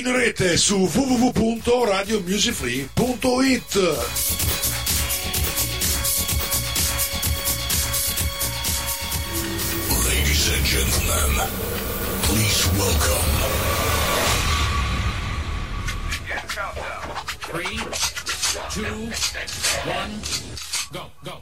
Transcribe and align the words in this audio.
In 0.00 0.08
rete 0.14 0.56
su 0.56 0.86
www.radiomusicfree.it. 0.86 3.74
Ladies 10.06 10.48
and 10.54 10.64
gentlemen, 10.64 11.50
please 12.22 12.66
welcome. 12.78 13.28
Three, 17.50 17.76
two, 18.70 19.10
one, 19.84 20.22
go, 20.92 21.10
go, 21.24 21.24
go, 21.24 21.24
go, 21.24 21.39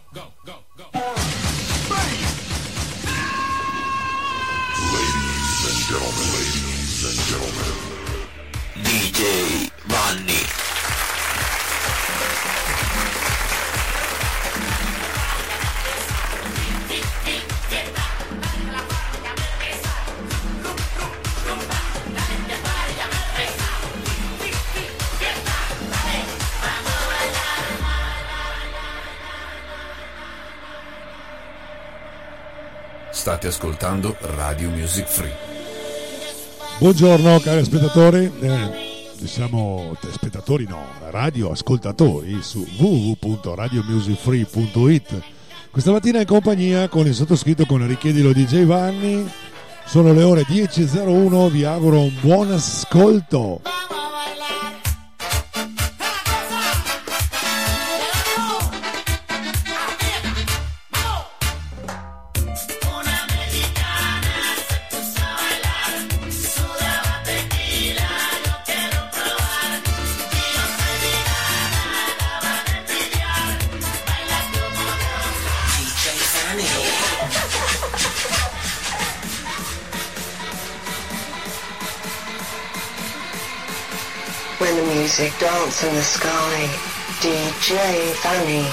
ascoltando 33.79 34.17
Radio 34.35 34.71
Music 34.71 35.07
Free. 35.07 35.33
Buongiorno 36.79 37.39
cari 37.39 37.65
spettatori, 37.65 38.29
eh, 38.41 38.71
diciamo 39.17 39.97
spettatori 40.11 40.67
no, 40.67 40.85
radio 41.11 41.53
ascoltatori 41.53 42.43
su 42.43 42.67
www.radiomusicfree.it. 42.77 45.23
Questa 45.71 45.93
mattina 45.93 46.19
in 46.19 46.27
compagnia 46.27 46.89
con 46.89 47.07
il 47.07 47.15
sottoscritto 47.15 47.67
con 47.67 47.87
richiedilo 47.87 48.33
DJ 48.33 48.65
Vanni. 48.65 49.31
Sono 49.85 50.13
le 50.13 50.25
ore 50.25 50.43
10.01, 50.43 51.49
vi 51.49 51.63
auguro 51.63 52.01
un 52.01 52.17
buon 52.21 52.51
ascolto. 52.51 53.61
Dance 85.39 85.87
in 85.87 85.95
the 85.95 86.03
sky, 86.03 86.67
DJ 87.21 88.13
Fanny, 88.23 88.67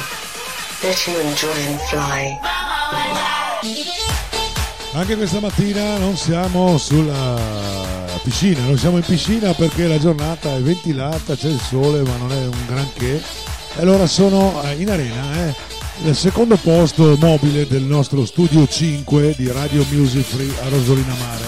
let 0.81 1.07
you 1.07 1.19
enjoy 1.19 1.53
and 1.67 1.79
fly. 1.89 2.39
Anche 4.93 5.15
questa 5.15 5.39
mattina 5.39 5.97
non 5.97 6.17
siamo 6.17 6.77
sulla 6.77 7.39
piscina, 8.23 8.61
non 8.61 8.77
siamo 8.77 8.97
in 8.97 9.03
piscina 9.03 9.53
perché 9.53 9.87
la 9.87 9.99
giornata 9.99 10.55
è 10.55 10.59
ventilata, 10.61 11.35
c'è 11.35 11.49
il 11.49 11.59
sole 11.59 12.01
ma 12.01 12.15
non 12.17 12.31
è 12.31 12.45
un 12.45 12.65
granché. 12.65 13.21
E 13.75 13.81
allora 13.81 14.07
sono 14.07 14.63
eh, 14.63 14.73
in 14.79 14.89
arena, 14.89 15.47
eh, 15.47 15.53
nel 16.03 16.15
secondo 16.15 16.55
posto 16.55 17.15
mobile 17.19 17.67
del 17.67 17.83
nostro 17.83 18.25
studio 18.25 18.65
5 18.67 19.35
di 19.37 19.51
Radio 19.51 19.85
Music 19.91 20.23
Free 20.23 20.53
a 20.63 20.69
Rosolina 20.69 21.13
Mare. 21.19 21.44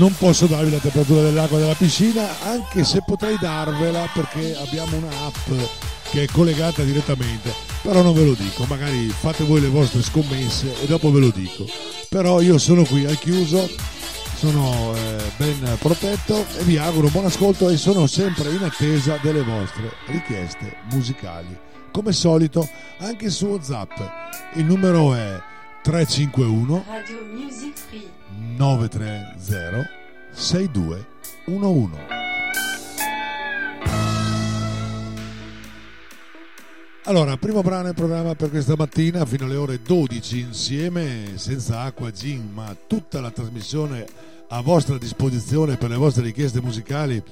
Non 0.00 0.16
posso 0.16 0.46
darvi 0.46 0.70
la 0.70 0.78
temperatura 0.78 1.20
dell'acqua 1.20 1.58
della 1.58 1.74
piscina, 1.74 2.26
anche 2.44 2.84
se 2.84 3.02
potrei 3.04 3.36
darvela 3.38 4.08
perché 4.14 4.56
abbiamo 4.56 4.96
un'app 4.96 5.50
che 6.10 6.22
è 6.22 6.26
collegata 6.32 6.82
direttamente, 6.82 7.52
però 7.82 8.00
non 8.00 8.14
ve 8.14 8.24
lo 8.24 8.32
dico, 8.32 8.64
magari 8.64 9.10
fate 9.10 9.44
voi 9.44 9.60
le 9.60 9.68
vostre 9.68 10.00
scommesse 10.00 10.80
e 10.80 10.86
dopo 10.86 11.12
ve 11.12 11.20
lo 11.20 11.28
dico. 11.28 11.66
Però 12.08 12.40
io 12.40 12.56
sono 12.56 12.84
qui 12.84 13.04
al 13.04 13.18
chiuso, 13.18 13.68
sono 14.36 14.94
eh, 14.94 15.18
ben 15.36 15.76
protetto 15.78 16.46
e 16.56 16.62
vi 16.62 16.78
auguro 16.78 17.08
buon 17.08 17.26
ascolto 17.26 17.68
e 17.68 17.76
sono 17.76 18.06
sempre 18.06 18.52
in 18.52 18.62
attesa 18.62 19.18
delle 19.20 19.42
vostre 19.42 19.92
richieste 20.06 20.76
musicali. 20.92 21.54
Come 21.92 22.12
solito, 22.12 22.66
anche 23.00 23.28
su 23.28 23.48
WhatsApp. 23.48 24.00
Il 24.54 24.64
numero 24.64 25.12
è 25.12 25.38
351 25.82 26.84
Radio 26.88 27.22
Music 27.34 27.76
Free. 27.76 28.19
930 28.36 29.88
6211. 30.32 32.18
Allora, 37.04 37.36
primo 37.36 37.62
brano 37.62 37.88
in 37.88 37.94
programma 37.94 38.34
per 38.34 38.50
questa 38.50 38.74
mattina 38.76 39.24
fino 39.26 39.46
alle 39.46 39.56
ore 39.56 39.80
12 39.82 40.38
insieme, 40.38 41.32
senza 41.36 41.80
acqua, 41.80 42.12
gin, 42.12 42.50
ma 42.52 42.76
tutta 42.86 43.20
la 43.20 43.30
trasmissione 43.30 44.06
a 44.52 44.60
vostra 44.62 44.98
disposizione 44.98 45.76
per 45.76 45.90
le 45.90 45.96
vostre 45.96 46.22
richieste 46.22 46.60
musicali. 46.60 47.22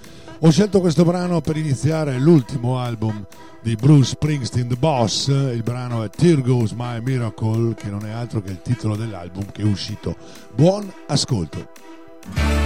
Ho 0.40 0.50
scelto 0.50 0.80
questo 0.80 1.04
brano 1.04 1.40
per 1.40 1.56
iniziare 1.56 2.18
l'ultimo 2.18 2.78
album 2.78 3.26
di 3.60 3.74
Bruce 3.74 4.10
Springsteen, 4.10 4.68
The 4.68 4.76
Boss. 4.76 5.28
Il 5.28 5.62
brano 5.64 6.04
è 6.04 6.10
Tear 6.10 6.42
Goes 6.42 6.72
My 6.72 7.00
Miracle, 7.00 7.74
che 7.74 7.88
non 7.88 8.06
è 8.06 8.10
altro 8.10 8.40
che 8.40 8.50
il 8.50 8.62
titolo 8.62 8.96
dell'album 8.96 9.50
che 9.50 9.62
è 9.62 9.64
uscito. 9.64 10.16
Buon 10.54 10.92
ascolto. 11.06 12.57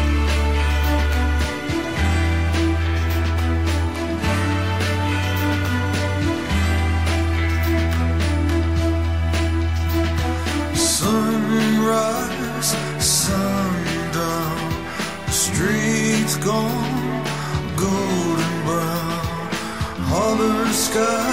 Gone 16.44 17.25
golden 17.76 18.64
brown, 18.64 19.50
holler 20.10 20.72
skies 20.72 21.31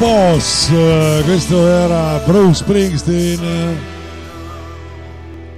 Boss, 0.00 0.70
questo 1.24 1.68
era 1.68 2.16
Bruce 2.24 2.64
Springsteen. 2.64 3.76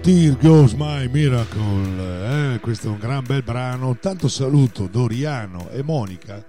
Tear 0.00 0.36
Goes 0.40 0.72
My 0.72 1.06
Miracle, 1.06 2.54
eh, 2.54 2.58
questo 2.58 2.88
è 2.88 2.90
un 2.90 2.98
gran 2.98 3.22
bel 3.24 3.44
brano. 3.44 3.96
Tanto 4.00 4.26
saluto 4.26 4.88
Doriano 4.90 5.68
e 5.70 5.84
Monica 5.84 6.44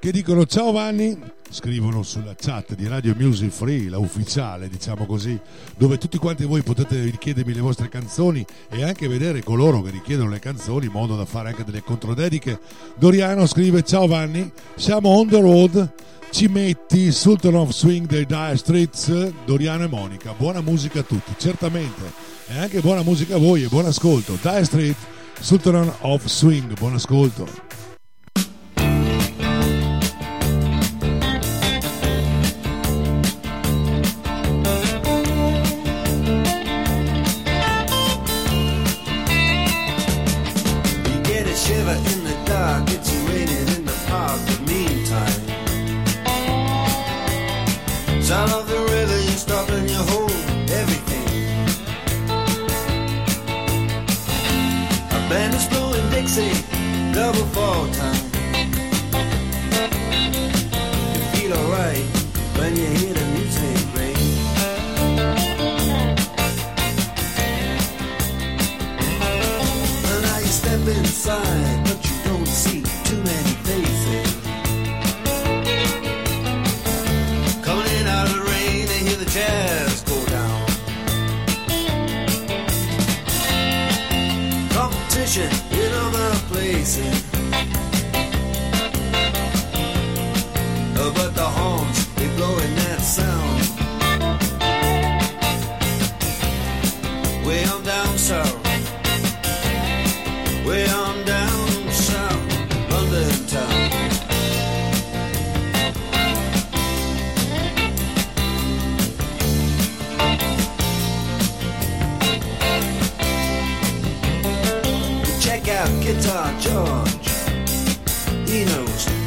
che 0.00 0.10
dicono 0.10 0.44
ciao 0.44 0.72
Vanni, 0.72 1.16
scrivono 1.50 2.02
sulla 2.02 2.34
chat 2.34 2.74
di 2.74 2.86
Radio 2.88 3.14
Music 3.16 3.50
Free, 3.50 3.88
la 3.88 3.98
ufficiale 3.98 4.68
diciamo 4.68 5.06
così, 5.06 5.38
dove 5.76 5.98
tutti 5.98 6.18
quanti 6.18 6.44
voi 6.44 6.62
potete 6.62 7.02
richiedermi 7.02 7.54
le 7.54 7.60
vostre 7.60 7.88
canzoni 7.88 8.44
e 8.68 8.82
anche 8.82 9.08
vedere 9.08 9.42
coloro 9.42 9.82
che 9.82 9.90
richiedono 9.90 10.30
le 10.30 10.38
canzoni 10.38 10.86
in 10.86 10.92
modo 10.92 11.16
da 11.16 11.24
fare 11.24 11.50
anche 11.50 11.64
delle 11.64 11.82
controdediche. 11.82 12.58
Doriano 12.96 13.46
scrive 13.46 13.82
ciao 13.82 14.06
Vanni, 14.06 14.50
siamo 14.74 15.10
on 15.10 15.28
the 15.28 15.40
road, 15.40 15.92
ci 16.30 16.48
metti 16.48 17.12
Sultan 17.12 17.54
of 17.54 17.70
Swing 17.70 18.06
dei 18.06 18.26
Dire 18.26 18.56
Streets, 18.56 19.32
Doriano 19.44 19.84
e 19.84 19.88
Monica, 19.88 20.34
buona 20.36 20.60
musica 20.60 21.00
a 21.00 21.04
tutti, 21.04 21.32
certamente, 21.38 22.12
e 22.48 22.58
anche 22.58 22.80
buona 22.80 23.02
musica 23.02 23.36
a 23.36 23.38
voi 23.38 23.62
e 23.62 23.68
buon 23.68 23.86
ascolto. 23.86 24.36
Dire 24.40 24.64
Street, 24.64 24.96
Sultan 25.40 25.92
of 26.00 26.24
Swing, 26.26 26.76
buon 26.78 26.94
ascolto. 26.94 27.85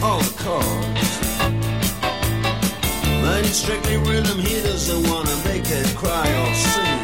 All 0.02 0.20
the 0.20 0.44
chords. 0.44 1.10
But 3.22 3.46
strictly 3.46 3.98
rhythm, 3.98 4.40
he 4.40 4.62
doesn't 4.62 5.10
wanna 5.10 5.36
make 5.46 5.66
it 5.70 5.88
cry 5.96 6.28
or 6.42 6.54
sing. 6.54 7.00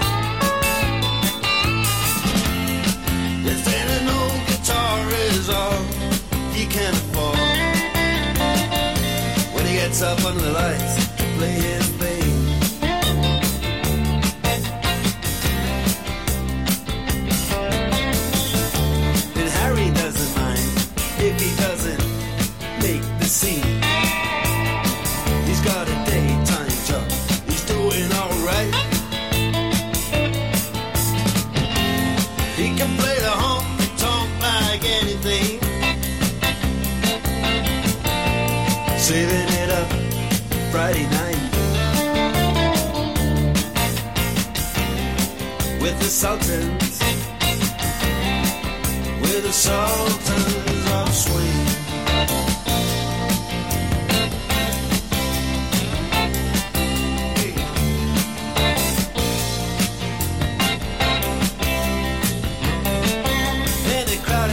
If 3.48 3.68
an 3.68 4.08
old 4.10 4.42
guitar 4.48 5.00
is 5.30 5.50
all 5.50 5.84
he 6.54 6.66
can 6.66 6.94
afford 6.94 7.38
When 9.54 9.66
he 9.66 9.76
gets 9.76 10.02
up 10.02 10.24
under 10.26 10.42
the 10.42 10.52
lights 10.52 10.96
to 11.18 11.24
play 11.38 11.52
his 11.52 11.95
Sultans 49.66 50.92
of 50.92 51.10
Swing. 51.12 51.66
Hey. 57.36 57.54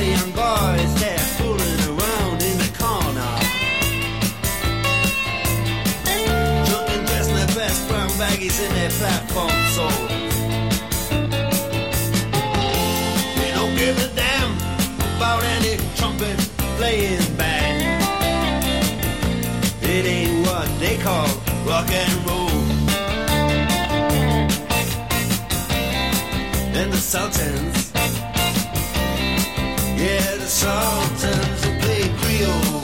of 0.01 0.07
young 0.09 0.31
boys 0.33 0.93
there 0.99 1.25
fooling 1.37 1.81
around 1.93 2.39
in 2.41 2.57
the 2.57 2.71
corner. 2.81 3.33
Drunk 6.65 6.89
and 6.89 7.07
dressed 7.07 7.31
in 7.33 7.37
their 7.37 7.53
best 7.55 7.87
brown 7.87 8.09
baggies 8.17 8.59
in 8.65 8.73
their 8.77 8.89
platform 8.89 9.59
soles. 9.77 10.09
They 13.37 13.51
don't 13.53 13.77
give 13.77 13.99
a 13.99 14.09
damn 14.17 14.32
about 15.23 15.45
any 15.45 15.77
trumpet 15.95 16.37
playing 16.79 17.23
band. 17.37 18.03
It 19.81 20.05
ain't 20.05 20.45
what 20.45 20.67
they 20.81 20.97
call 20.99 21.29
rock 21.65 21.89
and 21.91 22.15
roll. 22.27 22.59
And 26.75 26.93
the 26.93 26.97
Sultans, 26.97 27.93
yeah, 29.97 30.37
the 30.43 30.51
Sultans 30.61 31.67
will 31.67 31.79
play 31.83 32.03
Creole. 32.19 32.61
Creole. 32.61 32.82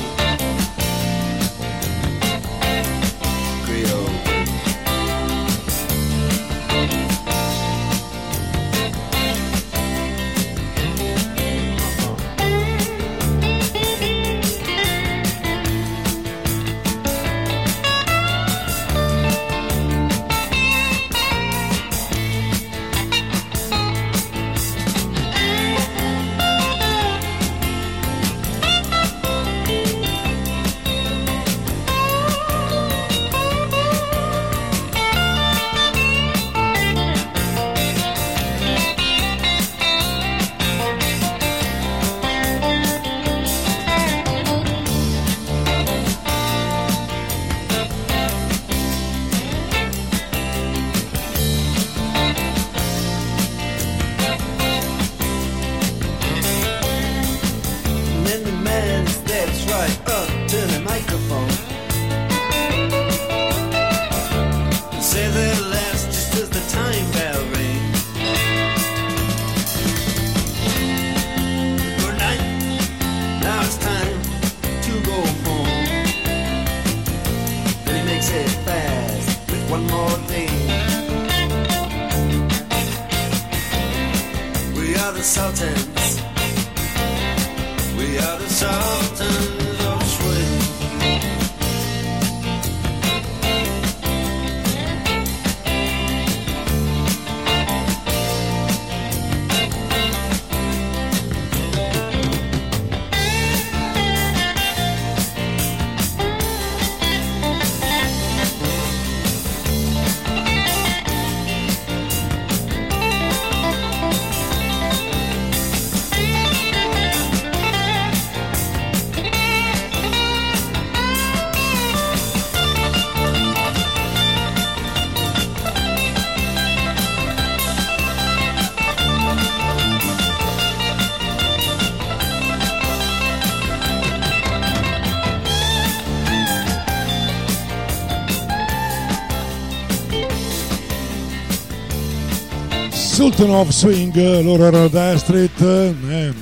Sultan 143.38 143.54
of 143.54 143.70
Swing, 143.70 144.42
loro 144.42 144.64
erano 144.64 144.88
Dire 144.88 145.16
Street, 145.16 145.60
eh, 145.60 146.34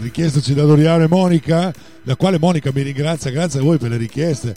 richiestoci 0.00 0.54
da 0.54 0.62
Doriano 0.62 1.08
Monica, 1.08 1.74
la 2.04 2.14
quale 2.14 2.38
Monica 2.38 2.70
mi 2.72 2.82
ringrazia, 2.82 3.32
grazie 3.32 3.58
a 3.58 3.64
voi 3.64 3.78
per 3.78 3.90
le 3.90 3.96
richieste. 3.96 4.54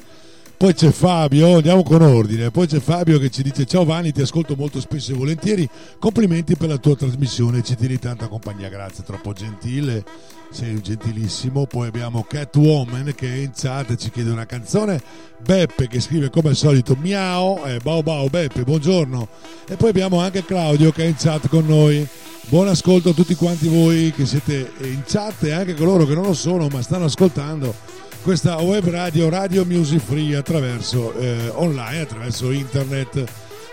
Poi 0.55 0.75
c'è 0.75 0.91
Fabio, 0.91 1.55
andiamo 1.55 1.81
con 1.81 2.03
ordine. 2.03 2.51
Poi 2.51 2.67
c'è 2.67 2.79
Fabio 2.79 3.17
che 3.17 3.31
ci 3.31 3.41
dice: 3.41 3.65
Ciao 3.65 3.85
Vanni, 3.85 4.11
ti 4.11 4.21
ascolto 4.21 4.55
molto 4.55 4.79
spesso 4.79 5.13
e 5.13 5.15
volentieri. 5.15 5.67
Complimenti 5.97 6.55
per 6.55 6.67
la 6.69 6.77
tua 6.77 6.95
trasmissione, 6.95 7.63
ci 7.63 7.75
tieni 7.75 7.97
tanta 7.97 8.27
compagnia, 8.27 8.69
grazie, 8.69 9.03
troppo 9.03 9.33
gentile, 9.33 10.03
sei 10.51 10.81
gentilissimo. 10.81 11.65
Poi 11.65 11.87
abbiamo 11.87 12.25
Catwoman 12.27 13.13
che 13.15 13.27
è 13.31 13.37
in 13.37 13.51
chat 13.53 13.91
e 13.91 13.97
ci 13.97 14.09
chiede 14.09 14.31
una 14.31 14.45
canzone. 14.45 15.01
Beppe 15.39 15.87
che 15.87 15.99
scrive 15.99 16.29
come 16.29 16.49
al 16.49 16.55
solito: 16.55 16.95
Miao, 16.99 17.63
eh, 17.65 17.79
Bao 17.81 18.03
Bao 18.03 18.27
Beppe, 18.27 18.63
buongiorno. 18.63 19.27
E 19.67 19.75
poi 19.75 19.89
abbiamo 19.89 20.19
anche 20.19 20.45
Claudio 20.45 20.91
che 20.91 21.03
è 21.03 21.07
in 21.07 21.15
chat 21.17 21.47
con 21.47 21.65
noi. 21.65 22.07
Buon 22.47 22.67
ascolto 22.67 23.09
a 23.09 23.13
tutti 23.13 23.35
quanti 23.35 23.67
voi 23.67 24.11
che 24.11 24.25
siete 24.25 24.71
in 24.81 25.03
chat 25.05 25.43
e 25.43 25.51
anche 25.51 25.75
coloro 25.75 26.05
che 26.05 26.15
non 26.15 26.23
lo 26.23 26.33
sono 26.33 26.67
ma 26.67 26.81
stanno 26.81 27.05
ascoltando 27.05 27.75
questa 28.23 28.57
web 28.57 28.89
radio 28.89 29.29
Radio 29.29 29.65
Music 29.65 29.99
Free 29.99 30.35
attraverso 30.35 31.13
eh, 31.13 31.51
online, 31.53 32.01
attraverso 32.01 32.49
internet. 32.51 33.23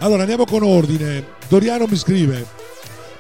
Allora 0.00 0.22
andiamo 0.22 0.44
con 0.44 0.62
ordine. 0.62 1.24
Doriano 1.48 1.86
mi 1.88 1.96
scrive: 1.96 2.46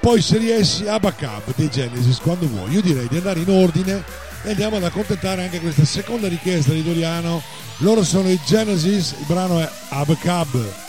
Poi 0.06 0.22
se 0.22 0.38
riesci 0.38 0.86
a 0.86 1.00
backup 1.00 1.52
dei 1.56 1.68
Genesis 1.68 2.20
quando 2.20 2.46
vuoi. 2.46 2.70
Io 2.70 2.80
direi 2.80 3.08
di 3.08 3.16
andare 3.16 3.40
in 3.40 3.50
ordine 3.50 4.04
e 4.44 4.50
andiamo 4.50 4.76
ad 4.76 4.84
accontentare 4.84 5.42
anche 5.42 5.58
questa 5.58 5.84
seconda 5.84 6.28
richiesta 6.28 6.72
di 6.72 6.84
Doriano. 6.84 7.42
Loro 7.78 8.04
sono 8.04 8.30
i 8.30 8.38
Genesis, 8.46 9.16
il 9.18 9.26
brano 9.26 9.58
è 9.58 9.68
Abacab. 9.88 10.46
Abacab, 10.54 10.85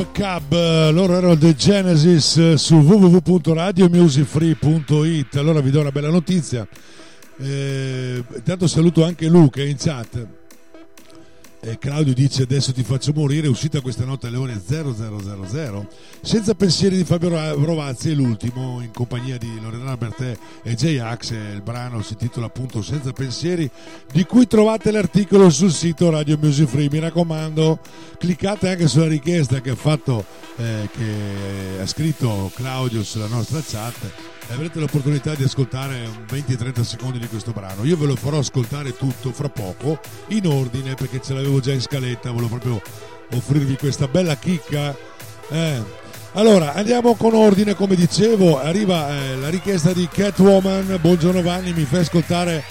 Club 0.00 0.12
Cab, 0.12 0.52
eh, 0.52 0.90
loro 0.92 1.14
erano 1.14 1.36
The 1.36 1.54
Genesis 1.54 2.38
eh, 2.38 2.56
su 2.56 2.76
www.radiomusicfree.it. 2.76 5.36
Allora 5.36 5.60
vi 5.60 5.70
do 5.70 5.80
una 5.80 5.92
bella 5.92 6.08
notizia. 6.08 6.66
Eh, 7.38 8.24
intanto 8.34 8.66
saluto 8.66 9.04
anche 9.04 9.28
Luca 9.28 9.62
in 9.62 9.76
chat. 9.76 10.39
E 11.62 11.76
Claudio 11.76 12.14
dice 12.14 12.44
adesso 12.44 12.72
ti 12.72 12.82
faccio 12.82 13.12
morire, 13.14 13.46
è 13.46 13.50
uscita 13.50 13.82
questa 13.82 14.06
notte 14.06 14.28
alle 14.28 14.38
ore 14.38 14.58
0000. 14.58 15.86
Senza 16.22 16.54
pensieri 16.54 16.96
di 16.96 17.04
Fabio 17.04 17.28
Rovazzi 17.28 18.10
è 18.10 18.14
l'ultimo 18.14 18.80
in 18.80 18.90
compagnia 18.92 19.36
di 19.36 19.60
Loredana 19.60 19.94
Bertè 19.94 20.38
e 20.62 20.74
J-Ax. 20.74 21.30
Il 21.32 21.60
brano 21.62 22.00
si 22.00 22.14
intitola 22.14 22.46
appunto 22.46 22.80
Senza 22.80 23.12
pensieri, 23.12 23.70
di 24.10 24.24
cui 24.24 24.46
trovate 24.46 24.90
l'articolo 24.90 25.50
sul 25.50 25.70
sito 25.70 26.08
Radio 26.08 26.38
Music 26.40 26.66
Free. 26.66 26.88
Mi 26.88 26.98
raccomando, 26.98 27.80
cliccate 28.16 28.70
anche 28.70 28.88
sulla 28.88 29.08
richiesta 29.08 29.60
che 29.60 29.70
ha 29.70 29.76
fatto, 29.76 30.24
eh, 30.56 30.88
che 30.90 31.82
ha 31.82 31.86
scritto 31.86 32.50
Claudio 32.54 33.04
sulla 33.04 33.26
nostra 33.26 33.62
chat 33.62 34.38
avrete 34.52 34.78
l'opportunità 34.78 35.34
di 35.34 35.44
ascoltare 35.44 36.06
un 36.06 36.24
20-30 36.28 36.82
secondi 36.82 37.18
di 37.18 37.28
questo 37.28 37.52
brano. 37.52 37.84
Io 37.84 37.96
ve 37.96 38.06
lo 38.06 38.16
farò 38.16 38.38
ascoltare 38.38 38.96
tutto 38.96 39.32
fra 39.32 39.48
poco 39.48 40.00
in 40.28 40.46
ordine 40.46 40.94
perché 40.94 41.20
ce 41.22 41.34
l'avevo 41.34 41.60
già 41.60 41.72
in 41.72 41.80
scaletta, 41.80 42.30
volevo 42.30 42.58
proprio 42.58 42.82
offrirvi 43.32 43.76
questa 43.76 44.08
bella 44.08 44.36
chicca. 44.36 44.96
Eh. 45.50 45.82
Allora, 46.34 46.74
andiamo 46.74 47.14
con 47.14 47.34
ordine, 47.34 47.74
come 47.74 47.94
dicevo, 47.96 48.60
arriva 48.60 49.10
eh, 49.10 49.36
la 49.36 49.48
richiesta 49.48 49.92
di 49.92 50.08
Catwoman, 50.08 50.98
buongiorno 51.00 51.42
Vanni, 51.42 51.72
mi 51.72 51.84
fai 51.84 52.00
ascoltare 52.00 52.62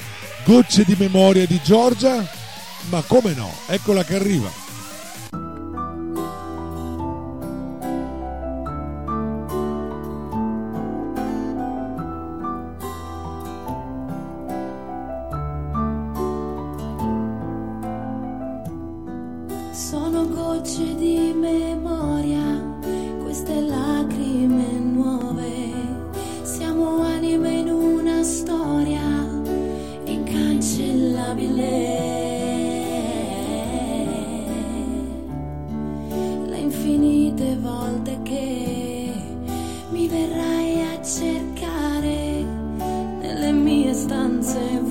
Gocce 0.46 0.84
di 0.86 0.96
memoria 0.98 1.46
di 1.46 1.60
Giorgia? 1.63 2.26
Ma 2.89 3.04
come 3.06 3.34
no, 3.34 3.54
eccola 3.68 4.04
che 4.04 4.15
arriva. 4.15 4.68
Memoria, 21.39 22.62
queste 23.23 23.62
lacrime 23.62 24.80
nuove. 24.80 25.71
Siamo 26.43 27.02
anime 27.02 27.60
in 27.60 27.69
una 27.69 28.23
storia 28.23 29.02
incancellabile. 30.04 32.08
Le 36.45 36.58
infinite 36.58 37.58
volte 37.62 38.19
che 38.23 39.12
mi 39.91 40.08
verrai 40.08 40.93
a 40.93 41.02
cercare 41.02 42.43
nelle 43.21 43.52
mie 43.52 43.93
stanze 43.93 44.82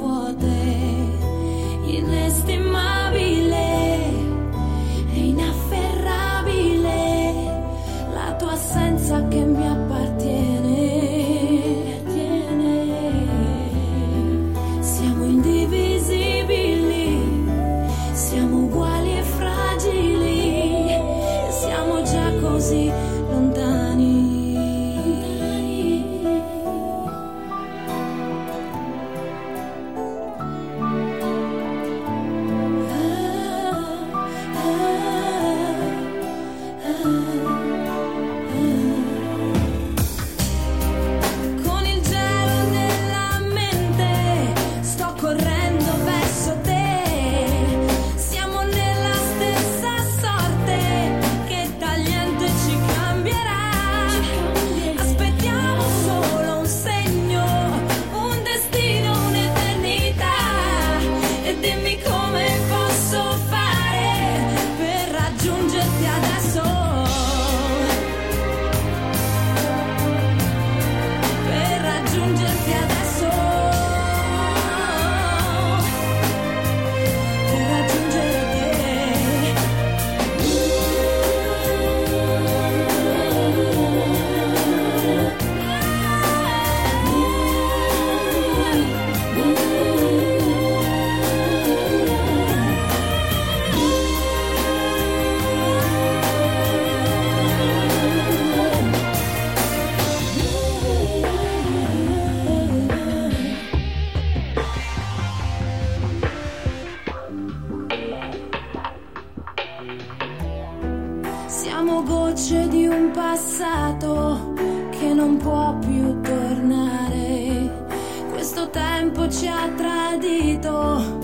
Siamo 111.60 112.04
gocce 112.04 112.68
di 112.68 112.86
un 112.86 113.10
passato 113.10 114.54
che 114.90 115.12
non 115.12 115.38
può 115.38 115.76
più 115.80 116.20
tornare. 116.20 117.86
Questo 118.30 118.70
tempo 118.70 119.28
ci 119.28 119.48
ha 119.48 119.68
tradito, 119.76 121.18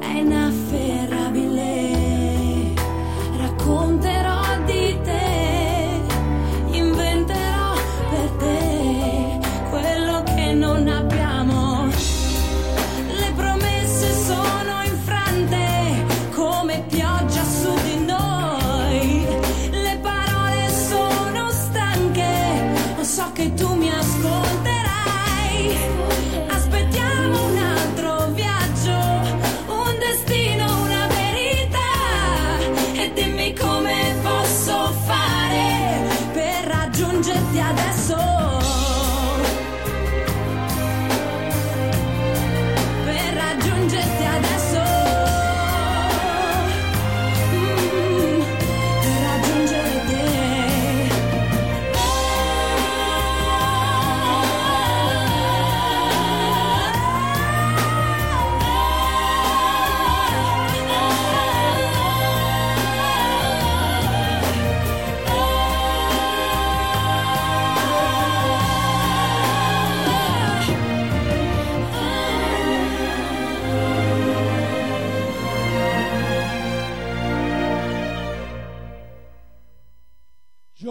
è 0.00 0.18
inafferrabile. 0.18 0.67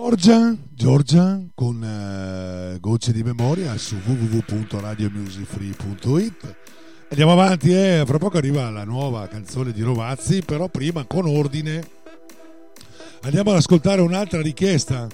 Giorgia, 0.08 0.56
Giorgia 0.74 1.38
con 1.54 1.84
eh, 1.84 2.80
gocce 2.80 3.12
di 3.12 3.24
memoria 3.24 3.78
su 3.78 3.98
www.radiomusicfree.it. 4.06 6.56
Andiamo 7.10 7.34
avanti, 7.34 7.74
eh. 7.74 8.06
fra 8.08 8.17
poco 8.17 8.38
arriva 8.38 8.70
la 8.70 8.86
nuova 8.86 9.28
canzone 9.28 9.74
di 9.74 9.82
Rovazzi, 9.82 10.43
però 10.43 10.70
prima 10.70 11.04
con 11.04 11.26
ordine 11.26 11.86
andiamo 13.24 13.50
ad 13.50 13.58
ascoltare 13.58 14.00
un'altra 14.00 14.41
richiesta 14.41 15.10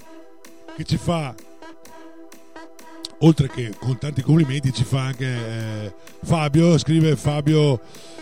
che 0.76 0.84
ci 0.84 0.96
fa, 0.96 1.34
oltre 3.18 3.48
che 3.48 3.74
con 3.76 3.98
tanti 3.98 4.22
complimenti, 4.22 4.72
ci 4.72 4.84
fa 4.84 5.06
anche 5.06 5.26
eh, 5.26 5.92
Fabio, 6.22 6.78
scrive 6.78 7.16
Fabio, 7.16 7.80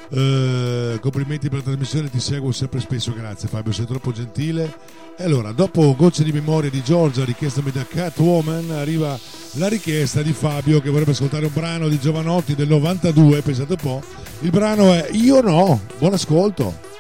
eh, 0.09 0.97
complimenti 1.03 1.49
per 1.49 1.59
la 1.59 1.65
trasmissione, 1.65 2.09
ti 2.09 2.19
seguo 2.19 2.51
sempre 2.51 2.81
spesso, 2.81 3.13
grazie 3.13 3.49
Fabio, 3.49 3.73
sei 3.73 3.85
troppo 3.85 4.11
gentile. 4.11 5.03
Allora, 5.23 5.53
dopo 5.53 5.95
Gocce 5.97 6.25
di 6.25 6.33
memoria 6.33 6.69
di 6.69 6.83
Giorgia, 6.83 7.25
richiesta 7.25 7.61
da 7.61 7.87
Catwoman, 7.87 8.73
arriva 8.73 9.17
la 9.53 9.69
richiesta 9.69 10.21
di 10.21 10.33
Fabio 10.33 10.81
che 10.81 10.91
vorrebbe 10.91 11.13
ascoltare 11.13 11.47
un 11.47 11.53
brano 11.55 11.89
di 11.89 12.01
Giovanotti 12.01 12.57
del 12.57 12.67
92, 12.67 13.41
pensate 13.41 13.73
un 13.75 13.79
po'. 13.79 14.03
Il 14.41 14.51
brano 14.51 14.93
è 14.93 15.11
Io 15.13 15.41
no, 15.41 15.81
buon 15.99 16.15
ascolto. 16.15 16.92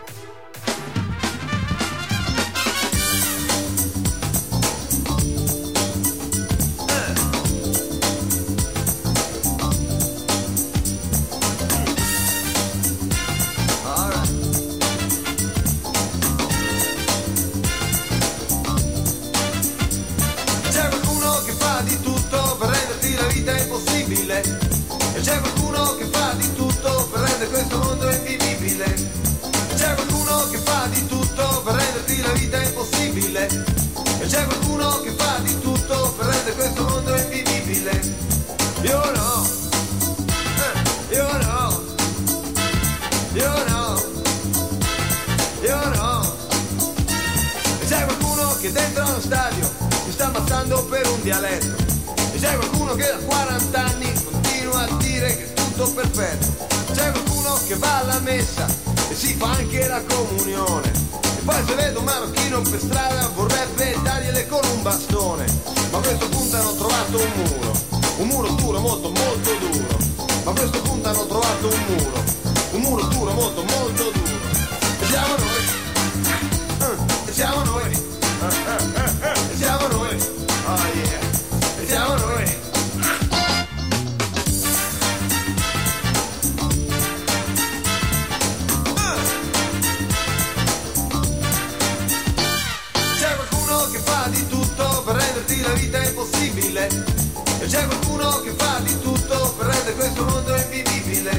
C'è 97.72 97.86
qualcuno 97.86 98.28
che 98.42 98.52
fa 98.54 98.80
di 98.80 99.00
tutto 99.00 99.54
per 99.56 99.66
rendere 99.68 99.94
questo 99.94 100.24
mondo 100.26 100.54
invivibile. 100.54 101.30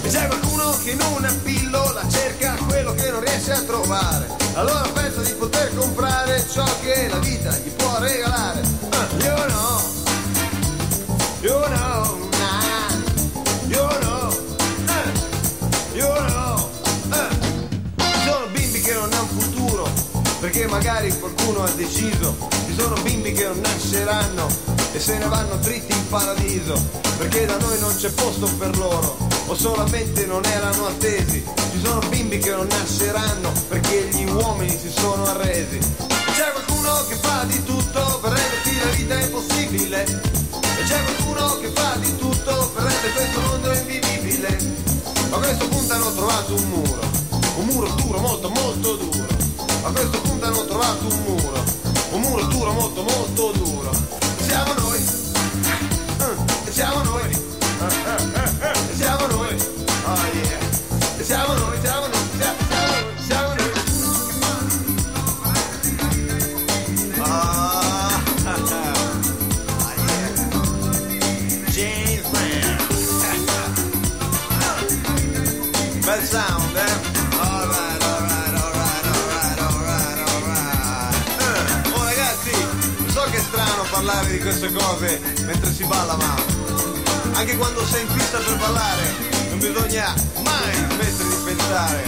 E 0.00 0.08
c'è 0.08 0.26
qualcuno 0.26 0.74
che 0.82 0.92
in 0.92 1.00
una 1.14 1.30
pillola 1.42 2.02
cerca 2.08 2.56
quello 2.66 2.94
che 2.94 3.10
non 3.10 3.20
riesce 3.20 3.52
a 3.52 3.60
trovare. 3.60 4.26
Allora 4.54 4.88
pensa 4.94 5.20
di 5.20 5.32
poter 5.32 5.76
comprare 5.76 6.42
ciò 6.50 6.64
che 6.80 7.08
la 7.08 7.18
vita 7.18 7.54
gli 7.58 7.68
può 7.72 7.98
regalare. 7.98 8.62
Ah, 8.88 9.06
io 9.22 9.46
no. 9.48 9.82
Io 11.42 11.68
no. 11.68 12.18
Io 13.68 13.98
no. 14.00 14.36
Eh. 14.88 15.98
Io 15.98 16.20
no. 16.20 16.70
Eh. 17.12 17.36
Ci 17.98 18.20
sono 18.24 18.46
bimbi 18.50 18.80
che 18.80 18.94
non 18.94 19.12
hanno 19.12 19.26
futuro 19.26 19.90
perché 20.40 20.66
magari 20.68 21.14
qualcuno 21.18 21.64
ha 21.64 21.70
deciso. 21.72 22.48
Ci 22.64 22.74
sono 22.78 22.98
bimbi 23.02 23.32
che 23.32 23.44
non 23.44 23.60
nasceranno 23.60 24.79
e 24.92 24.98
se 24.98 25.18
ne 25.18 25.26
vanno 25.26 25.56
dritti 25.56 25.92
in 25.92 26.08
paradiso 26.08 26.74
perché 27.16 27.46
da 27.46 27.56
noi 27.58 27.78
non 27.80 27.94
c'è 27.96 28.10
posto 28.10 28.46
per 28.56 28.76
loro 28.76 29.16
o 29.46 29.54
solamente 29.54 30.26
non 30.26 30.44
erano 30.44 30.86
attesi. 30.86 31.44
Ci 31.72 31.80
sono 31.82 32.00
bimbi 32.08 32.38
che 32.38 32.50
non 32.50 32.66
nasceranno 32.66 33.52
perché 33.68 34.08
gli 34.12 34.24
uomini 34.30 34.70
si 34.70 34.90
sono 34.90 35.24
arresi. 35.26 35.78
C'è 35.78 36.52
qualcuno 36.52 37.04
che 37.08 37.16
fa 37.16 37.44
di 37.44 37.62
tutto 37.64 38.20
per 38.22 38.32
renderti 38.32 38.78
la 38.78 38.90
vita 38.92 39.20
impossibile. 39.20 40.02
E 40.02 40.82
c'è 40.84 41.02
qualcuno 41.02 41.58
che 41.60 41.70
fa 41.74 41.96
di 41.96 42.16
tutto 42.16 42.70
per 42.74 42.84
rendere 42.84 43.12
questo 43.12 43.40
mondo 43.40 43.72
invivibile. 43.72 44.58
A 45.30 45.36
questo 45.36 45.68
punto 45.68 45.92
hanno 45.92 46.14
trovato 46.14 46.54
un 46.54 46.68
muro, 46.68 47.00
un 47.56 47.64
muro 47.66 47.88
duro, 47.88 48.18
molto 48.18 48.48
molto 48.50 48.96
duro. 48.96 49.26
A 49.82 49.90
questo 49.90 50.20
punto 50.20 50.46
hanno 50.46 50.64
trovato 50.64 51.06
un 51.06 51.22
muro, 51.26 51.64
un 52.12 52.20
muro 52.20 52.44
duro, 52.44 52.72
molto 52.72 53.02
molto 53.02 53.52
duro. 53.52 54.29
Siamo 54.50 54.74
noi, 54.74 54.98
Eh, 56.18 56.68
e 56.68 56.72
siamo 56.72 57.02
noi, 57.04 57.22
Eh, 57.22 57.84
eh, 57.84 58.18
eh, 58.34 58.50
eh, 58.66 58.90
e 58.90 58.94
siamo 58.96 59.04
noi, 59.04 59.09
queste 84.50 84.72
cose 84.72 85.20
mentre 85.46 85.72
si 85.72 85.84
balla, 85.84 86.16
ma 86.16 86.34
anche 87.34 87.56
quando 87.56 87.86
sei 87.86 88.02
in 88.02 88.12
pista 88.12 88.38
per 88.38 88.56
ballare 88.56 89.14
non 89.50 89.58
bisogna 89.60 90.12
mai 90.42 90.74
smettere 90.74 91.28
di 91.28 91.36
pensare 91.44 92.02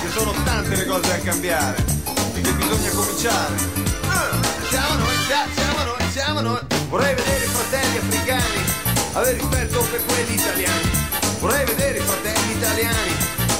che 0.00 0.08
sono 0.16 0.32
tante 0.44 0.76
le 0.76 0.86
cose 0.86 1.08
da 1.08 1.18
cambiare 1.18 1.84
e 2.34 2.40
che 2.40 2.52
bisogna 2.52 2.90
cominciare. 2.90 3.54
Eh, 3.54 4.66
Siamo 4.70 4.94
noi, 4.94 5.16
sia- 5.26 5.46
siamo 5.54 5.84
noi, 5.84 6.10
siamo 6.10 6.40
noi. 6.40 6.60
Vorrei 6.88 7.14
vedere 7.14 7.44
i 7.44 7.48
fratelli 7.48 7.96
africani 7.98 8.64
avere 9.12 9.36
rispetto 9.36 9.86
per 9.90 10.04
quelli 10.06 10.34
italiani. 10.34 10.90
Vorrei 11.38 11.66
vedere 11.66 11.98
i 11.98 12.02
fratelli 12.02 12.52
italiani 12.52 13.12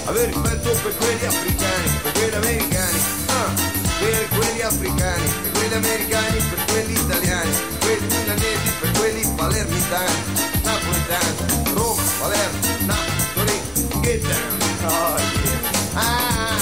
avere 0.06 0.26
rispetto 0.32 0.70
per 0.82 0.96
quelli 0.96 1.26
africani, 1.26 1.88
per 2.02 2.12
quelli 2.12 2.34
americani. 2.36 3.00
Ah, 3.26 3.67
per 3.98 4.28
quelli 4.28 4.62
africani, 4.62 5.28
per 5.42 5.50
quelli 5.52 5.74
americani, 5.74 6.38
per 6.50 6.64
quelli 6.66 6.92
italiani, 6.92 7.50
per 7.50 7.78
quelli 7.78 8.06
milanesi, 8.16 8.70
per 8.80 8.90
quelli 8.92 9.32
palermitani, 9.34 10.12
napoletani, 10.62 11.72
Roma, 11.74 12.02
Palermo, 12.20 12.58
Napoli, 12.86 13.60
Torino, 13.74 14.00
get 14.00 14.22
down. 14.22 14.56
Oh 14.84 15.18
yeah. 15.42 15.60
Ah, 15.94 16.56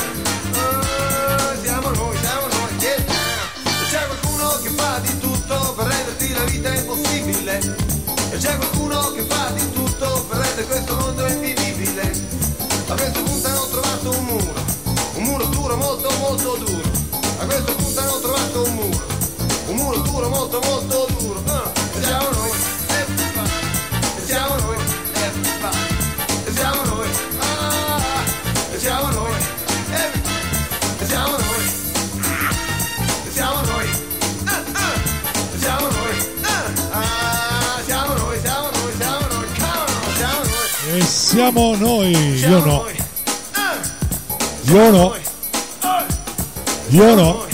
oh, 0.54 1.62
siamo 1.62 1.88
noi, 1.90 2.16
siamo 2.18 2.46
noi, 2.46 2.76
get 2.78 3.04
down. 3.04 3.88
C'è 3.90 4.06
qualcuno 4.06 4.58
che 4.62 4.68
fa 4.70 4.98
di 5.00 5.18
tutto 5.18 5.74
per 5.76 5.86
renderti 5.86 6.32
la 6.32 6.44
vita 6.44 6.74
impossibile. 6.74 7.58
E 8.30 8.36
c'è 8.38 8.56
qualcuno 8.56 9.12
che 9.12 9.22
fa 9.28 9.50
di 9.50 9.72
tutto 9.72 10.24
per 10.28 10.38
rendere 10.38 10.66
questo 10.66 10.96
mondo 10.96 11.26
invivibile. 11.26 12.12
A 12.88 12.94
questo 12.94 13.22
punto 13.22 13.46
hanno 13.48 13.66
trovato 13.68 14.10
un 14.10 14.24
muro, 14.24 14.56
molto 20.46 20.60
molto 20.68 21.08
duro. 21.18 21.42
Eh, 21.44 22.02
siamo 22.02 22.30
noi 22.30 22.58
siamo 24.26 24.54
noi 24.56 24.76
eh, 25.12 25.30
siamo 26.54 26.82
noi 26.84 27.08
eh, 27.08 27.38
ah, 27.38 28.00
siamo 28.78 29.10
noi 29.10 29.40
siamo 31.06 31.36
noi. 31.36 31.74
Siamo 33.32 33.60
noi 33.60 33.88
siamo 35.58 35.88
noi 35.88 36.16
ah, 36.92 37.80
siamo 37.84 38.14
noi 38.14 38.40
noi 38.42 38.92
siamo 38.96 39.26
noi. 39.32 39.46
Noi. 40.86 40.98
E 40.98 41.02
siamo 41.02 41.76
noi 41.76 42.38
io 42.38 42.64
no. 42.64 42.86
Eh, 42.86 42.94
io 44.70 44.90
no. 44.90 45.14
io 46.88 47.14
no. 47.14 47.45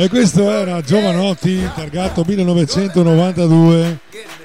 E 0.00 0.08
questo 0.08 0.50
era 0.50 0.80
Giovanotti, 0.80 1.60
targato 1.74 2.24
1992, 2.26 3.98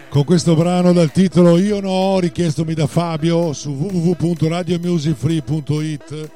con 0.10 0.26
questo 0.26 0.54
brano 0.54 0.92
dal 0.92 1.14
titolo 1.14 1.58
Io 1.58 1.80
no, 1.80 2.20
richiestomi 2.20 2.74
da 2.74 2.88
Fabio 2.88 3.54
su 3.54 3.70
www.radiomusicfree.it 3.70 6.30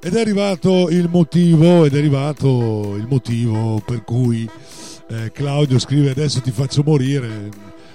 ed 0.00 0.14
è 0.14 0.18
arrivato 0.18 0.88
il 0.88 1.10
motivo, 1.10 1.84
ed 1.84 1.94
è 1.94 1.98
arrivato 1.98 2.94
il 2.96 3.06
motivo 3.06 3.82
per 3.84 4.04
cui 4.04 4.48
eh, 5.08 5.30
Claudio 5.32 5.78
scrive 5.78 6.08
adesso 6.08 6.40
ti 6.40 6.50
faccio 6.50 6.82
morire, 6.82 7.50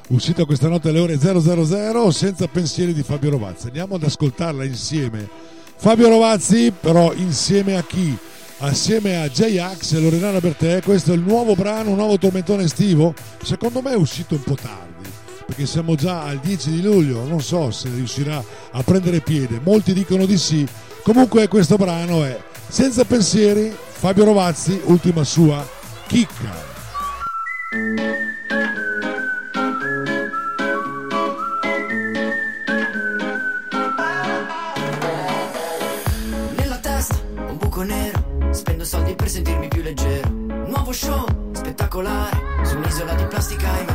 uscita 0.09 0.45
questa 0.45 0.67
notte 0.67 0.89
alle 0.89 0.99
ore 0.99 1.17
000 1.17 2.11
senza 2.11 2.45
pensieri 2.45 2.93
di 2.93 3.01
Fabio 3.01 3.31
Rovazzi. 3.31 3.65
Andiamo 3.65 3.95
ad 3.95 4.03
ascoltarla 4.03 4.63
insieme. 4.63 5.27
Fabio 5.75 6.07
Rovazzi, 6.07 6.71
però 6.79 7.13
insieme 7.13 7.77
a 7.77 7.83
chi? 7.83 8.15
Assieme 8.59 9.21
a 9.21 9.27
J-Ax 9.27 9.93
e 9.93 9.99
Loredana 9.99 10.39
Bertè, 10.39 10.81
questo 10.81 11.11
è 11.11 11.15
il 11.15 11.21
nuovo 11.21 11.55
brano, 11.55 11.89
un 11.89 11.97
nuovo 11.97 12.17
tormentone 12.17 12.63
estivo. 12.63 13.13
Secondo 13.43 13.81
me 13.81 13.91
è 13.91 13.95
uscito 13.95 14.35
un 14.35 14.43
po' 14.43 14.55
tardi, 14.55 15.09
perché 15.45 15.65
siamo 15.65 15.95
già 15.95 16.23
al 16.23 16.39
10 16.39 16.71
di 16.71 16.81
luglio, 16.81 17.25
non 17.25 17.41
so 17.41 17.69
se 17.71 17.89
riuscirà 17.89 18.41
a 18.71 18.83
prendere 18.83 19.19
piede. 19.19 19.59
Molti 19.61 19.93
dicono 19.93 20.25
di 20.25 20.37
sì. 20.37 20.65
Comunque 21.03 21.47
questo 21.47 21.75
brano 21.75 22.23
è 22.23 22.39
Senza 22.67 23.05
pensieri, 23.05 23.73
Fabio 23.91 24.25
Rovazzi, 24.25 24.81
ultima 24.85 25.23
sua 25.23 25.65
chicca. 26.07 28.34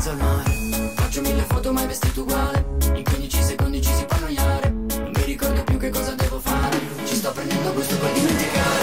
Mezzo 0.01 0.11
al 0.11 0.17
mare. 0.17 0.51
Faccio 0.95 1.21
mille 1.21 1.43
foto 1.43 1.73
mai 1.75 1.87
vestito 1.87 2.23
uguale, 2.23 2.65
in 2.95 3.05
15 3.05 3.43
secondi 3.43 3.83
ci 3.83 3.93
si 3.93 4.05
può 4.07 4.17
annoiare. 4.17 4.71
Non 4.71 5.11
mi 5.15 5.25
ricordo 5.25 5.63
più 5.63 5.77
che 5.77 5.91
cosa 5.91 6.13
devo 6.13 6.41
fare, 6.41 6.79
ci 7.05 7.17
sto 7.17 7.31
prendendo 7.33 7.71
gusto 7.75 7.97
per 7.99 8.11
dimenticare. 8.13 8.80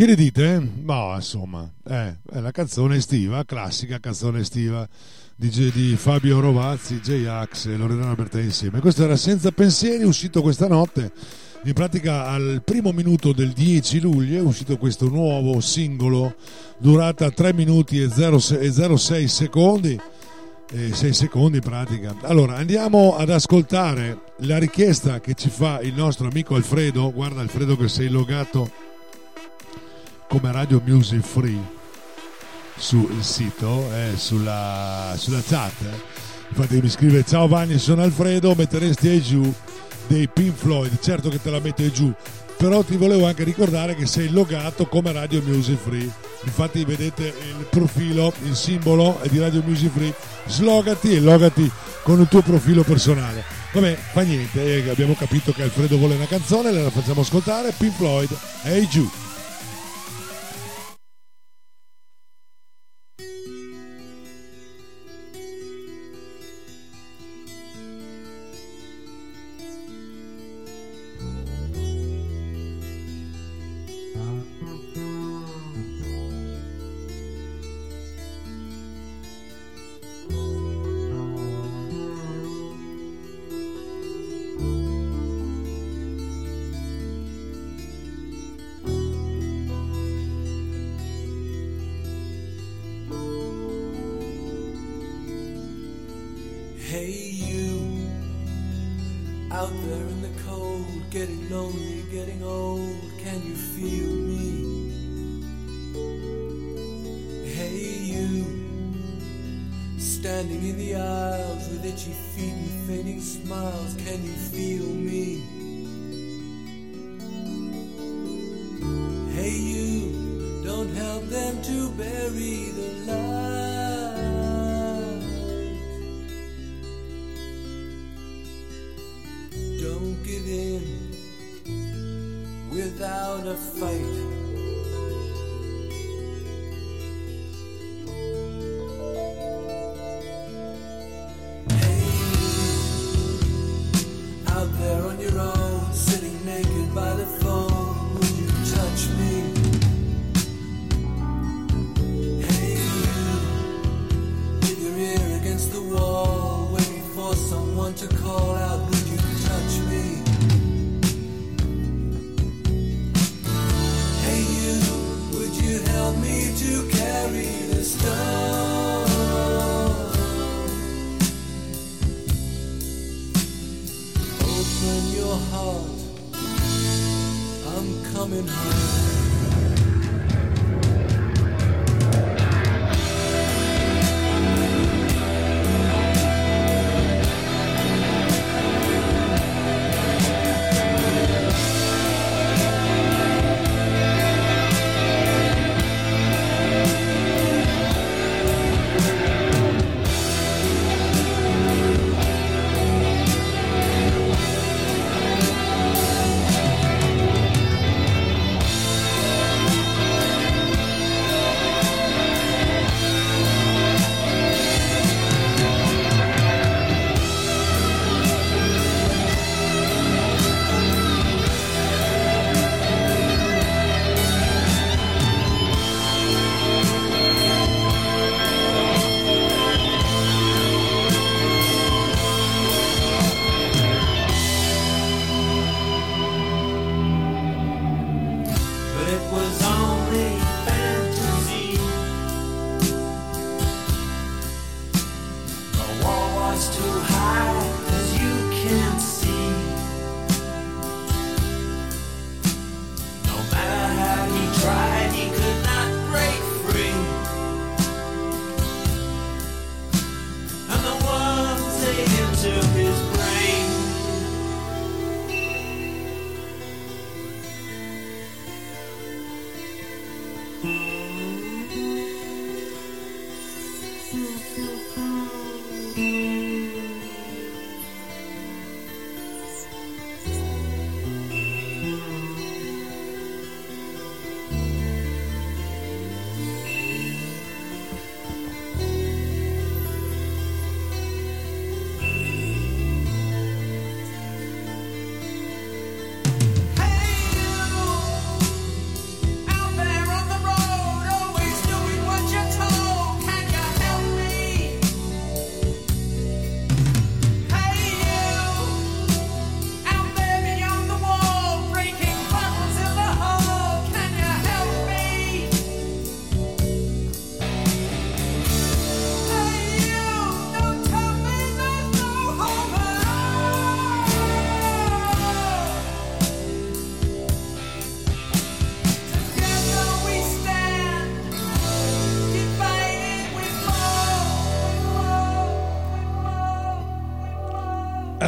Che 0.00 0.06
ne 0.06 0.14
dite? 0.14 0.66
Ma 0.82 1.16
insomma, 1.16 1.70
eh, 1.86 2.16
è 2.32 2.40
la 2.40 2.52
canzone 2.52 2.96
estiva, 2.96 3.44
classica 3.44 4.00
canzone 4.00 4.40
estiva 4.40 4.88
di, 5.36 5.50
di 5.50 5.94
Fabio 5.94 6.40
Rovazzi, 6.40 7.00
J-Ax 7.00 7.66
e 7.66 7.76
Loredana 7.76 8.14
Bertè 8.14 8.40
insieme. 8.40 8.80
Questo 8.80 9.04
era 9.04 9.14
Senza 9.16 9.50
Pensieri, 9.50 10.04
uscito 10.04 10.40
questa 10.40 10.68
notte. 10.68 11.12
In 11.64 11.74
pratica 11.74 12.28
al 12.28 12.62
primo 12.64 12.92
minuto 12.92 13.34
del 13.34 13.50
10 13.50 14.00
luglio 14.00 14.38
è 14.38 14.40
uscito 14.40 14.78
questo 14.78 15.10
nuovo 15.10 15.60
singolo, 15.60 16.34
durata 16.78 17.30
3 17.30 17.52
minuti 17.52 18.00
e 18.00 18.08
06 18.08 18.56
e 18.58 18.96
06 18.96 19.28
secondi. 19.28 20.00
E 20.72 20.94
6 20.94 21.12
secondi 21.12 21.58
in 21.58 21.62
pratica. 21.62 22.16
Allora 22.22 22.56
andiamo 22.56 23.16
ad 23.18 23.28
ascoltare 23.28 24.18
la 24.38 24.56
richiesta 24.56 25.20
che 25.20 25.34
ci 25.34 25.50
fa 25.50 25.78
il 25.82 25.92
nostro 25.92 26.26
amico 26.26 26.54
Alfredo. 26.54 27.12
Guarda 27.12 27.42
Alfredo 27.42 27.76
che 27.76 27.88
sei 27.88 28.08
logato 28.08 28.88
come 30.30 30.52
Radio 30.52 30.80
Music 30.84 31.22
Free 31.22 31.58
sul 32.76 33.08
sito, 33.20 33.90
eh, 33.92 34.16
sulla, 34.16 35.12
sulla 35.16 35.42
chat. 35.44 35.72
eh. 35.82 36.00
Infatti 36.50 36.80
mi 36.80 36.88
scrive 36.88 37.24
ciao 37.26 37.48
Vanni 37.48 37.78
sono 37.78 38.02
Alfredo, 38.02 38.54
metteresti 38.54 39.08
ai 39.08 39.20
giù 39.22 39.52
dei 40.06 40.28
Pink 40.28 40.54
Floyd, 40.56 41.00
certo 41.00 41.30
che 41.30 41.42
te 41.42 41.50
la 41.50 41.58
metto 41.58 41.82
ai 41.82 41.90
giù. 41.92 42.12
però 42.56 42.82
ti 42.84 42.96
volevo 42.96 43.26
anche 43.26 43.42
ricordare 43.42 43.96
che 43.96 44.06
sei 44.06 44.28
logato 44.30 44.86
come 44.86 45.10
Radio 45.12 45.42
Music 45.42 45.78
Free. 45.78 46.08
Infatti 46.44 46.84
vedete 46.84 47.24
il 47.24 47.66
profilo, 47.68 48.32
il 48.44 48.54
simbolo 48.54 49.20
è 49.22 49.28
di 49.28 49.38
Radio 49.40 49.62
Music 49.64 49.90
Free. 49.90 50.14
Slogati 50.46 51.14
e 51.16 51.20
logati 51.20 51.68
con 52.02 52.20
il 52.20 52.28
tuo 52.28 52.42
profilo 52.42 52.82
personale. 52.82 53.42
Vabbè, 53.72 53.96
fa 54.12 54.20
niente, 54.22 54.84
eh, 54.84 54.90
abbiamo 54.90 55.14
capito 55.14 55.52
che 55.52 55.62
Alfredo 55.62 55.96
vuole 55.96 56.14
una 56.16 56.26
canzone, 56.26 56.70
la 56.70 56.90
facciamo 56.90 57.22
ascoltare. 57.22 57.72
Pink 57.76 57.96
Floyd, 57.96 58.30
Hey 58.62 58.86
Giù. 58.88 59.10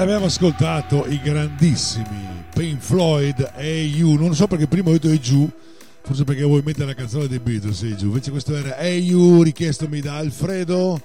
abbiamo 0.03 0.27
ascoltato 0.27 1.07
i 1.07 1.19
grandissimi 1.23 2.45
Pink 2.53 2.81
Floyd 2.81 3.53
e 3.57 3.83
You. 3.83 4.15
Non 4.15 4.35
so 4.35 4.49
perché 4.49 4.67
prima 4.67 4.91
ho 4.91 4.93
detto 4.93 5.09
e 5.09 5.21
giù, 5.21 5.49
forse 6.03 6.25
perché 6.25 6.43
vuoi 6.43 6.61
mettere 6.65 6.87
la 6.87 6.95
canzone 6.95 7.29
dei 7.29 7.39
Beatles 7.39 7.83
e 7.83 7.95
giù. 7.95 8.07
Invece 8.07 8.33
questo 8.33 8.57
era 8.57 8.77
e 8.79 8.97
You, 8.97 9.43
richiestomi 9.43 10.01
da 10.01 10.17
Alfredo 10.17 11.01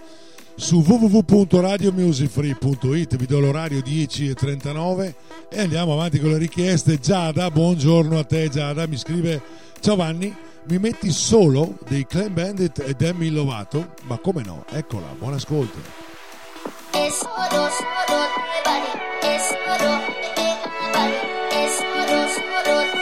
su 0.55 0.83
www.radiomusicfree.it. 0.85 3.17
Vi 3.17 3.25
do 3.27 3.39
l'orario 3.39 3.77
10.39 3.79 5.13
e 5.51 5.59
andiamo 5.59 5.93
avanti 5.93 6.19
con 6.19 6.31
le 6.31 6.39
richieste. 6.39 6.97
Giada, 6.97 7.51
buongiorno 7.51 8.17
a 8.17 8.23
te 8.23 8.49
Giada, 8.49 8.87
mi 8.87 8.97
scrive 8.97 9.39
Ciao 9.79 9.95
Vanni, 9.95 10.35
mi 10.69 10.79
metti 10.79 11.11
solo 11.11 11.77
dei 11.87 12.07
Clan 12.07 12.33
Bandit 12.33 12.79
e 12.79 12.95
Demi 12.95 13.29
Lovato? 13.29 13.93
Ma 14.07 14.17
come 14.17 14.41
no? 14.43 14.65
Eccola, 14.71 15.05
buon 15.19 15.33
ascolto. 15.33 15.96
es 16.93 17.23
It's 21.51 21.81
es 22.17 22.37
oro, 22.37 22.96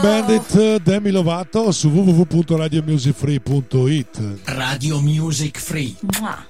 Bandit 0.00 0.80
Demi 0.82 1.10
Lovato 1.10 1.72
su 1.72 1.88
www.radiomusicfree.it 1.88 4.38
Radio 4.44 5.00
Music 5.00 5.58
Free 5.58 5.94
Mua. 6.18 6.46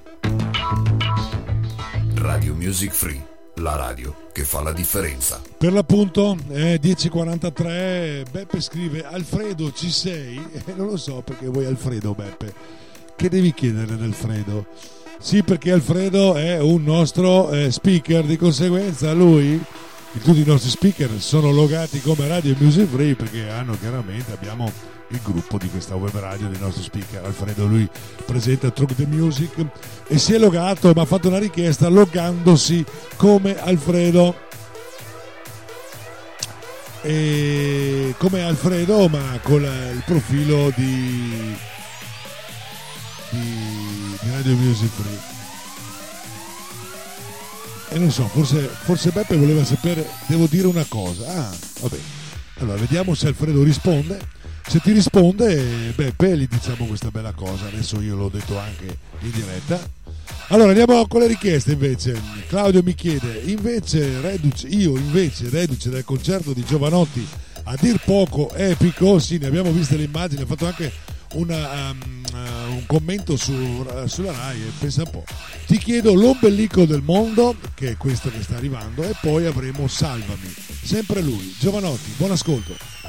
Radio 2.15 2.55
Music 2.55 2.93
Free 2.93 3.27
la 3.57 3.75
radio 3.75 4.29
che 4.33 4.45
fa 4.45 4.63
la 4.63 4.71
differenza. 4.73 5.43
Per 5.59 5.73
l'appunto 5.73 6.37
è 6.49 6.79
10.43, 6.81 8.31
Beppe 8.31 8.61
scrive 8.61 9.05
Alfredo 9.05 9.73
ci 9.73 9.91
sei? 9.91 10.41
E 10.53 10.63
non 10.77 10.87
lo 10.87 10.97
so 10.97 11.23
perché 11.23 11.49
vuoi 11.49 11.67
Alfredo 11.67 12.15
Beppe, 12.15 12.55
che 13.17 13.29
devi 13.29 13.53
chiedere 13.53 13.95
ad 13.95 14.03
Alfredo? 14.03 14.67
Sì 15.19 15.43
perché 15.43 15.73
Alfredo 15.73 16.35
è 16.35 16.61
un 16.61 16.85
nostro 16.85 17.51
eh, 17.51 17.73
speaker, 17.73 18.23
di 18.25 18.37
conseguenza 18.37 19.13
lui 19.13 19.61
tutti 20.19 20.41
i 20.41 20.45
nostri 20.45 20.71
speaker 20.71 21.09
sono 21.21 21.53
logati 21.53 22.01
come 22.01 22.27
Radio 22.27 22.55
Music 22.59 22.89
Free 22.89 23.15
perché 23.15 23.49
hanno 23.49 23.79
chiaramente 23.79 24.33
abbiamo 24.33 24.71
il 25.09 25.21
gruppo 25.23 25.57
di 25.57 25.69
questa 25.69 25.95
web 25.95 26.17
radio 26.19 26.49
dei 26.49 26.59
nostri 26.59 26.83
speaker. 26.83 27.25
Alfredo 27.25 27.67
lui 27.67 27.89
presenta 28.27 28.71
Truck 28.71 28.95
the 28.95 29.07
Music 29.07 29.53
e 30.07 30.19
si 30.19 30.35
è 30.35 30.39
logato 30.39 30.93
ma 30.95 31.03
ha 31.03 31.07
fatto 31.07 31.29
una 31.29 31.39
richiesta 31.39 31.89
logandosi 31.89 32.85
come 33.17 33.59
Alfredo. 33.61 34.49
E 37.03 38.15
come 38.19 38.43
Alfredo 38.43 39.09
ma 39.09 39.39
con 39.43 39.63
il 39.63 40.03
profilo 40.05 40.73
di, 40.75 41.57
di, 43.31 43.39
di 44.21 44.31
Radio 44.31 44.57
Music 44.57 44.91
Free 44.91 45.30
forse 47.91 49.11
Beppe 49.11 49.37
voleva 49.37 49.65
sapere, 49.65 50.07
devo 50.27 50.47
dire 50.47 50.67
una 50.67 50.85
cosa. 50.89 51.27
Ah, 51.27 51.57
vabbè. 51.81 51.99
Allora, 52.59 52.79
vediamo 52.79 53.15
se 53.15 53.29
Alfredo 53.29 53.63
risponde. 53.63 54.19
Se 54.67 54.79
ti 54.81 54.93
risponde, 54.93 55.93
Beppe, 55.97 56.37
gli 56.37 56.47
diciamo 56.47 56.85
questa 56.87 57.11
bella 57.11 57.33
cosa. 57.33 57.67
Adesso 57.67 58.01
io 58.01 58.15
l'ho 58.15 58.29
detto 58.29 58.59
anche 58.59 58.99
in 59.21 59.31
diretta. 59.31 59.81
Allora, 60.49 60.71
andiamo 60.71 61.07
con 61.07 61.21
le 61.21 61.27
richieste 61.27 61.73
invece. 61.73 62.21
Claudio 62.49 62.83
mi 62.83 62.95
chiede, 62.95 63.41
invece, 63.47 64.21
reduce, 64.21 64.67
io 64.69 64.97
invece, 64.97 65.49
reduce 65.49 65.91
dal 65.91 66.05
concerto 66.05 66.53
di 66.53 66.65
Giovanotti, 66.65 67.27
a 67.65 67.77
dir 67.81 68.01
poco 68.05 68.53
epico, 68.55 69.19
sì, 69.19 69.39
ne 69.39 69.47
abbiamo 69.47 69.71
viste 69.71 69.97
le 69.97 70.05
immagini, 70.05 70.43
ha 70.43 70.47
fatto 70.47 70.67
anche 70.67 70.91
una, 71.35 71.91
um, 71.91 72.23
uh, 72.33 72.73
un 72.73 72.85
commento 72.87 73.37
su- 73.37 73.87
sulla 74.07 74.33
RAI, 74.33 74.61
e 74.61 74.73
pensa 74.79 75.03
un 75.03 75.11
po'. 75.11 75.25
Ti 75.67 75.79
chiedo 75.79 76.15
l'ombelico 76.15 76.85
del 76.85 77.03
mondo, 77.03 77.57
che 77.75 77.91
è 77.91 77.97
questo 77.97 78.31
che 78.31 78.43
sta 78.43 78.57
arrivando, 78.57 79.03
e 79.03 79.15
poi 79.21 79.47
avremo 79.47 79.87
Salvami, 79.87 80.53
sempre 80.83 81.23
lui, 81.23 81.55
Giovanotti, 81.59 82.13
buon 82.17 82.33
ascolto. 82.33 83.00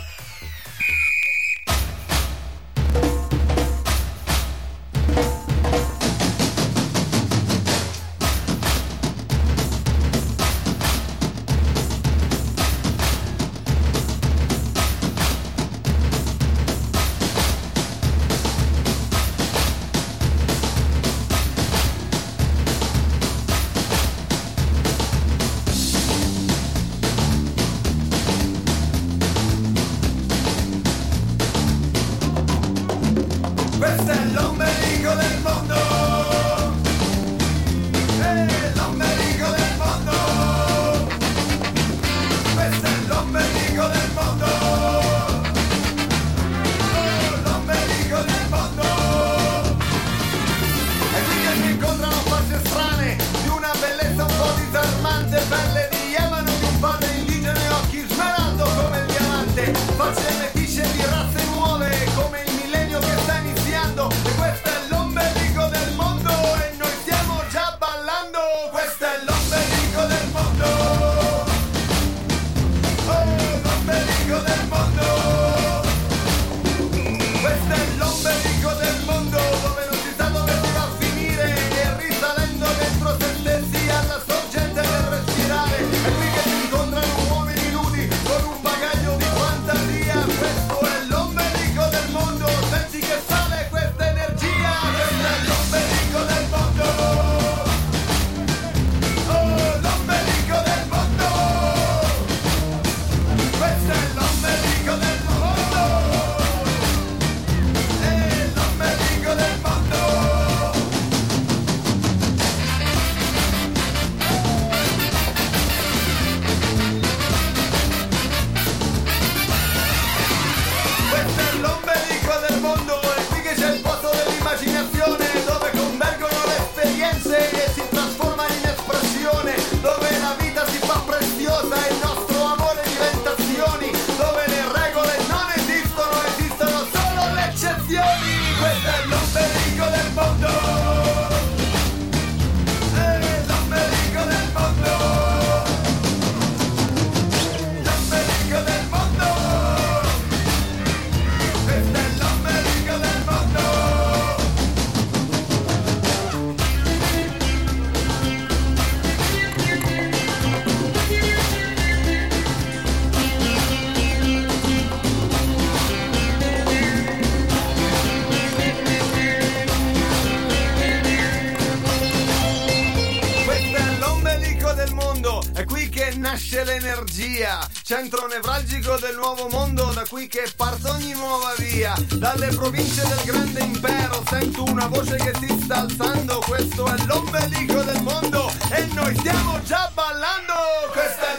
Centro 177.92 178.26
nevralgico 178.26 178.96
del 179.00 179.16
nuovo 179.16 179.50
mondo, 179.50 179.92
da 179.94 180.06
qui 180.08 180.26
che 180.28 180.50
parte 180.56 180.88
ogni 180.92 181.12
nuova 181.12 181.54
via. 181.58 181.94
Dalle 182.16 182.48
province 182.56 183.06
del 183.06 183.22
grande 183.26 183.60
impero 183.60 184.24
sento 184.30 184.64
una 184.64 184.88
voce 184.88 185.18
che 185.18 185.34
si 185.42 185.60
sta 185.62 185.82
alzando, 185.82 186.40
questo 186.48 186.86
è 186.86 186.96
l'ombelico 187.06 187.82
del 187.84 188.02
mondo 188.02 188.50
e 188.72 188.86
noi 188.94 189.14
stiamo 189.18 189.62
già 189.64 189.92
ballando. 189.94 190.54
Questo 190.94 191.26
è 191.26 191.31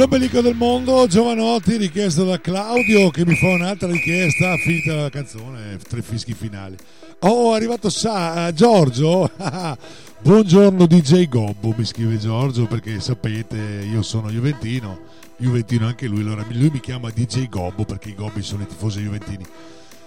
L'ombelico 0.00 0.40
del 0.40 0.54
mondo, 0.54 1.06
Giovanotti, 1.06 1.76
richiesto 1.76 2.24
da 2.24 2.40
Claudio 2.40 3.10
che 3.10 3.26
mi 3.26 3.36
fa 3.36 3.48
un'altra 3.48 3.86
richiesta, 3.86 4.56
finita 4.56 4.94
la 4.94 5.10
canzone, 5.10 5.76
tre 5.76 6.00
fischi 6.00 6.32
finali. 6.32 6.74
Oh, 7.18 7.52
è 7.52 7.56
arrivato 7.56 7.90
Sa- 7.90 8.46
eh, 8.46 8.54
Giorgio. 8.54 9.30
Buongiorno 10.22 10.86
DJ 10.86 11.28
Gobbo, 11.28 11.74
mi 11.76 11.84
scrive 11.84 12.16
Giorgio 12.16 12.64
perché 12.64 12.98
sapete, 12.98 13.58
io 13.92 14.00
sono 14.00 14.30
Juventino, 14.30 15.00
Juventino 15.36 15.86
anche 15.86 16.06
lui, 16.06 16.22
allora 16.22 16.46
lui 16.48 16.70
mi 16.72 16.80
chiama 16.80 17.10
DJ 17.10 17.50
Gobbo 17.50 17.84
perché 17.84 18.08
i 18.08 18.14
Gobbi 18.14 18.40
sono 18.40 18.62
i 18.62 18.66
tifosi 18.66 19.02
Juventini. 19.02 19.44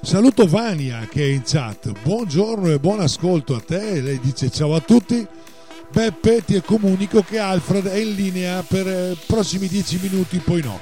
Saluto 0.01 0.47
Vania 0.47 1.07
che 1.07 1.21
è 1.21 1.27
in 1.27 1.43
chat, 1.45 1.91
buongiorno 2.01 2.71
e 2.71 2.79
buon 2.79 2.99
ascolto 2.99 3.55
a 3.55 3.61
te, 3.61 4.01
lei 4.01 4.19
dice 4.19 4.49
ciao 4.49 4.73
a 4.73 4.79
tutti. 4.79 5.23
Beppe 5.93 6.43
ti 6.43 6.59
comunico 6.65 7.21
che 7.21 7.37
Alfred 7.37 7.85
è 7.85 7.97
in 7.97 8.15
linea 8.15 8.63
per 8.63 8.87
eh, 8.87 9.15
prossimi 9.27 9.67
10 9.67 9.99
minuti, 10.01 10.39
poi 10.39 10.63
no. 10.63 10.79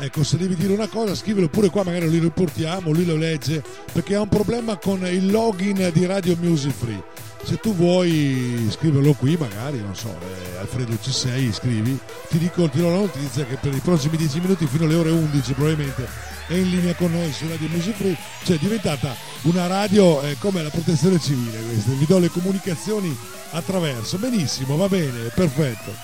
Ecco, 0.00 0.24
se 0.24 0.38
devi 0.38 0.56
dire 0.56 0.72
una 0.72 0.88
cosa, 0.88 1.14
scrivilo 1.14 1.48
pure 1.48 1.68
qua, 1.68 1.84
magari 1.84 2.06
lo 2.06 2.20
riportiamo, 2.20 2.90
lui 2.90 3.06
lo 3.06 3.14
legge, 3.14 3.62
perché 3.92 4.16
ha 4.16 4.20
un 4.22 4.28
problema 4.28 4.76
con 4.76 5.06
il 5.06 5.30
login 5.30 5.90
di 5.92 6.04
Radio 6.04 6.36
Music 6.40 6.72
Free. 6.72 7.00
Se 7.44 7.58
tu 7.58 7.76
vuoi 7.76 8.66
scriverlo 8.70 9.12
qui, 9.12 9.36
magari, 9.36 9.78
non 9.78 9.94
so, 9.94 10.08
eh, 10.08 10.58
Alfredo 10.58 10.98
ci 11.00 11.12
sei, 11.12 11.52
scrivi, 11.52 11.96
ti 12.28 12.38
dico, 12.38 12.68
ti 12.68 12.78
do 12.78 12.90
la 12.90 12.96
notizia 12.96 13.44
che 13.44 13.54
per 13.54 13.72
i 13.72 13.80
prossimi 13.80 14.16
10 14.16 14.40
minuti 14.40 14.66
fino 14.66 14.84
alle 14.84 14.96
ore 14.96 15.10
11 15.10 15.52
probabilmente 15.52 16.29
è 16.50 16.56
in 16.56 16.68
linea 16.68 16.94
con 16.96 17.12
noi 17.12 17.32
su 17.32 17.46
Radio 17.48 17.68
Music 17.68 17.94
Free, 17.94 18.16
cioè 18.42 18.56
è 18.56 18.58
diventata 18.58 19.14
una 19.42 19.68
radio 19.68 20.20
eh, 20.22 20.36
come 20.40 20.64
la 20.64 20.68
protezione 20.68 21.20
civile 21.20 21.62
questa, 21.62 21.92
vi 21.92 22.04
do 22.06 22.18
le 22.18 22.28
comunicazioni 22.28 23.16
attraverso, 23.52 24.18
benissimo, 24.18 24.76
va 24.76 24.88
bene, 24.88 25.30
perfetto. 25.32 25.94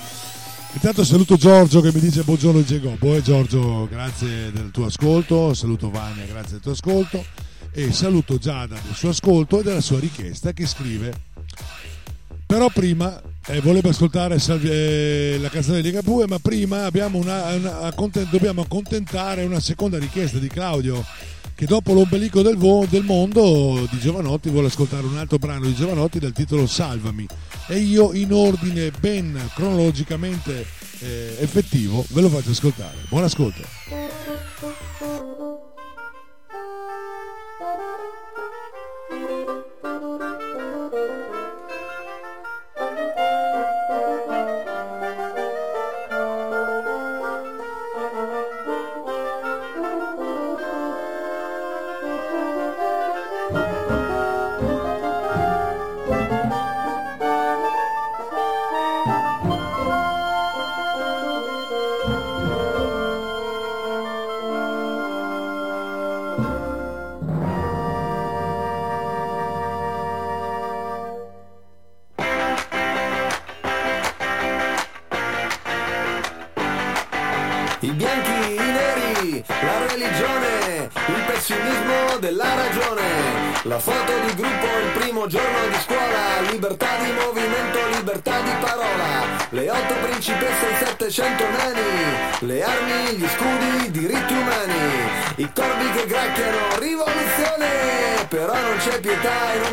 Intanto 0.74 1.04
saluto 1.04 1.36
Giorgio 1.36 1.80
che 1.80 1.90
mi 1.92 1.98
dice 1.98 2.22
buongiorno 2.22 2.62
Gegobbo 2.62 3.16
e 3.16 3.22
Giorgio 3.22 3.88
grazie 3.88 4.52
del 4.52 4.70
tuo 4.70 4.86
ascolto, 4.86 5.52
saluto 5.52 5.90
Vania 5.90 6.26
grazie 6.26 6.52
del 6.52 6.60
tuo 6.60 6.72
ascolto. 6.72 7.24
E 7.72 7.92
saluto 7.92 8.38
Giada 8.38 8.78
del 8.82 8.94
suo 8.94 9.10
ascolto 9.10 9.60
e 9.60 9.62
della 9.62 9.80
sua 9.80 9.98
richiesta 9.98 10.52
che 10.52 10.64
scrive. 10.64 11.12
Però 12.46 12.70
prima 12.70 13.20
eh, 13.48 13.60
volevo 13.60 13.88
ascoltare 13.88 14.36
eh, 14.36 15.38
la 15.40 15.48
canzone 15.48 15.80
di 15.80 15.88
Ligabue 15.88 16.26
ma 16.26 16.38
prima 16.38 16.88
una, 17.12 17.54
una- 17.54 17.94
dobbiamo 18.30 18.62
accontentare 18.62 19.44
una 19.44 19.60
seconda 19.60 19.98
richiesta 19.98 20.38
di 20.38 20.48
Claudio 20.48 21.04
che 21.54 21.64
dopo 21.64 21.94
l'ombelico 21.94 22.42
del, 22.42 22.58
del 22.88 23.02
mondo 23.02 23.88
di 23.90 23.98
Giovanotti 23.98 24.50
vuole 24.50 24.66
ascoltare 24.66 25.06
un 25.06 25.16
altro 25.16 25.38
brano 25.38 25.64
di 25.64 25.74
Giovanotti 25.74 26.18
dal 26.18 26.32
titolo 26.32 26.66
Salvami. 26.66 27.26
E 27.68 27.78
io 27.78 28.12
in 28.12 28.30
ordine 28.30 28.90
ben 29.00 29.40
cronologicamente 29.54 30.66
eh, 31.00 31.36
effettivo 31.40 32.04
ve 32.10 32.20
lo 32.20 32.28
faccio 32.28 32.50
ascoltare. 32.50 32.96
Buon 33.08 33.24
ascolto 33.24 33.62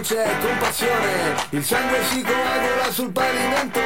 c'è 0.03 0.37
compassione, 0.41 1.33
il 1.51 1.63
sangue 1.63 2.03
si 2.09 2.21
coagula 2.21 2.91
sul 2.91 3.09
pavimento, 3.11 3.79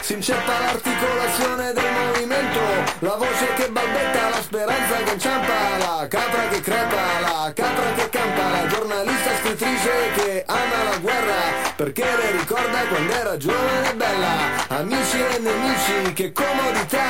si 0.00 0.14
inceppa 0.14 0.58
l'articolazione 0.60 1.72
del 1.74 1.92
movimento, 1.92 2.58
la 3.00 3.16
voce 3.16 3.52
che 3.54 3.68
balbetta, 3.68 4.30
la 4.30 4.40
speranza 4.40 4.96
che 5.04 5.12
inciampa, 5.12 5.76
la 5.76 6.06
capra 6.08 6.48
che 6.48 6.60
crepa, 6.62 7.20
la 7.20 7.52
capra 7.54 7.92
che 7.96 8.08
campa, 8.08 8.48
la 8.48 8.66
giornalista 8.66 9.30
scrittrice 9.42 9.90
che 10.16 10.44
ama 10.46 10.84
la 10.90 10.96
guerra, 10.96 11.42
perché 11.76 12.04
le 12.04 12.30
ricorda 12.38 12.78
quando 12.88 13.12
era 13.12 13.36
giovane 13.36 13.90
e 13.90 13.94
bella, 13.94 14.66
amici 14.68 15.20
e 15.20 15.38
nemici, 15.38 16.12
che 16.14 16.32
comodità, 16.32 17.04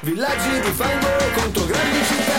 villaggi 0.00 0.60
di 0.60 0.72
fango 0.72 1.08
contro 1.36 1.64
grandi 1.64 2.04
città, 2.04 2.29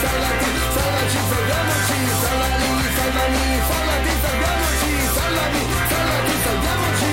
salvami, 0.00 0.48
salvati, 0.72 1.18
salvaci, 1.20 1.20
salviamoci, 1.30 1.98
salvami, 2.22 2.70
salvami, 2.96 3.42
salvati, 3.68 4.12
salviamoci, 4.24 4.92
salvami, 5.16 5.62
salvati, 5.90 6.34
salviamoci, 6.44 7.12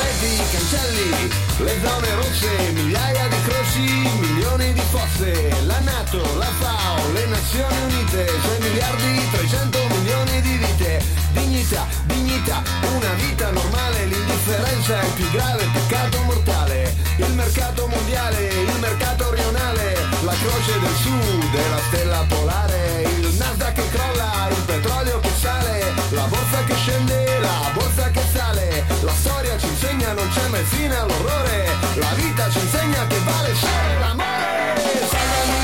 reti, 0.00 0.32
cancelli, 0.52 1.10
le 1.58 1.74
zone 1.84 2.14
rosse, 2.14 2.50
migliaia 2.72 3.28
di 3.28 3.40
croci, 3.46 3.86
milioni 4.24 4.72
di 4.72 4.82
fosse, 4.90 5.32
la 5.66 5.80
Nato, 5.80 6.22
la 6.38 6.50
FAO, 6.60 7.12
le 7.12 7.26
Nazioni 7.26 7.76
Unite, 7.88 8.26
6 8.26 8.60
miliardi, 8.60 9.30
300 9.32 9.78
milioni 9.88 10.40
di 10.40 10.56
vite, 10.56 11.04
dignità, 11.32 11.86
dignità, 12.06 12.62
una 12.96 13.12
vita 13.14 13.50
normale, 13.50 14.06
l'indifferenza 14.06 15.00
è 15.00 15.04
il 15.04 15.12
più 15.12 15.30
grave 15.30 15.68
peccato 15.72 16.22
mortale, 16.22 16.94
il 17.16 17.32
mercato 17.34 17.86
mondiale, 17.86 18.48
il 18.48 18.78
mercato 18.80 19.34
rionale, 19.34 19.91
la 20.32 20.38
croce 20.38 20.78
del 20.80 20.96
sud 20.96 21.54
e 21.54 21.68
la 21.68 21.80
stella 21.88 22.24
polare, 22.26 23.02
il 23.02 23.34
Nasdaq 23.36 23.74
che 23.74 23.88
crolla, 23.90 24.48
il 24.48 24.62
petrolio 24.64 25.20
che 25.20 25.30
sale, 25.38 25.92
la 26.10 26.24
borsa 26.24 26.64
che 26.64 26.74
scende, 26.74 27.38
la 27.40 27.70
borsa 27.74 28.10
che 28.10 28.22
sale, 28.32 28.84
la 29.02 29.12
storia 29.12 29.58
ci 29.58 29.66
insegna 29.66 30.12
non 30.12 30.28
c'è 30.30 30.46
mai 30.48 30.64
fine 30.64 30.96
all'orrore, 30.96 31.76
la 31.96 32.12
vita 32.14 32.48
ci 32.50 32.60
insegna 32.60 33.06
che 33.06 33.18
vale 33.24 33.54
solo 33.54 33.98
l'amore. 34.00 34.80
Salvami, 35.10 35.61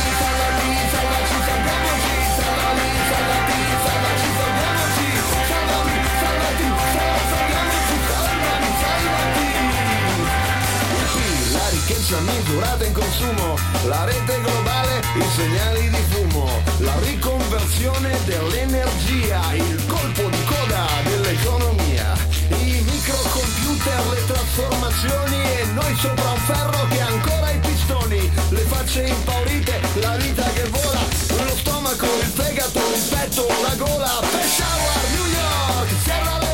La 11.89 11.95
ricchezza 11.95 12.21
misurata 12.21 12.85
in 12.85 12.93
consumo, 12.93 13.57
la 13.87 14.05
rete 14.05 14.39
globale, 14.43 15.01
i 15.15 15.25
segnali 15.35 15.89
di 15.89 16.03
fumo, 16.11 16.47
la 16.81 16.95
riconversione 16.99 18.15
dell'energia, 18.27 19.55
il 19.55 19.87
colpo 19.87 20.29
di 20.29 20.45
coda 20.45 20.87
dell'economia, 21.05 22.13
i 22.61 22.85
microcomputer, 22.85 24.07
le 24.13 24.27
trasformazioni 24.27 25.37
e 25.41 25.65
noi 25.73 25.97
sopra 25.97 26.31
un 26.31 26.41
ferro 26.41 26.87
che 26.91 27.01
ha 27.01 27.07
ancora 27.07 27.51
i 27.53 27.59
pistoni, 27.61 28.33
le 28.51 28.65
facce 28.69 29.05
impaurite, 29.05 29.81
la 30.03 30.17
vita 30.17 30.45
che 30.53 30.65
vola, 30.69 31.01
lo 31.43 31.57
stomaco, 31.57 32.05
il 32.05 32.33
fegato, 32.35 32.81
il 32.81 33.03
petto, 33.09 33.47
la 33.63 33.75
gola, 33.77 34.21
Peshawar, 34.31 35.05
New 35.15 35.27
York, 35.27 35.89
Sierra 36.03 36.37
Leone, 36.37 36.48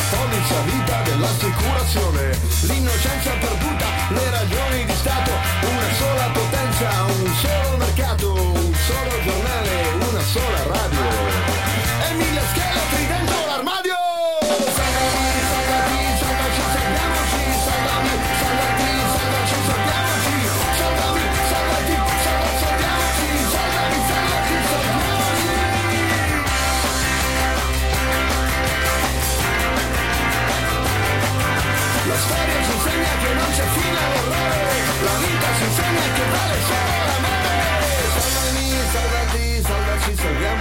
la 0.00 0.16
polizza 0.16 0.60
vita 0.62 1.02
dell'assicurazione, 1.02 2.38
l'innocenza 2.62 3.30
perduta, 3.32 3.86
le 4.08 4.30
ragioni 4.30 4.84
di 4.86 4.94
Stato, 4.94 5.30
una 5.60 5.92
sola 5.98 6.30
potenza, 6.32 6.88
un 7.04 7.34
solo 7.34 7.76
mercato, 7.76 8.32
un 8.32 8.74
solo 8.74 9.22
giornale, 9.22 9.70
una 10.08 10.22
sola 10.22 10.62
radio. 10.72 11.04
E 12.08 12.14
mille 12.14 12.40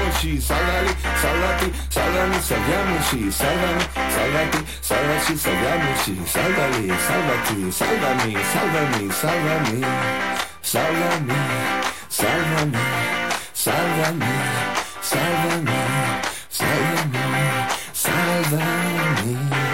salviamoci, 0.10 0.42
salvali, 0.42 0.96
salvati, 1.22 1.74
salvami, 1.90 2.42
salviamoci, 2.42 3.32
salvami, 3.32 3.84
salvati, 4.10 4.66
salvaci, 4.82 5.38
salviamoci, 5.38 6.18
salvali, 6.26 6.88
salvati, 7.08 7.72
salvami, 7.72 8.38
salvami, 8.52 9.12
salvami, 9.12 9.86
salvami, 10.62 11.36
salvami, 12.10 12.78
salvami, 13.54 14.26
salvami, 15.02 15.74
salvami, 16.50 17.34
salvami. 17.94 19.69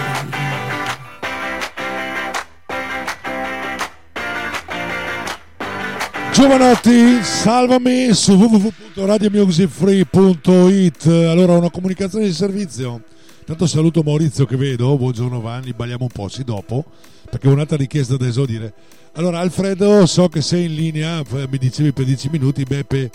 Giovanotti, 6.35 7.23
salvami 7.23 8.13
su 8.13 8.33
www.radiomusicfree.it. 8.33 11.07
Allora, 11.07 11.53
una 11.53 11.69
comunicazione 11.69 12.25
di 12.25 12.33
servizio. 12.33 13.03
Tanto 13.45 13.65
saluto 13.65 14.01
Maurizio 14.03 14.45
che 14.45 14.57
vedo. 14.57 14.97
Buongiorno 14.97 15.39
Vanni, 15.39 15.71
balliamo 15.71 16.03
un 16.03 16.09
po', 16.09 16.27
sì, 16.27 16.43
dopo, 16.43 16.83
perché 17.29 17.47
è 17.47 17.51
un'altra 17.51 17.77
richiesta 17.77 18.17
da 18.17 18.27
esaudire. 18.27 18.73
Allora, 19.13 19.39
Alfredo, 19.39 20.05
so 20.05 20.27
che 20.27 20.41
sei 20.41 20.65
in 20.65 20.75
linea, 20.75 21.23
f- 21.23 21.47
mi 21.49 21.57
dicevi 21.57 21.93
per 21.93 22.03
10 22.03 22.27
minuti, 22.29 22.63
Beppe 22.63 23.09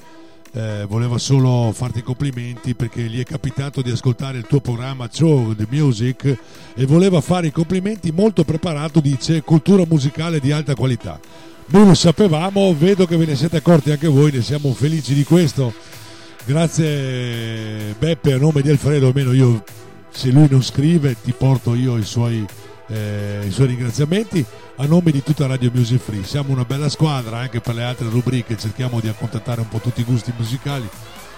eh, 0.53 0.87
voleva 0.89 1.19
solo 1.19 1.73
farti 1.75 1.99
i 1.99 2.03
complimenti 2.03 2.75
perché 2.75 3.03
gli 3.03 3.21
è 3.21 3.25
capitato 3.25 3.83
di 3.83 3.91
ascoltare 3.91 4.39
il 4.39 4.47
tuo 4.47 4.61
programma 4.61 5.11
Show 5.13 5.55
the 5.55 5.67
Music 5.69 6.39
e 6.75 6.87
voleva 6.87 7.21
fare 7.21 7.49
i 7.49 7.53
complimenti 7.53 8.13
molto 8.13 8.45
preparato, 8.45 9.01
dice, 9.01 9.43
cultura 9.43 9.85
musicale 9.87 10.41
di 10.41 10.53
alta 10.53 10.75
qualità. 10.75 11.21
Noi 11.73 11.87
lo 11.87 11.95
sapevamo, 11.95 12.75
vedo 12.77 13.07
che 13.07 13.17
ve 13.17 13.27
ne 13.27 13.37
siete 13.37 13.59
accorti 13.59 13.93
anche 13.93 14.09
voi, 14.09 14.33
ne 14.33 14.43
siamo 14.43 14.75
felici 14.75 15.15
di 15.15 15.23
questo. 15.23 15.73
Grazie 16.45 17.95
Beppe, 17.97 18.33
a 18.33 18.39
nome 18.39 18.61
di 18.61 18.71
Alfredo, 18.71 19.07
almeno 19.07 19.33
io, 19.33 19.63
se 20.11 20.31
lui 20.31 20.49
non 20.51 20.65
scrive, 20.65 21.15
ti 21.23 21.33
porto 21.33 21.77
io 21.77 21.97
i 21.97 22.03
suoi, 22.03 22.45
eh, 22.89 23.45
i 23.47 23.53
suoi 23.53 23.69
ringraziamenti 23.69 24.45
a 24.77 24.87
nome 24.87 25.13
di 25.13 25.23
tutta 25.23 25.47
Radio 25.47 25.71
Music 25.73 26.01
Free. 26.01 26.25
Siamo 26.25 26.51
una 26.53 26.65
bella 26.65 26.89
squadra 26.89 27.39
anche 27.39 27.61
per 27.61 27.77
le 27.77 27.85
altre 27.85 28.09
rubriche, 28.09 28.59
cerchiamo 28.59 28.99
di 28.99 29.07
accontentare 29.07 29.61
un 29.61 29.69
po' 29.69 29.79
tutti 29.79 30.01
i 30.01 30.05
gusti 30.05 30.33
musicali. 30.37 30.89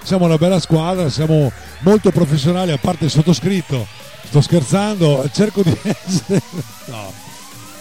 Siamo 0.03 0.25
una 0.25 0.39
bella 0.39 0.61
squadra, 0.61 1.11
siamo 1.11 1.53
molto 1.81 2.11
professionali, 2.11 2.73
a 2.73 2.79
parte 2.79 3.05
il 3.05 3.11
sottoscritto. 3.11 3.87
Sto 4.25 4.41
scherzando, 4.41 5.29
cerco 5.31 5.63
di 5.63 5.77
essere... 5.83 6.41
No. 6.87 7.22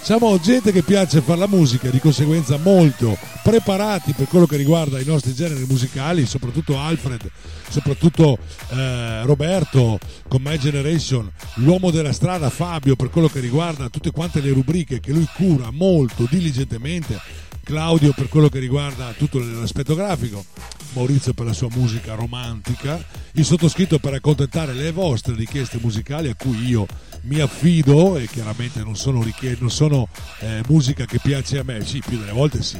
Siamo 0.04 0.40
gente 0.40 0.72
che 0.72 0.82
piace 0.82 1.22
fare 1.22 1.38
la 1.38 1.48
musica, 1.48 1.90
di 1.90 2.00
conseguenza 2.00 2.58
molto 2.58 3.16
preparati 3.44 4.14
per 4.14 4.28
quello 4.28 4.48
che 4.48 4.58
riguarda 4.58 5.00
i 5.00 5.06
nostri 5.06 5.32
generi 5.36 5.64
musicali, 5.66 6.26
soprattutto 6.26 6.80
Alfred, 6.80 7.30
soprattutto 7.70 8.40
eh, 8.70 9.24
Roberto 9.24 10.00
con 10.28 10.42
My 10.42 10.58
Generation, 10.58 11.32
l'uomo 11.56 11.92
della 11.92 12.14
strada 12.14 12.50
Fabio 12.50 12.96
per 12.96 13.12
quello 13.12 13.28
che 13.28 13.40
riguarda 13.40 13.90
tutte 13.90 14.10
quante 14.10 14.42
le 14.42 14.52
rubriche 14.52 15.00
che 15.00 15.12
lui 15.12 15.28
cura 15.36 15.70
molto 15.72 16.26
diligentemente, 16.28 17.20
Claudio 17.72 18.12
per 18.12 18.28
quello 18.28 18.50
che 18.50 18.60
riguarda 18.60 19.14
tutto 19.18 19.40
l'aspetto 19.40 19.96
grafico, 19.96 20.44
Maurizio 20.92 21.34
per 21.34 21.46
la 21.46 21.54
sua 21.54 21.70
musica 21.72 22.16
romantica, 22.16 23.02
il 23.32 23.46
sottoscritto 23.46 23.98
per 23.98 24.14
accontentare 24.14 24.74
le 24.74 24.92
vostre 24.92 25.36
richieste 25.36 25.80
musicali 25.82 26.28
a 26.28 26.36
cui 26.36 26.66
io 26.66 26.86
mi 27.22 27.40
affido 27.40 28.18
e 28.18 28.28
chiaramente 28.28 28.84
non 28.84 28.98
sono, 28.98 29.24
richie- 29.24 29.56
non 29.62 29.72
sono 29.72 30.10
eh, 30.40 30.62
musica 30.68 31.06
che 31.06 31.20
piace 31.20 31.60
a 31.60 31.64
me, 31.64 31.86
sì, 31.86 32.04
più 32.06 32.20
delle 32.20 32.34
volte 32.34 32.62
sì, 32.62 32.78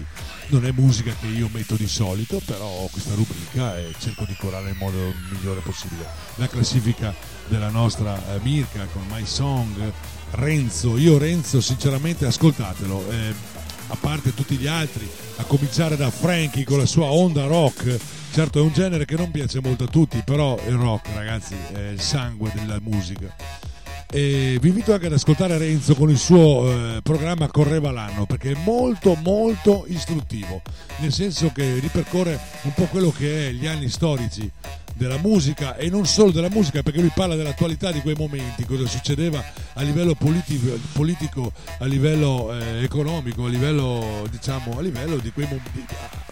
non 0.48 0.66
è 0.66 0.74
musica 0.74 1.16
che 1.18 1.28
io 1.28 1.48
metto 1.54 1.76
di 1.76 1.88
solito, 1.88 2.42
però 2.46 2.66
ho 2.66 2.90
questa 2.92 3.14
rubrica 3.14 3.78
e 3.78 3.94
cerco 3.98 4.26
di 4.26 4.36
curare 4.38 4.72
in 4.72 4.78
modo 4.78 4.98
migliore 5.32 5.62
possibile. 5.62 6.06
La 6.36 6.50
classifica 6.50 7.16
della 7.48 7.70
nostra 7.70 8.18
eh, 8.36 8.40
Mirka 8.44 8.86
con 8.92 9.04
My 9.10 9.26
Song, 9.26 9.90
Renzo, 10.32 10.98
io 10.98 11.18
Renzo 11.18 11.62
sinceramente 11.62 12.26
ascoltatelo, 12.26 13.10
eh, 13.10 13.60
a 13.92 13.98
parte 14.00 14.34
tutti 14.34 14.56
gli 14.56 14.68
altri, 14.68 15.08
a 15.38 15.44
cominciare 15.44 15.98
da 15.98 16.10
Frankie 16.10 16.64
con 16.64 16.78
la 16.78 16.86
sua 16.86 17.12
onda 17.12 17.46
rock. 17.46 18.00
Certo 18.32 18.60
è 18.60 18.62
un 18.62 18.72
genere 18.72 19.06
che 19.06 19.16
non 19.16 19.30
piace 19.30 19.60
molto 19.62 19.84
a 19.84 19.88
tutti, 19.88 20.22
però 20.26 20.58
il 20.66 20.76
rock 20.76 21.14
ragazzi 21.14 21.56
è 21.74 21.80
il 21.90 22.02
sangue 22.02 22.52
della 22.56 22.80
musica. 22.82 23.71
E 24.14 24.58
vi 24.60 24.68
invito 24.68 24.92
anche 24.92 25.06
ad 25.06 25.14
ascoltare 25.14 25.58
Renzo 25.58 25.96
con 25.96 26.10
il 26.10 26.18
suo 26.18 26.70
eh, 26.70 27.02
programma 27.02 27.48
Correva 27.48 27.92
l'anno 27.92 28.26
perché 28.26 28.52
è 28.52 28.58
molto 28.66 29.16
molto 29.24 29.86
istruttivo, 29.88 30.62
nel 30.98 31.14
senso 31.14 31.50
che 31.54 31.80
ripercorre 31.80 32.38
un 32.64 32.74
po' 32.74 32.88
quello 32.88 33.10
che 33.10 33.48
è 33.48 33.52
gli 33.52 33.68
anni 33.68 33.88
storici 33.88 34.52
della 34.96 35.18
musica 35.18 35.78
e 35.78 35.90
non 35.90 36.06
solo 36.06 36.32
della 36.32 36.50
musica 36.50 36.84
perché 36.84 37.00
lui 37.00 37.12
parla 37.16 37.36
dell'attualità 37.36 37.90
di 37.94 38.02
quei 38.02 38.16
momenti, 38.16 38.66
cosa 38.66 38.86
succedeva 38.86 39.42
a 39.76 39.82
livello 39.82 40.14
politico, 40.14 40.78
politico 40.92 41.54
a 41.80 41.86
livello 41.86 42.54
eh, 42.54 42.84
economico, 42.84 43.46
a 43.46 43.50
livello 43.50 44.28
diciamo 44.30 44.78
a 44.78 44.82
livello 44.82 45.16
di 45.20 45.32
quei 45.32 45.46
momenti, 45.46 45.86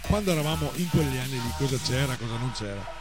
quando 0.06 0.34
eravamo 0.34 0.70
in 0.76 0.90
quegli 0.90 1.18
anni 1.18 1.32
lì, 1.32 1.54
cosa 1.58 1.78
c'era, 1.82 2.14
cosa 2.16 2.38
non 2.38 2.52
c'era. 2.52 2.98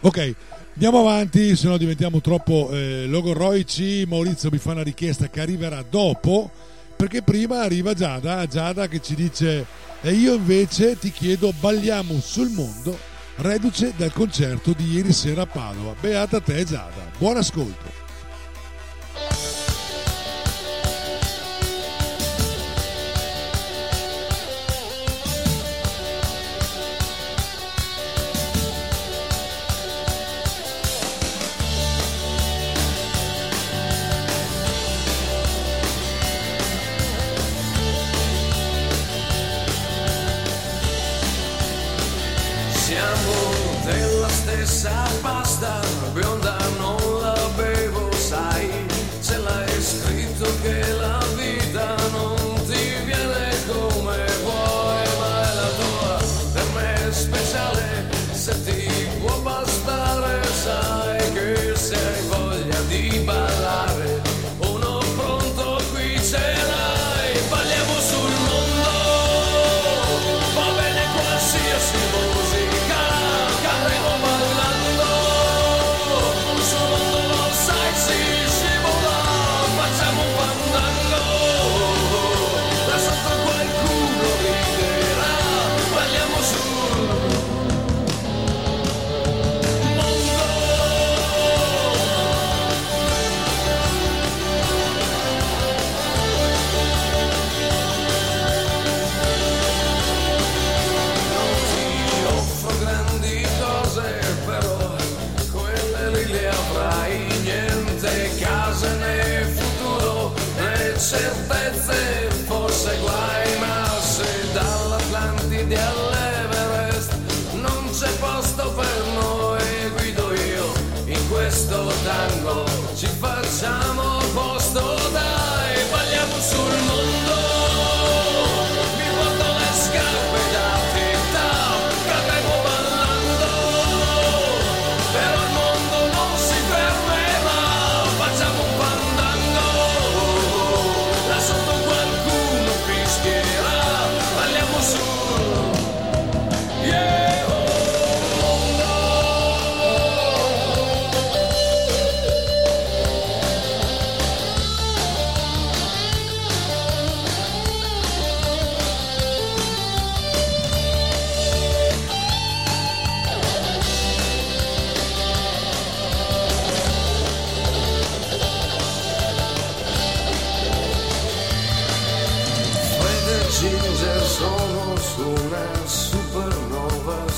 Ok, 0.00 0.34
andiamo 0.76 1.00
avanti, 1.00 1.56
se 1.56 1.68
no 1.68 1.78
diventiamo 1.78 2.20
troppo 2.20 2.68
eh, 2.70 3.06
logorroici. 3.06 4.04
Maurizio 4.06 4.50
mi 4.50 4.58
fa 4.58 4.72
una 4.72 4.82
richiesta 4.82 5.28
che 5.28 5.40
arriverà 5.40 5.82
dopo, 5.88 6.50
perché 6.94 7.22
prima 7.22 7.62
arriva 7.62 7.94
Giada, 7.94 8.46
Giada 8.46 8.86
che 8.86 9.00
ci 9.00 9.14
dice 9.14 9.64
e 10.02 10.12
io 10.12 10.34
invece 10.34 10.98
ti 10.98 11.10
chiedo 11.10 11.52
balliamo 11.58 12.20
sul 12.20 12.50
mondo, 12.50 12.96
reduce 13.36 13.94
dal 13.96 14.12
concerto 14.12 14.72
di 14.76 14.92
ieri 14.92 15.12
sera 15.12 15.42
a 15.42 15.46
Padova. 15.46 15.94
Beata 15.98 16.40
te 16.40 16.64
Giada, 16.64 17.10
buon 17.18 17.38
ascolto. 17.38 18.05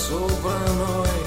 Sopra 0.09 0.59
noi. 0.73 1.19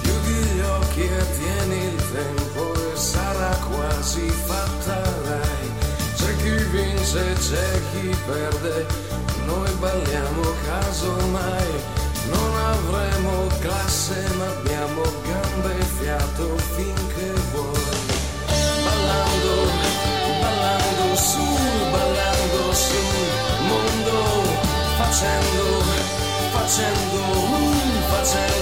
Chiudi 0.00 0.38
gli 0.54 0.60
occhi 0.60 1.02
e 1.02 1.22
tieni 1.36 1.84
il 1.92 2.02
tempo 2.12 2.72
e 2.74 2.96
sarà 2.96 3.54
quasi 3.70 4.26
fatta 4.46 5.00
dai. 5.26 5.66
C'è 6.16 6.36
chi 6.36 6.56
vince, 6.72 7.34
c'è 7.34 7.70
chi 7.90 8.16
perde, 8.26 8.86
noi 9.44 9.70
balliamo 9.80 10.42
casomai. 10.66 12.00
Non 12.30 12.52
avremo 12.74 13.46
classe 13.60 14.16
ma 14.38 14.46
abbiamo 14.46 15.02
gambe 15.28 15.78
e 15.78 15.84
fiato 15.98 16.56
finché 16.76 17.32
vuoi. 17.52 18.00
Ballando, 18.84 19.54
ballando 20.40 21.16
su, 21.16 21.44
ballando 21.90 22.72
sul 22.72 23.28
mondo, 23.68 24.16
facendo, 24.96 25.64
facendo, 26.52 27.71
uh, 28.34 28.61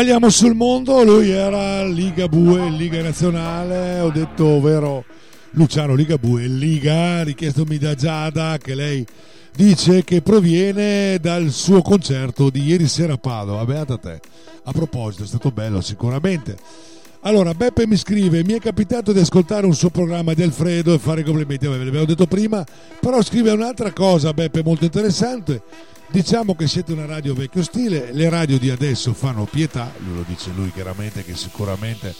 Balliamo 0.00 0.30
sul 0.30 0.54
mondo, 0.54 1.04
lui 1.04 1.28
era 1.28 1.84
Liga 1.84 2.26
Bue, 2.26 2.70
Liga 2.70 3.02
Nazionale, 3.02 4.00
ho 4.00 4.08
detto 4.08 4.46
ovvero 4.46 5.04
Luciano 5.50 5.94
Ligabue, 5.94 6.46
Liga, 6.46 7.22
richiestomi 7.22 7.76
da 7.76 7.94
Giada 7.94 8.56
che 8.56 8.74
lei 8.74 9.06
dice 9.54 10.02
che 10.02 10.22
proviene 10.22 11.18
dal 11.20 11.50
suo 11.50 11.82
concerto 11.82 12.48
di 12.48 12.62
ieri 12.62 12.88
sera 12.88 13.12
a 13.12 13.18
Padova, 13.18 13.62
beata 13.66 13.98
te. 13.98 14.18
A 14.64 14.72
proposito, 14.72 15.24
è 15.24 15.26
stato 15.26 15.50
bello 15.50 15.82
sicuramente. 15.82 16.56
Allora, 17.20 17.52
Beppe 17.52 17.86
mi 17.86 17.96
scrive: 17.96 18.42
Mi 18.42 18.54
è 18.54 18.58
capitato 18.58 19.12
di 19.12 19.20
ascoltare 19.20 19.66
un 19.66 19.74
suo 19.74 19.90
programma 19.90 20.32
di 20.32 20.42
Alfredo 20.42 20.94
e 20.94 20.98
fare 20.98 21.22
complimenti. 21.22 21.66
Ve 21.66 21.76
l'avevo 21.76 22.06
detto 22.06 22.26
prima, 22.26 22.64
però 23.00 23.20
scrive 23.22 23.50
un'altra 23.50 23.92
cosa, 23.92 24.32
Beppe, 24.32 24.62
molto 24.64 24.86
interessante. 24.86 25.60
Diciamo 26.10 26.56
che 26.56 26.66
siete 26.66 26.92
una 26.92 27.06
radio 27.06 27.34
vecchio 27.34 27.62
stile, 27.62 28.10
le 28.12 28.28
radio 28.28 28.58
di 28.58 28.68
adesso 28.68 29.12
fanno 29.12 29.44
pietà, 29.44 29.92
lo 30.12 30.24
dice 30.26 30.50
lui 30.52 30.72
chiaramente 30.72 31.24
che 31.24 31.36
sicuramente 31.36 32.12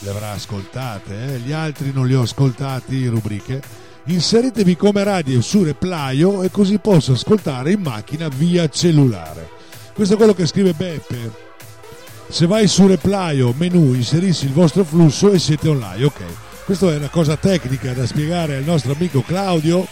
le 0.00 0.10
avrà 0.10 0.32
ascoltate, 0.32 1.34
eh? 1.34 1.38
gli 1.38 1.52
altri 1.52 1.92
non 1.92 2.08
li 2.08 2.14
ho 2.14 2.22
ascoltati, 2.22 3.06
rubriche. 3.06 3.62
Inseritevi 4.06 4.76
come 4.76 5.04
radio 5.04 5.40
su 5.40 5.62
Replaio 5.62 6.42
e 6.42 6.50
così 6.50 6.78
posso 6.78 7.12
ascoltare 7.12 7.70
in 7.70 7.82
macchina 7.82 8.28
via 8.28 8.68
cellulare. 8.68 9.48
Questo 9.94 10.14
è 10.14 10.16
quello 10.16 10.34
che 10.34 10.46
scrive 10.46 10.72
Beppe. 10.72 11.30
Se 12.28 12.46
vai 12.46 12.66
su 12.66 12.88
Replaio, 12.88 13.54
menu, 13.56 13.94
inserisci 13.94 14.46
il 14.46 14.52
vostro 14.52 14.82
flusso 14.82 15.30
e 15.30 15.38
siete 15.38 15.68
online, 15.68 16.04
ok. 16.04 16.22
Questa 16.64 16.92
è 16.92 16.96
una 16.96 17.08
cosa 17.08 17.36
tecnica 17.36 17.92
da 17.92 18.06
spiegare 18.06 18.56
al 18.56 18.64
nostro 18.64 18.92
amico 18.92 19.22
Claudio. 19.22 19.86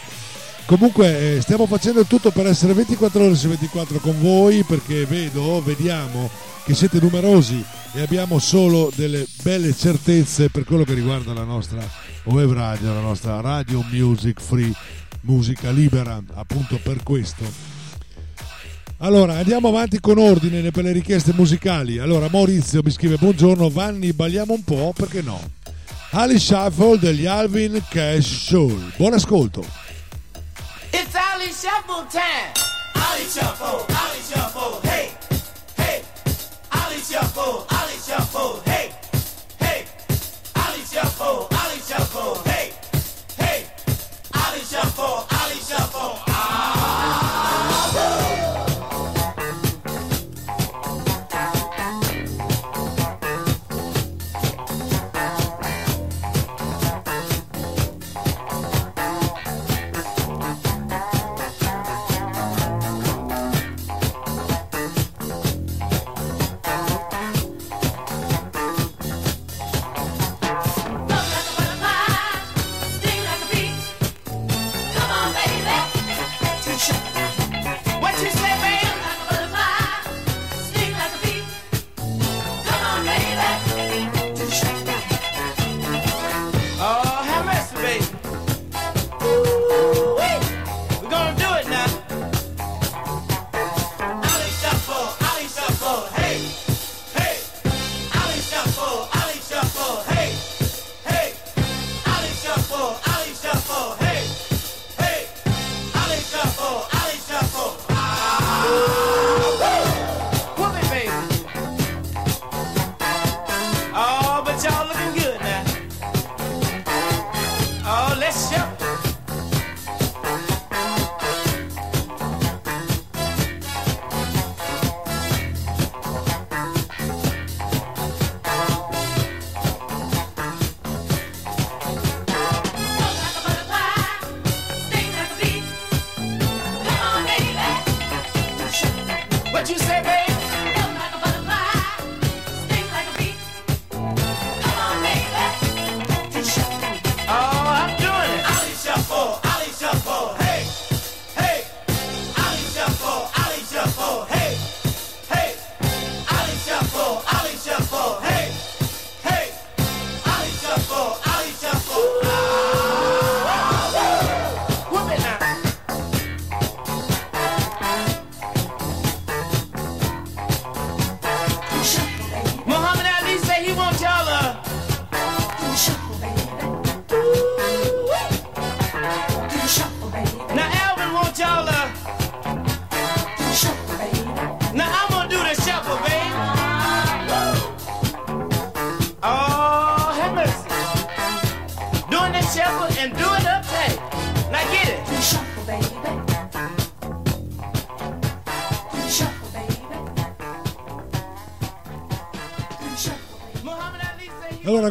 Comunque 0.66 1.36
eh, 1.36 1.40
stiamo 1.42 1.66
facendo 1.66 2.04
tutto 2.04 2.30
per 2.30 2.46
essere 2.46 2.72
24 2.72 3.22
ore 3.22 3.34
su 3.34 3.48
24 3.48 3.98
con 3.98 4.18
voi 4.20 4.62
perché 4.62 5.04
vedo, 5.04 5.62
vediamo 5.62 6.30
che 6.64 6.74
siete 6.74 6.98
numerosi 7.00 7.62
e 7.92 8.00
abbiamo 8.00 8.38
solo 8.38 8.90
delle 8.96 9.26
belle 9.42 9.74
certezze 9.74 10.48
per 10.48 10.64
quello 10.64 10.84
che 10.84 10.94
riguarda 10.94 11.34
la 11.34 11.44
nostra 11.44 11.86
web 12.24 12.50
radio, 12.50 12.94
la 12.94 13.00
nostra 13.00 13.40
radio 13.42 13.84
music 13.90 14.40
free, 14.40 14.72
musica 15.22 15.70
libera, 15.70 16.22
appunto 16.32 16.80
per 16.82 17.02
questo. 17.02 17.44
Allora, 18.98 19.36
andiamo 19.36 19.68
avanti 19.68 20.00
con 20.00 20.16
ordine 20.16 20.70
per 20.70 20.84
le 20.84 20.92
richieste 20.92 21.34
musicali. 21.34 21.98
Allora, 21.98 22.28
Maurizio 22.30 22.80
mi 22.82 22.90
scrive: 22.90 23.16
Buongiorno, 23.16 23.68
Vanni, 23.68 24.14
balliamo 24.14 24.54
un 24.54 24.64
po', 24.64 24.94
perché 24.96 25.20
no? 25.20 25.38
Ali 26.12 26.38
Shuffle 26.38 26.98
degli 26.98 27.26
Alvin 27.26 27.82
Cash 27.90 28.46
Show. 28.46 28.74
Buon 28.96 29.12
ascolto. 29.12 29.83
It's 30.96 31.16
Ali 31.16 31.46
Shuffle 31.46 32.04
time. 32.08 32.54
Ali 32.94 33.24
Shuffle, 33.24 33.84
Ali 33.98 34.20
Shuffle, 34.30 34.80
hey, 34.82 35.10
hey. 35.76 36.04
Ali 36.70 36.98
Shuffle, 36.98 37.63
Ali 37.63 37.63
Shuffle, 37.63 37.63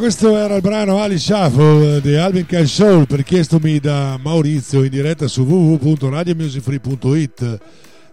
questo 0.04 0.36
era 0.36 0.56
il 0.56 0.62
brano 0.62 1.00
Ali 1.00 1.18
Shuffle 1.18 2.02
di 2.02 2.18
Alvin 2.18 2.46
Cash 2.46 2.74
Soul, 2.74 3.06
richiestomi 3.08 3.80
da 3.80 4.20
Maurizio 4.22 4.84
in 4.84 4.90
diretta 4.90 5.30
su 5.30 5.44
www.radiomusicfree.it. 5.44 7.60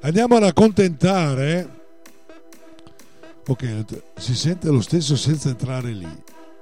Andiamo 0.02 0.36
ad 0.36 0.44
accontentare. 0.44 1.68
Ok, 3.44 3.84
si 4.16 4.36
sente 4.36 4.68
lo 4.68 4.80
stesso 4.80 5.16
senza 5.16 5.48
entrare 5.48 5.90
lì. 5.90 6.06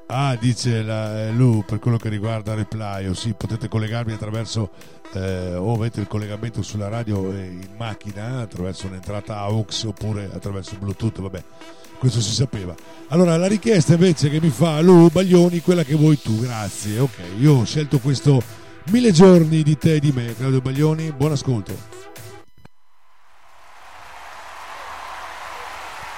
Ah, 0.07 0.35
dice 0.41 0.81
la, 0.81 1.27
eh, 1.27 1.33
Lu 1.33 1.63
per 1.63 1.79
quello 1.79 1.99
che 1.99 2.09
riguarda 2.09 2.55
Reply, 2.55 3.09
o 3.09 3.13
sì, 3.13 3.35
potete 3.37 3.69
collegarvi 3.69 4.15
attraverso 4.15 4.71
eh, 5.19 5.55
o 5.55 5.75
avete 5.75 6.01
il 6.01 6.07
collegamento 6.07 6.63
sulla 6.63 6.89
radio 6.89 7.33
eh, 7.33 7.45
in 7.45 7.69
macchina 7.77 8.41
attraverso 8.41 8.87
un'entrata 8.87 9.39
AUX 9.39 9.85
oppure 9.85 10.31
attraverso 10.33 10.77
Bluetooth, 10.79 11.21
vabbè, 11.21 11.43
questo 11.99 12.21
si 12.21 12.33
sapeva. 12.33 12.75
Allora, 13.09 13.37
la 13.37 13.47
richiesta 13.47 13.95
invece 13.95 14.31
che 14.31 14.41
mi 14.41 14.51
fa 14.51 14.81
Lu 14.81 15.09
Baglioni, 15.11 15.61
quella 15.61 15.83
che 15.83 15.95
vuoi 15.95 16.21
tu, 16.21 16.39
grazie. 16.39 16.99
Ok, 16.99 17.19
io 17.39 17.55
ho 17.55 17.65
scelto 17.65 17.99
questo 17.99 18.67
Mille 18.91 19.13
giorni 19.13 19.63
di 19.63 19.77
te 19.77 19.95
e 19.95 20.01
di 20.01 20.13
me, 20.13 20.35
Claudio 20.35 20.63
Baglioni, 20.63 21.13
buon 21.13 21.33
ascolto. 21.33 21.77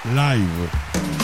Live. 0.03 1.20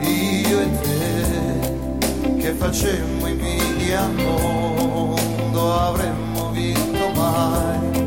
io 0.00 0.60
e 0.60 0.70
te 0.80 2.36
che 2.38 2.52
facemmo 2.52 3.26
invidia 3.26 4.04
al 4.04 4.14
mondo 4.14 5.74
avremmo 5.74 6.50
vinto 6.50 7.10
mai 7.14 8.06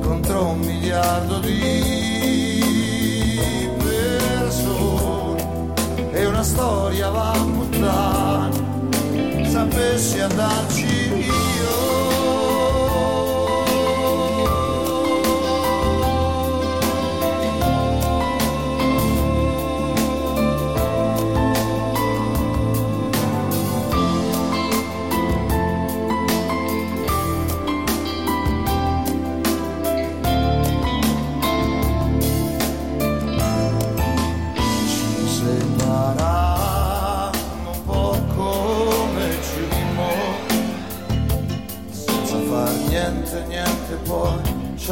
contro 0.00 0.46
un 0.50 0.60
miliardo 0.60 1.38
di 1.40 2.60
persone. 3.78 5.42
E 6.12 6.24
una 6.26 6.42
storia 6.42 7.10
va 7.10 7.32
a 7.32 7.38
puttane 7.38 8.70
sapessi 9.50 10.20
andarci 10.20 10.61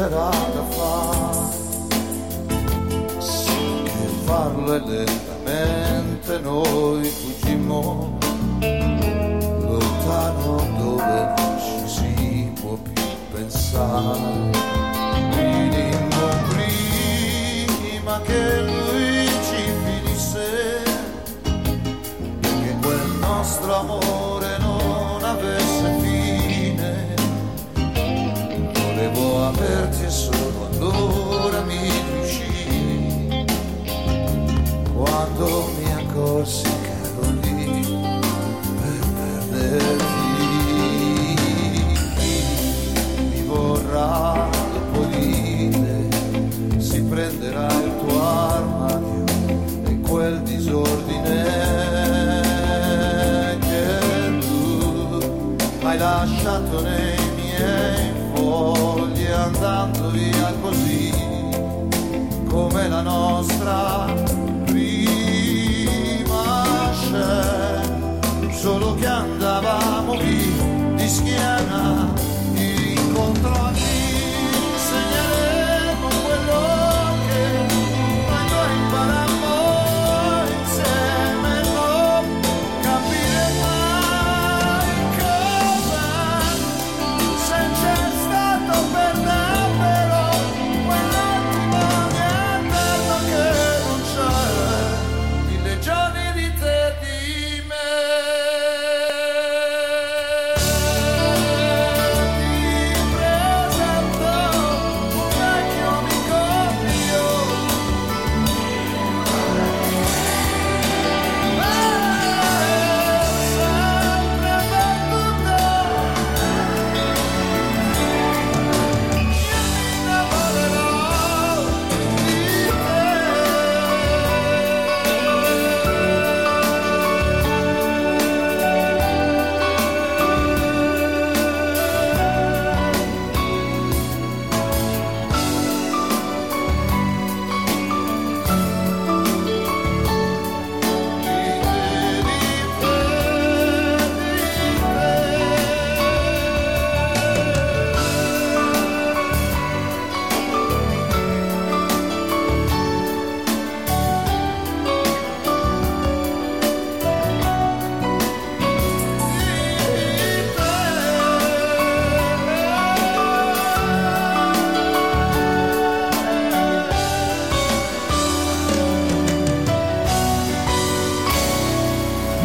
c'era 0.01 0.31
da 0.55 0.63
fare 0.69 1.45
sì 3.19 3.83
che 3.83 4.07
farlo 4.23 4.73
e 4.73 4.79
lentamente 4.79 6.39
noi 6.39 7.05
fuggimmo. 7.05 8.17
Lontano 9.59 10.55
dove 10.79 11.33
non 11.37 11.59
ci 11.59 11.87
si 11.87 12.51
può 12.59 12.73
più 12.77 13.03
pensare. 13.31 14.49
Finimmo 15.33 16.27
prima 16.49 18.21
che 18.21 18.61
lui 18.61 19.27
ci 19.27 19.61
finisse. 19.83 20.83
Che 22.39 22.75
quel 22.81 23.07
nostro 23.19 23.75
amore 23.75 24.10
quando 35.41 35.70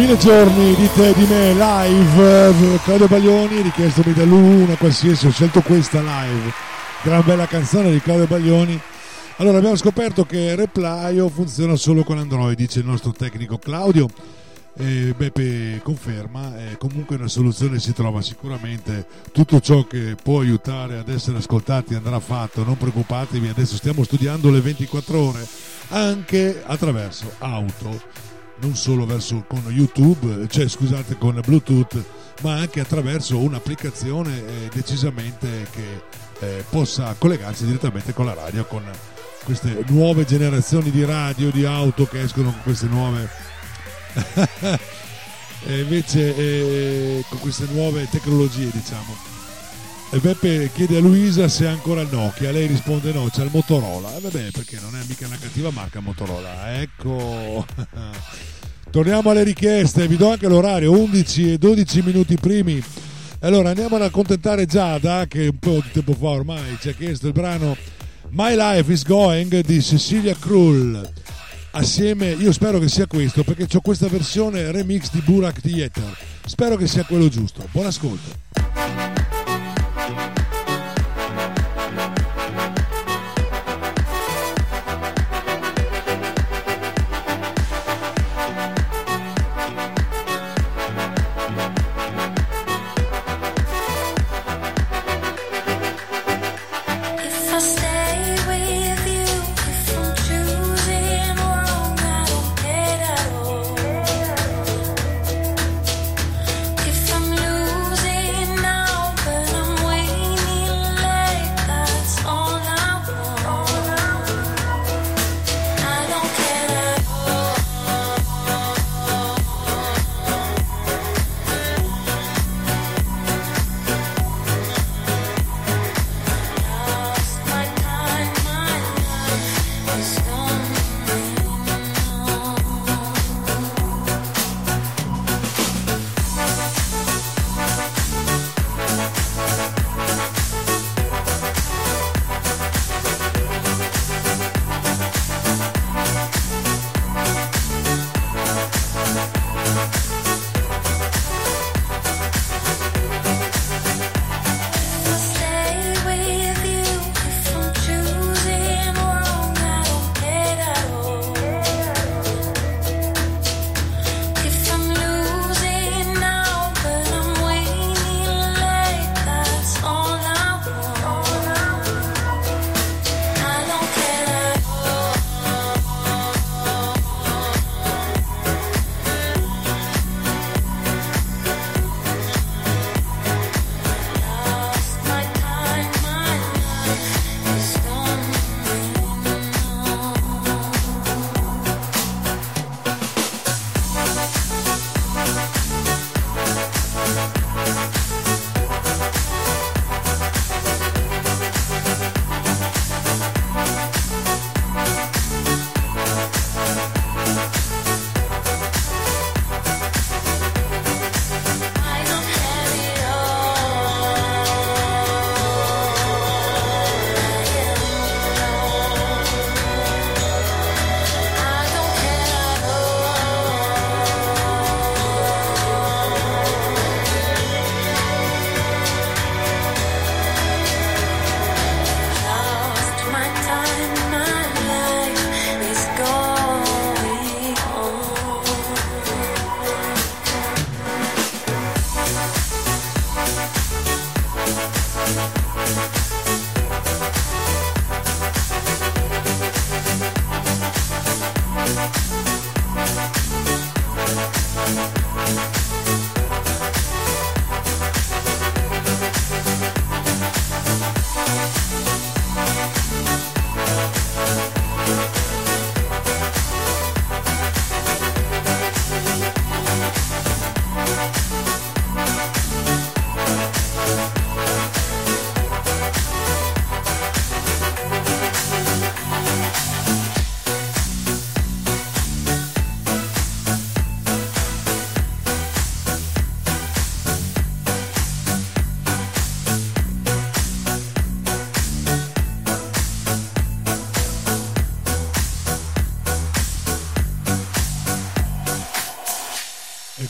1000 0.07 0.19
giorni 0.19 0.75
di 0.77 0.89
te 0.95 1.13
di 1.15 1.25
me 1.25 1.53
live 1.53 2.49
eh, 2.49 2.79
Claudio 2.85 3.09
Baglioni 3.09 3.61
richiestomi 3.61 4.13
da 4.13 4.23
lui 4.23 4.65
qualsiasi 4.77 5.27
ho 5.27 5.31
scelto 5.33 5.63
questa 5.63 5.99
live. 6.01 6.53
Gran 7.03 7.25
bella 7.25 7.47
canzone 7.47 7.91
di 7.91 8.01
Claudio 8.01 8.29
Baglioni. 8.29 8.81
Allora 9.39 9.59
abbiamo 9.59 9.75
scoperto 9.75 10.25
che 10.25 10.55
Replyo 10.55 11.29
funziona 11.29 11.75
solo 11.75 12.05
con 12.05 12.19
Android 12.19 12.57
dice 12.57 12.79
il 12.79 12.85
nostro 12.87 13.11
tecnico 13.11 13.59
Claudio. 13.59 14.07
E 14.79 15.13
Beppe 15.17 15.81
conferma 15.83 16.57
e 16.57 16.77
comunque 16.77 17.17
una 17.17 17.27
soluzione 17.27 17.81
si 17.81 17.93
trova 17.93 18.23
sicuramente. 18.23 19.07
Tutto 19.33 19.61
ciò 19.61 19.87
che 19.87 20.15
può 20.23 20.39
aiutare 20.39 20.99
ad 20.99 21.09
essere 21.09 21.39
ascoltati 21.39 21.95
andrà 21.95 22.21
fatto 22.21 22.63
non 22.63 22.77
preoccupatevi 22.77 23.49
adesso 23.49 23.75
stiamo 23.75 24.05
studiando 24.05 24.51
le 24.51 24.61
24 24.61 25.19
ore 25.19 25.45
anche 25.89 26.63
attraverso 26.65 27.33
auto 27.39 28.36
non 28.61 28.75
solo 28.75 29.07
verso, 29.07 29.45
con 29.47 29.63
YouTube, 29.69 30.47
cioè 30.49 30.69
scusate 30.69 31.17
con 31.17 31.41
Bluetooth, 31.45 32.03
ma 32.43 32.55
anche 32.55 32.81
attraverso 32.81 33.39
un'applicazione 33.39 34.37
eh, 34.39 34.69
decisamente 34.73 35.67
che 35.71 36.03
eh, 36.41 36.65
possa 36.69 37.15
collegarsi 37.19 37.65
direttamente 37.67 38.13
con 38.13 38.27
la 38.27 38.35
radio, 38.35 38.65
con 38.65 38.83
queste 39.45 39.85
nuove 39.89 40.25
generazioni 40.25 40.91
di 40.91 41.05
radio, 41.05 41.51
di 41.51 41.65
auto 41.65 42.07
che 42.07 42.23
escono 42.23 42.51
con 42.51 42.63
queste 42.63 42.87
nuove 42.87 43.29
invece 45.67 46.35
eh, 46.37 47.25
con 47.29 47.39
queste 47.41 47.67
nuove 47.71 48.09
tecnologie 48.11 48.71
diciamo 48.73 49.36
e 50.11 50.19
Beppe 50.19 50.71
chiede 50.73 50.99
a 50.99 51.01
Luisa 51.01 51.49
se 51.49 51.67
ha 51.67 51.71
ancora 51.71 52.01
il 52.01 52.09
Nokia 52.11 52.53
lei 52.53 52.67
risponde 52.67 53.13
no 53.13 53.29
c'è 53.29 53.43
il 53.43 53.51
Motorola 53.53 54.17
e 54.17 54.21
vabbè 54.21 54.51
perché 54.53 54.79
non 54.81 54.95
è 54.95 55.01
mica 55.09 55.27
una 55.27 55.37
cattiva 55.39 55.71
marca 55.71 56.01
Motorola 56.01 56.81
ecco 56.81 57.67
torniamo 58.91 59.31
alle 59.31 59.43
richieste 59.43 60.07
vi 60.07 60.17
do 60.17 60.31
anche 60.31 60.47
l'orario 60.47 60.93
11 60.93 61.53
e 61.53 61.59
12 61.59 62.03
minuti 62.03 62.37
primi 62.37 62.83
allora 63.41 63.71
andiamo 63.71 63.97
ad 63.97 64.03
accontentare 64.03 64.67
Giada 64.67 65.27
che 65.27 65.49
un 65.49 65.59
po' 65.59 65.81
di 65.83 65.91
tempo 65.93 66.13
fa 66.15 66.29
ormai 66.29 66.79
ci 66.81 66.89
ha 66.89 66.93
chiesto 66.93 67.27
il 67.27 67.33
brano 67.33 67.77
My 68.31 68.55
Life 68.55 68.93
is 68.93 69.05
Going 69.05 69.61
di 69.61 69.83
Cecilia 69.83 70.37
Krull 70.39 71.13
assieme, 71.77 72.31
io 72.31 72.53
spero 72.53 72.79
che 72.79 72.89
sia 72.89 73.07
questo 73.07 73.45
perché 73.45 73.67
ho 73.77 73.81
questa 73.81 74.09
versione 74.09 74.71
remix 74.73 75.11
di 75.11 75.21
Burak 75.21 75.61
Theater. 75.61 76.17
Spero 76.47 76.77
che 76.77 76.87
sia 76.87 77.05
quello 77.05 77.29
giusto. 77.29 77.69
Buon 77.71 77.87
ascolto. 77.87 78.46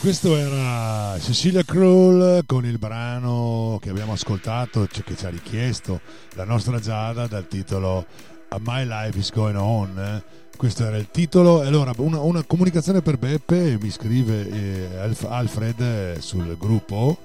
Questo 0.07 0.37
era 0.37 1.19
Cecilia 1.19 1.63
Kroll 1.63 2.45
con 2.45 2.65
il 2.65 2.77
brano 2.77 3.77
che 3.81 3.89
abbiamo 3.89 4.13
ascoltato, 4.13 4.87
cioè 4.87 5.03
che 5.03 5.17
ci 5.17 5.25
ha 5.25 5.29
richiesto 5.29 5.99
la 6.35 6.45
nostra 6.45 6.79
Giada 6.79 7.27
dal 7.27 7.45
titolo 7.45 8.05
My 8.59 8.85
Life 8.85 9.19
is 9.19 9.33
Going 9.33 9.57
On. 9.57 10.23
Questo 10.55 10.85
era 10.85 10.95
il 10.95 11.09
titolo. 11.11 11.59
Allora, 11.59 11.91
una, 11.97 12.21
una 12.21 12.41
comunicazione 12.43 13.01
per 13.01 13.17
Beppe, 13.17 13.77
mi 13.81 13.89
scrive 13.89 14.49
eh, 14.49 14.97
Alf- 14.97 15.27
Alfred 15.29 15.81
eh, 15.81 16.15
sul 16.21 16.55
gruppo. 16.57 17.17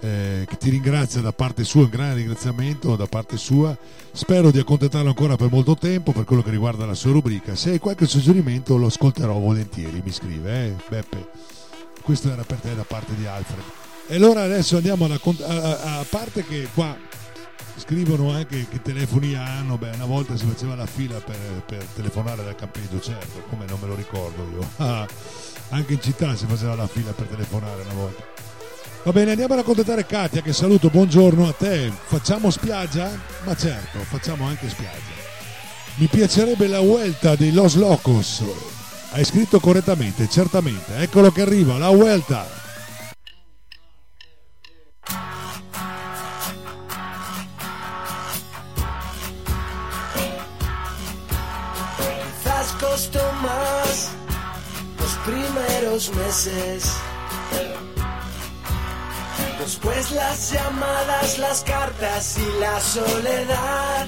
eh, 0.00 0.44
che 0.46 0.56
ti 0.58 0.68
ringrazia 0.68 1.22
da 1.22 1.32
parte 1.32 1.64
sua, 1.64 1.84
un 1.84 1.88
grande 1.88 2.16
ringraziamento 2.16 2.94
da 2.94 3.06
parte 3.06 3.38
sua. 3.38 3.74
Spero 4.12 4.50
di 4.50 4.58
accontentarlo 4.58 5.08
ancora 5.08 5.36
per 5.36 5.50
molto 5.50 5.76
tempo 5.76 6.12
per 6.12 6.24
quello 6.24 6.42
che 6.42 6.50
riguarda 6.50 6.84
la 6.84 6.94
sua 6.94 7.12
rubrica. 7.12 7.54
Se 7.54 7.70
hai 7.70 7.78
qualche 7.78 8.06
suggerimento 8.06 8.76
lo 8.76 8.86
ascolterò 8.88 9.32
volentieri, 9.38 10.02
mi 10.04 10.12
scrive, 10.12 10.66
eh, 10.66 10.74
Beppe. 10.90 11.56
Questo 12.08 12.32
era 12.32 12.42
per 12.42 12.56
te 12.56 12.74
da 12.74 12.84
parte 12.84 13.14
di 13.14 13.26
Alfred. 13.26 13.62
E 14.06 14.14
allora 14.14 14.42
adesso 14.42 14.76
andiamo 14.76 15.04
alla 15.04 15.20
a, 15.22 15.98
a- 15.98 16.06
parte 16.08 16.42
che 16.42 16.66
qua 16.72 16.96
scrivono 17.76 18.30
anche 18.30 18.66
che 18.66 18.80
telefoni 18.80 19.34
hanno, 19.34 19.76
beh 19.76 19.90
una 19.90 20.06
volta 20.06 20.34
si 20.34 20.46
faceva 20.46 20.74
la 20.74 20.86
fila 20.86 21.18
per, 21.18 21.36
per 21.66 21.84
telefonare 21.94 22.42
dal 22.44 22.54
campeggio, 22.54 22.98
certo, 22.98 23.42
come 23.50 23.66
non 23.66 23.78
me 23.78 23.88
lo 23.88 23.94
ricordo 23.94 24.48
io. 24.50 24.66
Anche 25.68 25.92
in 25.92 26.00
città 26.00 26.34
si 26.34 26.46
faceva 26.46 26.74
la 26.74 26.86
fila 26.86 27.12
per 27.12 27.26
telefonare 27.26 27.82
una 27.82 27.92
volta. 27.92 28.24
Va 29.02 29.12
bene, 29.12 29.32
andiamo 29.32 29.52
a 29.52 29.56
raccontare 29.56 30.06
Katia 30.06 30.40
che 30.40 30.54
saluto, 30.54 30.88
buongiorno 30.88 31.46
a 31.46 31.52
te. 31.52 31.92
Facciamo 32.06 32.48
spiaggia? 32.48 33.10
Ma 33.44 33.54
certo, 33.54 33.98
facciamo 33.98 34.46
anche 34.46 34.70
spiaggia. 34.70 35.12
Mi 35.96 36.06
piacerebbe 36.06 36.68
la 36.68 36.80
Vuelta 36.80 37.36
dei 37.36 37.52
Los 37.52 37.74
Locos. 37.74 38.77
Hai 39.10 39.24
scritto 39.24 39.58
correttamente, 39.58 40.28
certamente. 40.28 40.98
Eccolo 40.98 41.30
che 41.32 41.42
arriva, 41.42 41.78
la 41.78 41.88
Vuelta. 41.88 42.46
Quizás 51.96 52.72
costó 52.78 53.32
más 53.40 54.10
los 55.00 55.14
primeros 55.24 56.12
meses. 56.14 56.92
Después 59.58 60.10
las 60.12 60.52
llamadas, 60.52 61.38
las 61.38 61.62
cartas 61.62 62.36
y 62.38 62.60
la 62.60 62.78
soledad. 62.80 64.06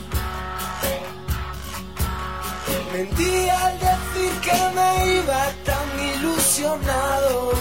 Mentí 2.93 3.49
al 3.49 3.79
decir 3.79 4.33
que 4.43 4.59
me 4.75 5.15
iba 5.19 5.53
tan 5.65 5.89
ilusionado. 6.17 7.53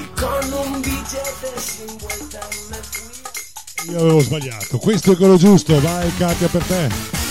Y 0.00 0.20
con 0.20 0.52
un 0.54 0.82
billete 0.82 1.60
sin 1.60 1.98
vuelta 1.98 2.40
me 2.70 2.76
fui. 2.76 3.92
Io 3.92 4.00
avevo 4.00 4.20
sbagliato. 4.20 4.78
Questo 4.78 5.12
è 5.12 5.16
quello 5.16 5.36
giusto. 5.36 5.78
Vai 5.80 6.10
Katia 6.16 6.48
per 6.48 6.62
te. 6.64 7.25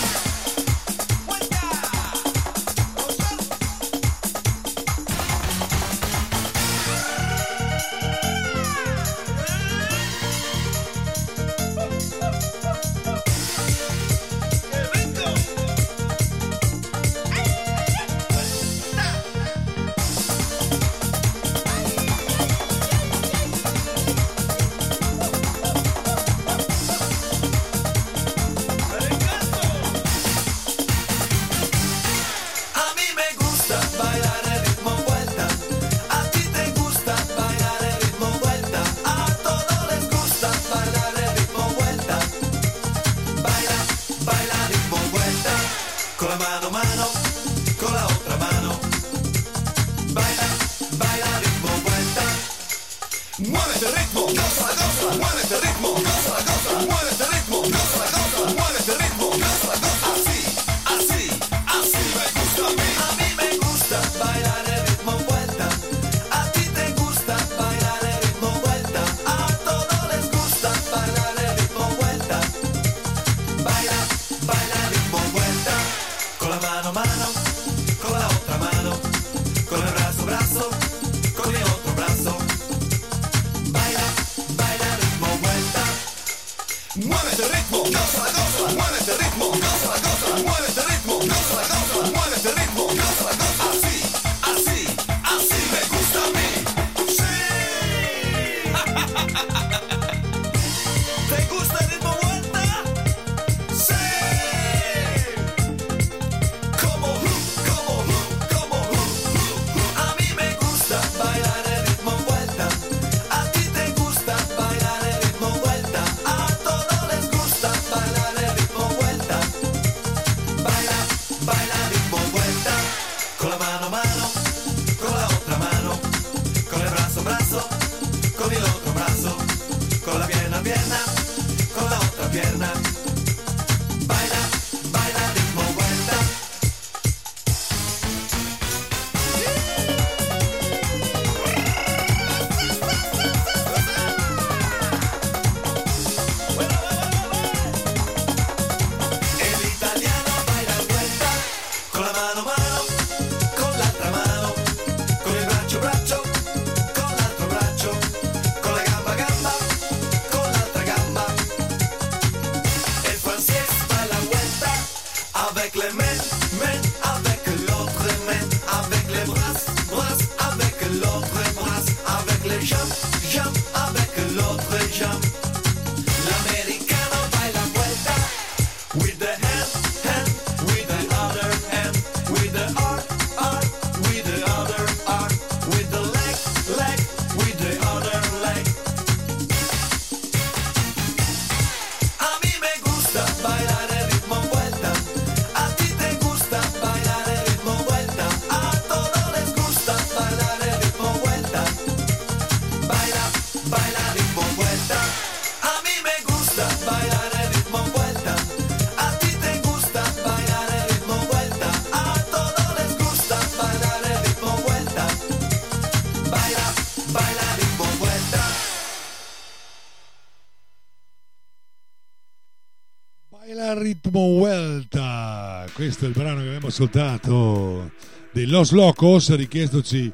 Vuelta. 224.20 225.64
Questo 225.74 226.06
è 226.06 226.08
il 226.08 226.14
brano 226.14 226.40
che 226.40 226.46
abbiamo 226.46 226.68
ascoltato 226.68 227.90
dei 228.32 228.46
Los 228.46 228.70
Locos, 228.70 229.34
richiestoci 229.34 230.10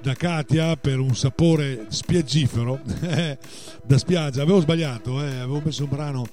da 0.00 0.14
Katia 0.14 0.76
per 0.76 0.98
un 0.98 1.14
sapore 1.16 1.86
spiaggifero 1.88 2.78
da 3.84 3.98
spiaggia. 3.98 4.42
Avevo 4.42 4.60
sbagliato, 4.60 5.22
eh, 5.22 5.38
avevo 5.38 5.62
messo 5.64 5.84
un 5.84 5.88
brano 5.88 6.26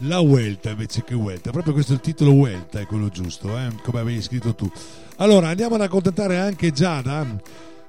La 0.00 0.20
Vuelta 0.20 0.70
invece 0.70 1.04
che 1.04 1.14
Vuelta. 1.14 1.50
Proprio 1.50 1.74
questo 1.74 1.92
il 1.92 2.00
titolo 2.00 2.32
Vuelta, 2.32 2.80
è 2.80 2.86
quello 2.86 3.08
giusto, 3.08 3.56
eh, 3.58 3.68
come 3.82 4.00
avevi 4.00 4.22
scritto 4.22 4.54
tu. 4.54 4.70
Allora 5.16 5.48
andiamo 5.48 5.74
ad 5.74 5.82
accontentare 5.82 6.38
anche 6.38 6.72
Giada 6.72 7.40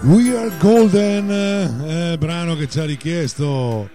We 0.05 0.37
Are 0.37 0.51
Golden, 0.59 1.31
eh, 1.31 2.19
brano 2.19 2.55
che 2.57 2.69
ci 2.69 2.79
ha 2.79 2.85
richiesto 2.85 3.89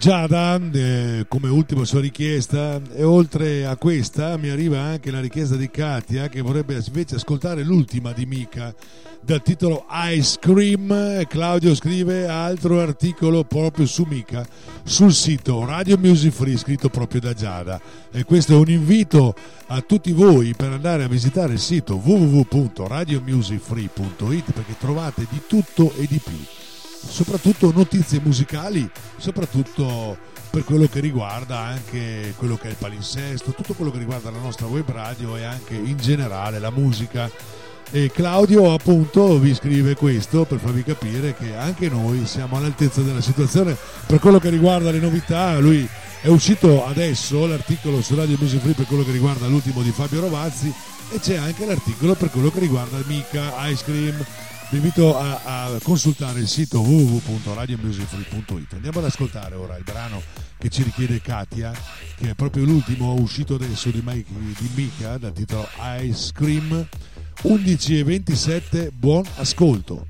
Giada 0.00 0.58
eh, 0.72 1.26
come 1.28 1.50
ultima 1.50 1.84
sua 1.84 2.00
richiesta 2.00 2.80
e 2.94 3.04
oltre 3.04 3.66
a 3.66 3.76
questa 3.76 4.38
mi 4.38 4.48
arriva 4.48 4.80
anche 4.80 5.10
la 5.10 5.20
richiesta 5.20 5.56
di 5.56 5.68
Katia 5.68 6.30
che 6.30 6.40
vorrebbe 6.40 6.82
invece 6.82 7.16
ascoltare 7.16 7.62
l'ultima 7.62 8.12
di 8.12 8.24
Mika 8.24 8.74
dal 9.20 9.42
titolo 9.42 9.84
Ice 9.90 10.38
Cream. 10.40 11.26
Claudio 11.26 11.74
scrive 11.74 12.26
altro 12.26 12.80
articolo 12.80 13.44
proprio 13.44 13.84
su 13.84 14.06
Mika 14.08 14.42
sul 14.84 15.12
sito 15.12 15.66
Radio 15.66 15.98
Music 15.98 16.32
Free 16.32 16.56
scritto 16.56 16.88
proprio 16.88 17.20
da 17.20 17.34
Giada 17.34 17.78
e 18.10 18.24
questo 18.24 18.54
è 18.54 18.56
un 18.56 18.70
invito 18.70 19.34
a 19.66 19.82
tutti 19.82 20.12
voi 20.12 20.54
per 20.54 20.72
andare 20.72 21.04
a 21.04 21.08
visitare 21.08 21.52
il 21.52 21.60
sito 21.60 22.00
www.radiomusicfree.it 22.02 24.50
perché 24.50 24.76
trovate 24.78 25.26
di 25.28 25.42
tutto 25.46 25.92
e 25.98 26.06
di 26.08 26.18
più 26.24 26.38
soprattutto 27.06 27.72
notizie 27.74 28.20
musicali, 28.22 28.88
soprattutto 29.16 30.16
per 30.50 30.64
quello 30.64 30.86
che 30.86 31.00
riguarda 31.00 31.58
anche 31.58 32.34
quello 32.36 32.56
che 32.56 32.68
è 32.68 32.70
il 32.70 32.76
palinsesto, 32.76 33.52
tutto 33.52 33.74
quello 33.74 33.90
che 33.90 33.98
riguarda 33.98 34.30
la 34.30 34.38
nostra 34.38 34.66
web 34.66 34.90
radio 34.90 35.36
e 35.36 35.44
anche 35.44 35.74
in 35.74 35.96
generale 35.96 36.58
la 36.58 36.70
musica 36.70 37.30
E 37.92 38.10
Claudio 38.12 38.72
appunto 38.72 39.38
vi 39.40 39.52
scrive 39.52 39.96
questo 39.96 40.44
per 40.44 40.60
farvi 40.60 40.84
capire 40.84 41.34
che 41.34 41.56
anche 41.56 41.88
noi 41.88 42.24
siamo 42.24 42.56
all'altezza 42.56 43.00
della 43.00 43.20
situazione 43.20 43.76
per 44.06 44.20
quello 44.20 44.38
che 44.38 44.48
riguarda 44.48 44.92
le 44.92 45.00
novità. 45.00 45.58
Lui 45.58 45.88
è 46.20 46.28
uscito 46.28 46.86
adesso 46.86 47.46
l'articolo 47.46 48.00
su 48.00 48.14
Radio 48.14 48.36
Music 48.38 48.60
Free 48.60 48.74
per 48.74 48.86
quello 48.86 49.02
che 49.02 49.10
riguarda 49.10 49.48
l'ultimo 49.48 49.82
di 49.82 49.90
Fabio 49.90 50.20
Rovazzi 50.20 50.72
e 51.10 51.18
c'è 51.18 51.36
anche 51.36 51.66
l'articolo 51.66 52.14
per 52.14 52.30
quello 52.30 52.50
che 52.52 52.60
riguarda 52.60 53.02
Mica 53.06 53.68
Ice 53.68 53.82
Cream. 53.84 54.24
Vi 54.70 54.76
invito 54.76 55.18
a, 55.18 55.40
a 55.64 55.80
consultare 55.82 56.38
il 56.38 56.46
sito 56.46 56.80
www.radiomusicfree.it. 56.80 58.74
Andiamo 58.74 59.00
ad 59.00 59.04
ascoltare 59.06 59.56
ora 59.56 59.76
il 59.76 59.82
brano 59.82 60.22
che 60.58 60.68
ci 60.68 60.84
richiede 60.84 61.20
Katia, 61.20 61.72
che 62.16 62.30
è 62.30 62.34
proprio 62.34 62.64
l'ultimo 62.64 63.14
uscito 63.14 63.56
adesso 63.56 63.90
di, 63.90 64.00
Mike, 64.04 64.30
di 64.32 64.70
Mika 64.74 65.18
dal 65.18 65.32
titolo 65.32 65.66
Ice 66.00 66.30
Cream 66.32 66.86
11 67.42 67.98
e 67.98 68.04
27. 68.04 68.90
Buon 68.92 69.24
ascolto. 69.38 70.06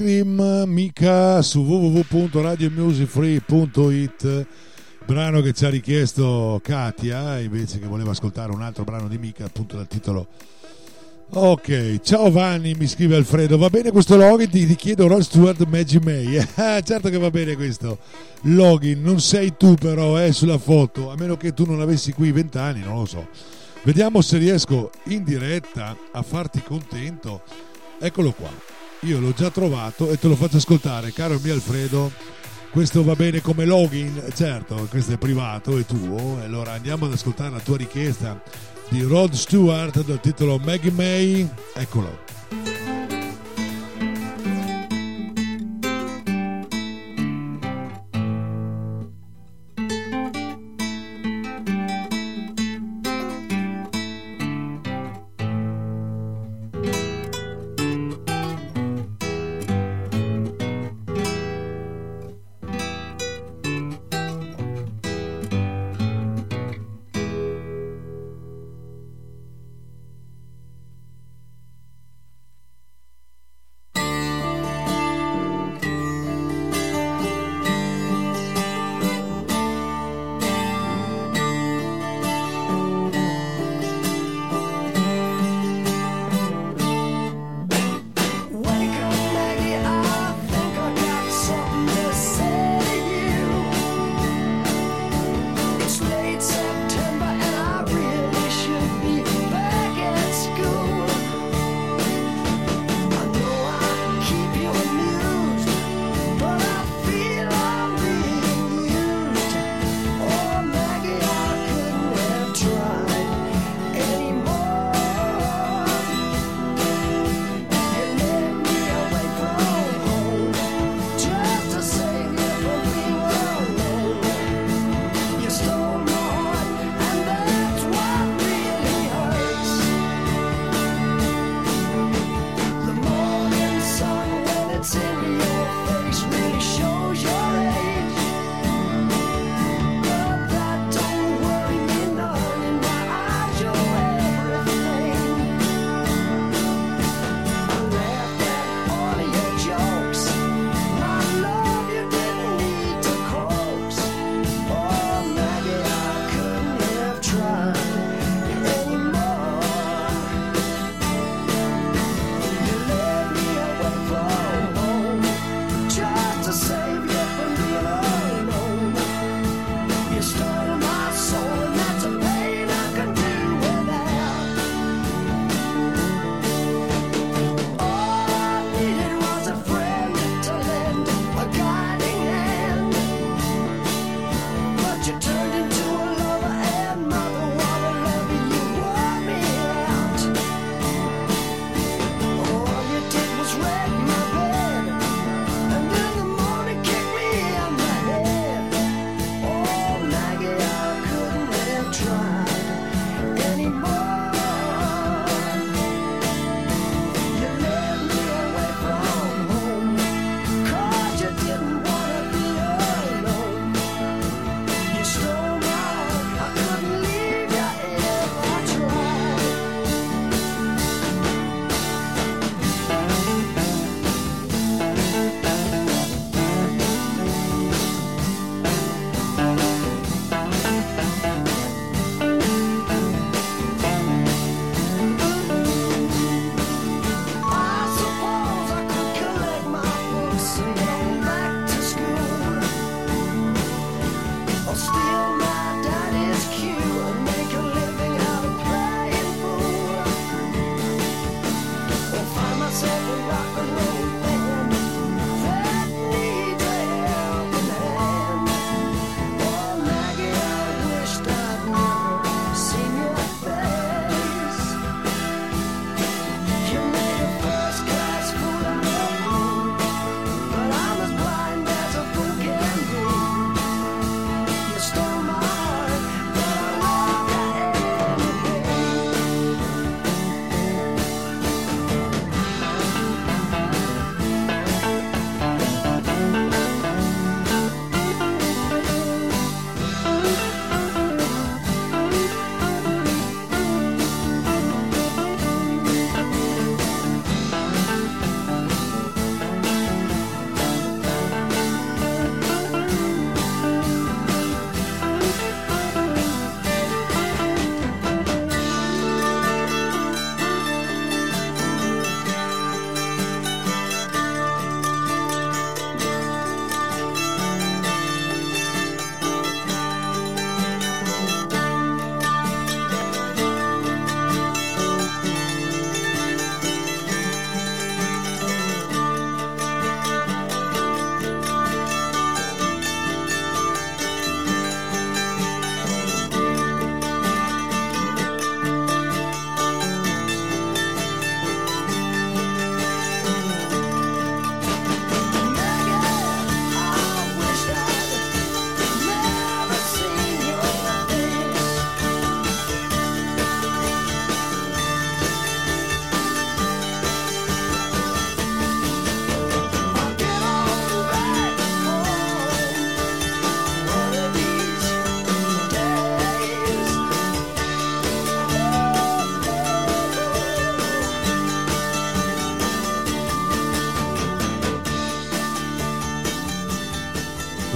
Cream 0.00 0.64
Mica 0.66 1.42
su 1.42 1.60
www.radiomusicfree.it 1.60 4.46
brano 5.04 5.42
che 5.42 5.52
ci 5.52 5.66
ha 5.66 5.68
richiesto 5.68 6.58
Katia 6.62 7.38
invece 7.38 7.78
che 7.78 7.86
voleva 7.86 8.12
ascoltare 8.12 8.50
un 8.50 8.62
altro 8.62 8.84
brano 8.84 9.08
di 9.08 9.18
Mica 9.18 9.44
appunto 9.44 9.76
dal 9.76 9.86
titolo 9.86 10.26
Ok, 11.32 12.00
ciao 12.00 12.30
Vanni, 12.30 12.72
mi 12.72 12.86
scrive 12.86 13.16
Alfredo, 13.16 13.58
va 13.58 13.68
bene 13.68 13.90
questo 13.90 14.16
login? 14.16 14.48
Ti, 14.48 14.68
ti 14.68 14.74
chiedo 14.74 15.06
Rod 15.06 15.20
Stewart 15.20 15.66
Maggie 15.66 16.00
May. 16.02 16.36
Eh, 16.36 16.48
certo 16.82 17.10
che 17.10 17.18
va 17.18 17.30
bene 17.30 17.54
questo 17.54 17.98
login, 18.44 19.02
non 19.02 19.20
sei 19.20 19.54
tu 19.54 19.74
però 19.74 20.18
eh, 20.18 20.32
sulla 20.32 20.56
foto, 20.56 21.10
a 21.10 21.14
meno 21.16 21.36
che 21.36 21.52
tu 21.52 21.66
non 21.66 21.82
avessi 21.82 22.14
qui 22.14 22.32
20 22.32 22.56
anni, 22.56 22.80
non 22.80 22.96
lo 22.96 23.04
so. 23.04 23.28
Vediamo 23.82 24.22
se 24.22 24.38
riesco 24.38 24.90
in 25.08 25.24
diretta 25.24 25.94
a 26.10 26.22
farti 26.22 26.62
contento. 26.62 27.42
Eccolo 28.00 28.32
qua, 28.32 28.48
io 29.02 29.18
l'ho 29.18 29.32
già 29.32 29.50
trovato 29.50 30.10
e 30.10 30.18
te 30.18 30.28
lo 30.28 30.36
faccio 30.36 30.58
ascoltare, 30.58 31.12
caro 31.12 31.38
mio 31.42 31.54
Alfredo. 31.54 32.12
Questo 32.70 33.02
va 33.02 33.14
bene 33.14 33.40
come 33.40 33.64
login, 33.64 34.22
certo, 34.34 34.86
questo 34.88 35.12
è 35.12 35.18
privato, 35.18 35.76
è 35.76 35.84
tuo. 35.84 36.38
Allora 36.40 36.72
andiamo 36.72 37.06
ad 37.06 37.12
ascoltare 37.12 37.50
la 37.50 37.60
tua 37.60 37.76
richiesta 37.76 38.40
di 38.88 39.02
Rod 39.02 39.32
Stewart 39.32 40.04
dal 40.04 40.20
titolo 40.20 40.58
Maggie 40.58 40.92
May. 40.92 41.48
Eccolo. 41.74 42.39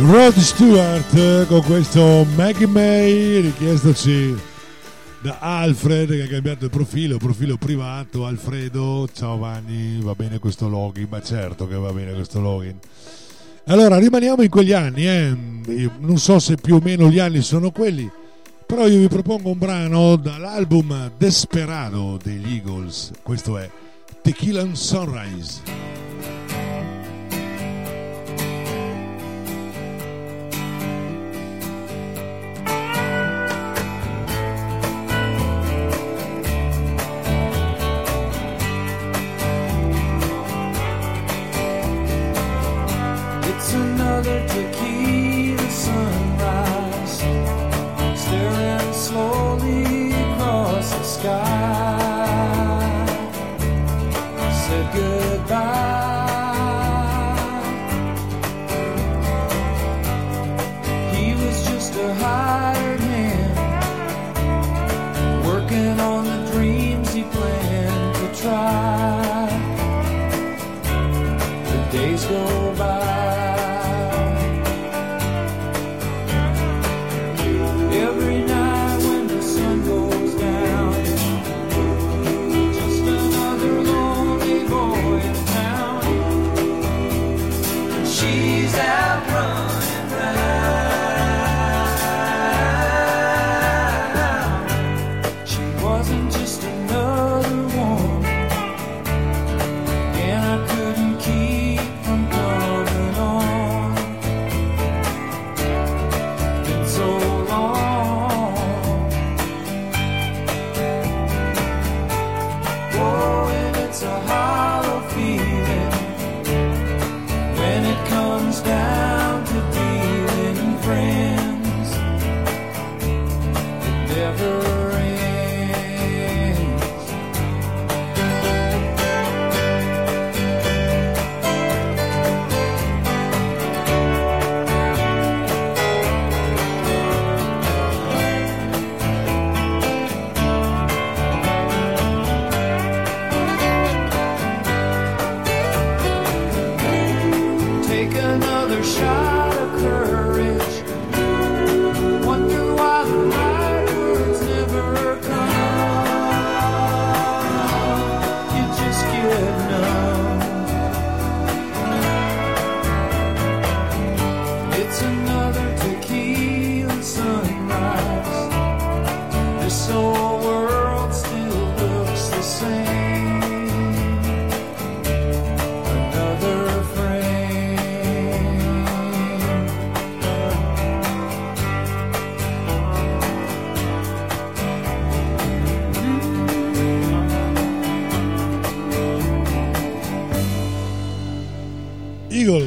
Rod 0.07 0.37
Stewart 0.37 1.15
eh, 1.15 1.47
con 1.49 1.63
questo 1.63 2.27
Maggie 2.35 2.67
May 2.67 3.41
richiestoci 3.41 4.37
da 5.23 5.39
Alfred 5.41 6.11
che 6.11 6.25
ha 6.25 6.27
cambiato 6.27 6.65
il 6.65 6.71
profilo, 6.71 7.17
profilo 7.17 7.57
privato, 7.57 8.27
Alfredo, 8.27 9.09
ciao 9.11 9.39
Vanni, 9.39 9.99
va 10.03 10.15
bene 10.15 10.39
questo 10.39 10.69
login, 10.69 11.07
ma 11.09 11.23
certo 11.23 11.67
che 11.67 11.77
va 11.77 11.91
bene 11.91 12.13
questo 12.13 12.39
login. 12.39 12.79
Allora 13.65 13.97
rimaniamo 13.97 14.43
in 14.43 14.51
quegli 14.51 14.75
anni, 14.75 15.09
eh. 15.09 15.35
Non 16.01 16.19
so 16.19 16.39
se 16.39 16.57
più 16.57 16.75
o 16.75 16.81
meno 16.83 17.09
gli 17.09 17.19
anni 17.19 17.41
sono 17.41 17.71
quelli, 17.71 18.09
però 18.67 18.87
io 18.87 18.99
vi 18.99 19.09
propongo 19.09 19.49
un 19.49 19.59
brano 19.59 20.17
dall'album 20.17 21.13
Desperado 21.17 22.19
degli 22.23 22.57
Eagles, 22.57 23.11
questo 23.23 23.57
è 23.57 23.71
Tequila 24.21 24.67
Sunrise. 24.75 25.74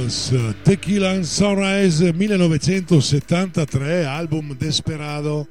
Eagles, 0.07 0.55
Tequila 0.63 1.21
Sunrise 1.23 2.13
1973, 2.13 4.05
album 4.05 4.55
Desperado. 4.55 5.47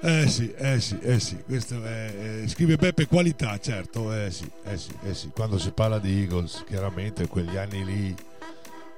Eh 0.00 0.28
sì, 0.28 0.52
eh 0.54 0.80
sì, 0.80 0.98
eh 1.00 1.18
sì, 1.18 1.38
questo 1.46 1.82
è, 1.82 2.42
eh, 2.42 2.48
scrive 2.48 2.76
Beppe 2.76 3.06
qualità, 3.06 3.58
certo, 3.58 4.12
eh 4.12 4.30
sì, 4.30 4.50
eh 4.64 4.76
sì, 4.76 4.90
eh 5.04 5.14
sì, 5.14 5.30
quando 5.32 5.58
si 5.58 5.70
parla 5.70 5.98
di 5.98 6.20
Eagles, 6.20 6.64
chiaramente 6.66 7.28
quegli 7.28 7.56
anni 7.56 7.84
lì 7.84 8.14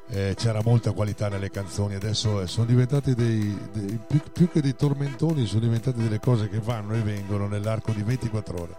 eh, 0.09 0.35
c'era 0.37 0.63
molta 0.65 0.93
qualità 0.93 1.29
nelle 1.29 1.51
canzoni, 1.51 1.95
adesso 1.95 2.41
eh, 2.41 2.47
sono 2.47 2.65
diventati 2.67 3.15
dei, 3.15 3.57
dei- 3.73 4.01
più, 4.05 4.21
più 4.33 4.51
che 4.51 4.63
dei 4.63 4.75
tormentoni, 4.75 5.47
sono 5.47 5.61
diventate 5.61 6.03
delle 6.03 6.21
cose 6.21 6.49
che 6.49 6.59
vanno 6.59 6.95
e 6.95 7.01
vengono 7.01 7.47
nell'arco 7.47 7.93
di 7.93 8.03
24 8.03 8.61
ore. 8.61 8.77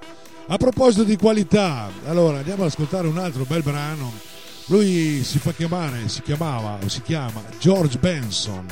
A 0.47 0.57
proposito 0.57 1.03
di 1.03 1.15
qualità, 1.17 1.89
allora 2.07 2.37
andiamo 2.37 2.63
ad 2.63 2.69
ascoltare 2.69 3.07
un 3.07 3.19
altro 3.19 3.45
bel 3.45 3.61
brano. 3.61 4.24
Lui 4.67 5.23
si 5.23 5.37
fa 5.37 5.51
chiamare, 5.51 6.07
si 6.07 6.23
chiamava 6.23 6.79
o 6.83 6.89
si 6.89 7.01
chiama 7.03 7.43
George 7.59 7.99
Benson. 7.99 8.65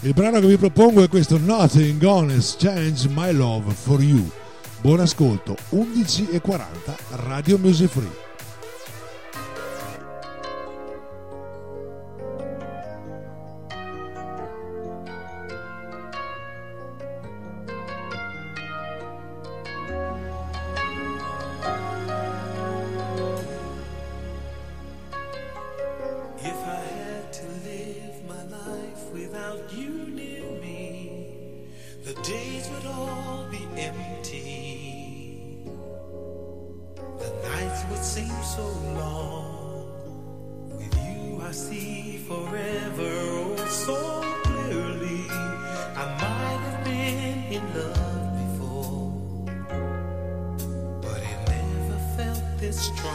Il 0.00 0.14
brano 0.14 0.40
che 0.40 0.46
vi 0.46 0.56
propongo 0.56 1.02
è 1.02 1.08
questo 1.08 1.36
Nothing 1.36 2.00
Gonna 2.00 2.36
Change 2.56 3.08
My 3.10 3.30
Love 3.30 3.72
for 3.74 4.00
You. 4.02 4.30
Buon 4.80 5.00
ascolto, 5.00 5.54
11.40 5.72 6.96
Radio 7.26 7.58
Music 7.58 7.90
Free. 7.90 8.23
The 32.04 32.12
days 32.22 32.68
would 32.68 32.86
all 32.86 33.46
be 33.50 33.66
empty. 33.80 35.64
The 37.18 37.30
nights 37.48 37.82
would 37.88 38.04
seem 38.04 38.42
so 38.42 38.66
long. 39.00 39.88
With 40.68 40.94
you, 41.06 41.40
I 41.40 41.50
see 41.52 42.18
forever 42.28 43.10
oh 43.40 43.56
so 43.70 44.20
clearly. 44.44 45.24
I 45.96 46.04
might 46.20 46.60
have 46.66 46.84
been 46.84 47.28
in 47.56 47.62
love 47.74 48.28
before, 48.42 49.10
but 51.00 51.20
it 51.22 51.38
never 51.48 51.98
felt 52.16 52.44
this 52.58 52.78
strong. 52.82 53.13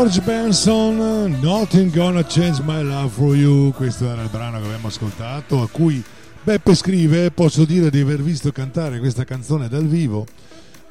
George 0.00 0.22
Benson, 0.22 0.96
Nothing 1.42 1.94
Gonna 1.94 2.24
Change 2.24 2.62
My 2.62 2.82
Love 2.82 3.10
for 3.10 3.36
You, 3.36 3.70
questo 3.72 4.08
era 4.08 4.22
il 4.22 4.30
brano 4.30 4.58
che 4.58 4.64
abbiamo 4.64 4.86
ascoltato, 4.86 5.60
a 5.60 5.68
cui 5.68 6.02
Beppe 6.42 6.74
scrive, 6.74 7.30
posso 7.30 7.66
dire 7.66 7.90
di 7.90 8.00
aver 8.00 8.22
visto 8.22 8.50
cantare 8.50 8.98
questa 8.98 9.24
canzone 9.24 9.68
dal 9.68 9.84
vivo 9.84 10.24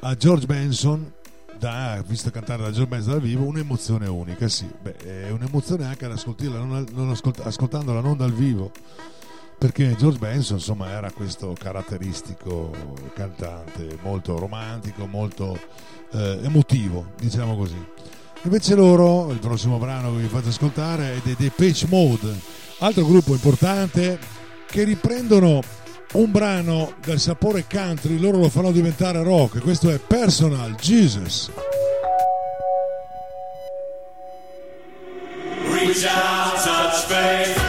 a 0.02 0.14
George 0.14 0.46
Benson, 0.46 1.12
da, 1.58 2.00
visto 2.06 2.30
cantare 2.30 2.62
da 2.62 2.70
George 2.70 2.86
Benson 2.86 3.14
dal 3.14 3.22
vivo, 3.22 3.42
un'emozione 3.46 4.06
unica, 4.06 4.46
sì, 4.46 4.70
Beh, 4.80 4.98
è 4.98 5.30
un'emozione 5.30 5.86
anche 5.86 6.04
ad 6.04 6.12
ascoltarla, 6.12 6.58
non, 6.58 6.86
non 6.92 7.10
ascolt- 7.10 7.44
ascoltandola 7.44 8.00
non 8.00 8.16
dal 8.16 8.32
vivo, 8.32 8.70
perché 9.58 9.96
George 9.96 10.18
Benson 10.18 10.58
insomma 10.58 10.88
era 10.88 11.10
questo 11.10 11.52
caratteristico 11.58 12.70
cantante 13.12 13.98
molto 14.02 14.38
romantico, 14.38 15.06
molto 15.06 15.58
eh, 16.12 16.38
emotivo, 16.44 17.06
diciamo 17.18 17.56
così. 17.56 17.88
Invece 18.42 18.74
loro, 18.74 19.30
il 19.32 19.38
prossimo 19.38 19.76
brano 19.76 20.14
che 20.14 20.22
vi 20.22 20.28
faccio 20.28 20.48
ascoltare 20.48 21.16
è 21.16 21.20
dei 21.22 21.36
Depeche 21.36 21.86
Mode, 21.88 22.34
altro 22.78 23.04
gruppo 23.04 23.32
importante 23.32 24.18
che 24.66 24.84
riprendono 24.84 25.60
un 26.12 26.30
brano 26.30 26.94
dal 27.04 27.18
sapore 27.18 27.66
country, 27.70 28.18
loro 28.18 28.38
lo 28.38 28.48
fanno 28.48 28.72
diventare 28.72 29.22
rock. 29.22 29.60
Questo 29.60 29.90
è 29.90 29.98
Personal 29.98 30.74
Jesus. 30.74 31.50
Reach 35.70 36.04
out, 36.04 36.64
touch 36.64 37.06
faith. 37.06 37.59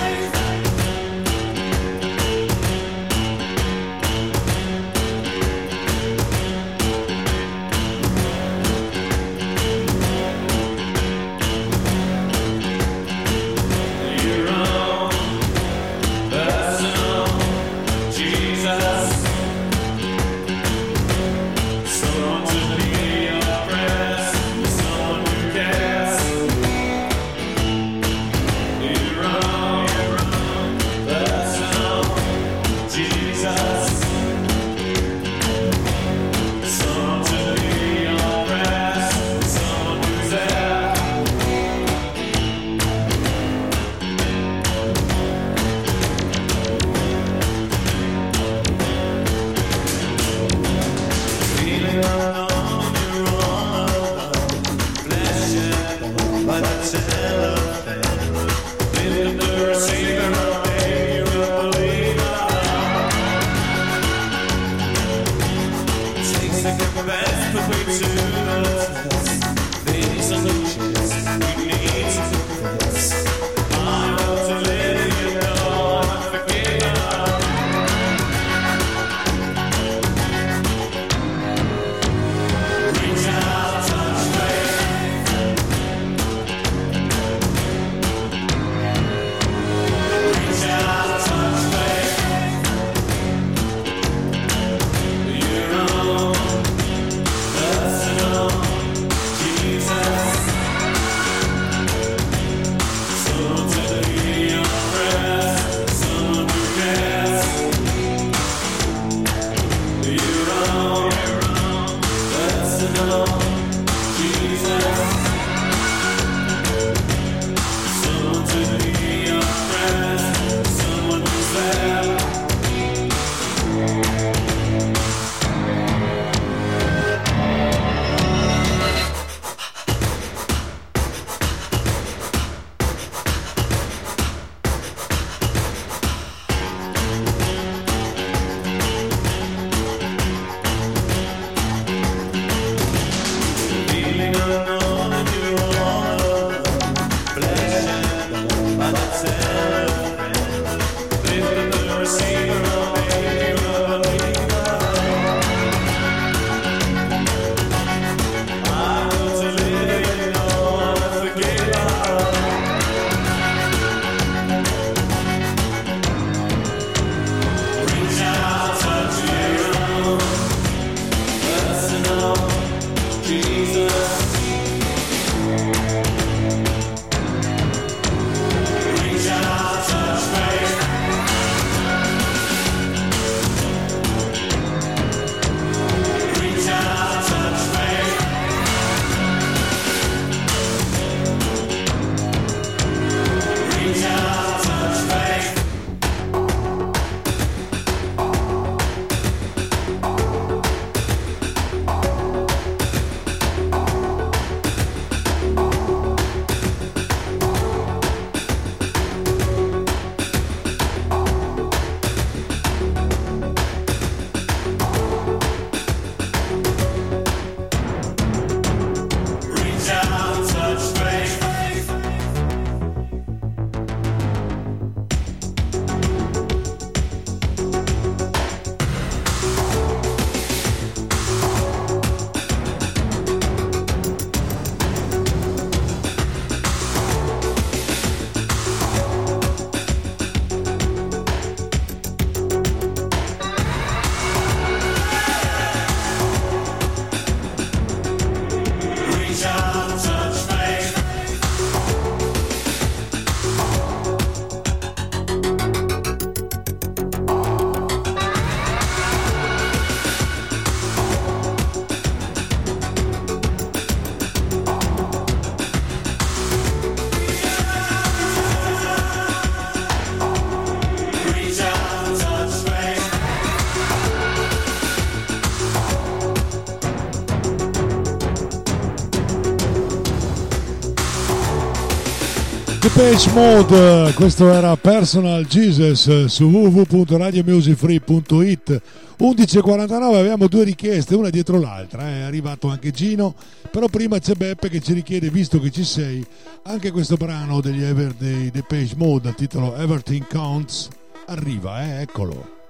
Depeche 283.02 283.32
Mode, 283.32 284.14
questo 284.14 284.54
era 284.54 284.78
Personal 284.78 285.44
Jesus 285.48 286.26
su 286.26 286.44
www.radiomusicfree.it 286.44 288.82
11.49 289.18 290.14
abbiamo 290.14 290.46
due 290.46 290.64
richieste, 290.64 291.16
una 291.16 291.32
dietro 291.32 291.60
l'altra, 291.60 292.08
eh, 292.08 292.20
è 292.20 292.22
arrivato 292.22 292.68
anche 292.68 292.92
Gino, 292.92 293.34
però 293.72 293.88
prima 293.88 294.20
c'è 294.20 294.36
Beppe 294.36 294.70
che 294.70 294.82
ci 294.82 294.94
richiede, 294.94 295.32
visto 295.32 295.60
che 295.60 295.72
ci 295.72 295.84
sei, 295.84 296.24
anche 296.66 296.92
questo 296.92 297.16
brano 297.16 297.60
degli 297.60 297.82
Ever 297.82 298.14
dei 298.14 298.52
Depeche 298.52 298.94
Mode 298.96 299.24
dal 299.24 299.34
titolo 299.34 299.76
Everything 299.78 300.28
Counts, 300.28 300.88
arriva, 301.26 301.84
eh, 301.84 302.02
eccolo. 302.02 302.61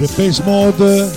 The 0.00 0.08
Pace 0.16 0.42
Mode 0.44 1.12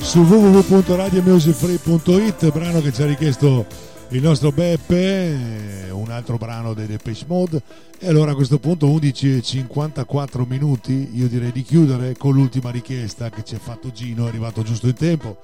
su 0.00 0.22
www.radiomusicfree.it 0.22 2.50
brano 2.50 2.80
che 2.80 2.92
ci 2.92 3.02
ha 3.02 3.06
richiesto 3.06 3.64
il 4.08 4.20
nostro 4.20 4.50
Beppe 4.50 5.88
un 5.92 6.10
altro 6.10 6.36
brano 6.36 6.74
dei 6.74 6.88
Depeche 6.88 7.26
Mode. 7.28 7.62
E 7.96 8.08
allora 8.08 8.32
a 8.32 8.34
questo 8.34 8.58
punto 8.58 8.90
11 8.90 9.36
e 9.36 9.40
54 9.40 10.46
minuti 10.46 11.10
io 11.12 11.28
direi 11.28 11.52
di 11.52 11.62
chiudere 11.62 12.16
con 12.16 12.34
l'ultima 12.34 12.70
richiesta 12.70 13.30
che 13.30 13.44
ci 13.44 13.54
ha 13.54 13.60
fatto 13.60 13.92
Gino 13.92 14.24
è 14.24 14.28
arrivato 14.30 14.64
giusto 14.64 14.88
in 14.88 14.94
tempo. 14.94 15.36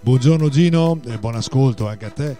Buongiorno 0.00 0.50
Gino 0.50 1.00
e 1.06 1.16
buon 1.16 1.36
ascolto 1.36 1.88
anche 1.88 2.04
a 2.04 2.10
te. 2.10 2.36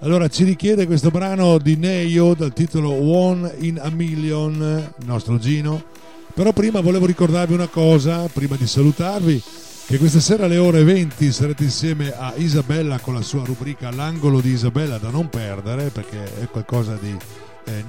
Allora 0.00 0.28
ci 0.28 0.44
richiede 0.44 0.84
questo 0.84 1.08
brano 1.08 1.56
di 1.56 1.76
Neio 1.76 2.34
dal 2.34 2.52
titolo 2.52 2.90
One 2.90 3.50
in 3.60 3.80
a 3.82 3.88
Million 3.88 4.92
il 4.98 5.06
nostro 5.06 5.38
Gino 5.38 5.96
però 6.38 6.52
prima 6.52 6.80
volevo 6.80 7.04
ricordarvi 7.04 7.52
una 7.52 7.66
cosa, 7.66 8.28
prima 8.32 8.54
di 8.54 8.64
salutarvi, 8.64 9.42
che 9.88 9.98
questa 9.98 10.20
sera 10.20 10.44
alle 10.44 10.58
ore 10.58 10.84
20 10.84 11.32
sarete 11.32 11.64
insieme 11.64 12.14
a 12.16 12.32
Isabella 12.36 13.00
con 13.00 13.14
la 13.14 13.22
sua 13.22 13.42
rubrica 13.44 13.90
L'angolo 13.90 14.40
di 14.40 14.50
Isabella 14.50 14.98
da 14.98 15.10
non 15.10 15.28
perdere, 15.30 15.90
perché 15.90 16.22
è 16.40 16.46
qualcosa 16.48 16.94
di... 16.94 17.12
Eh, 17.64 17.84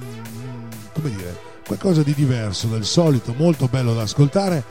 come 0.93 1.09
dire? 1.11 1.39
Qualcosa 1.63 2.01
di 2.01 2.15
diverso 2.15 2.65
dal 2.65 2.85
solito, 2.85 3.35
molto 3.37 3.67
bello 3.67 3.93
da 3.93 4.01
ascoltare 4.01 4.63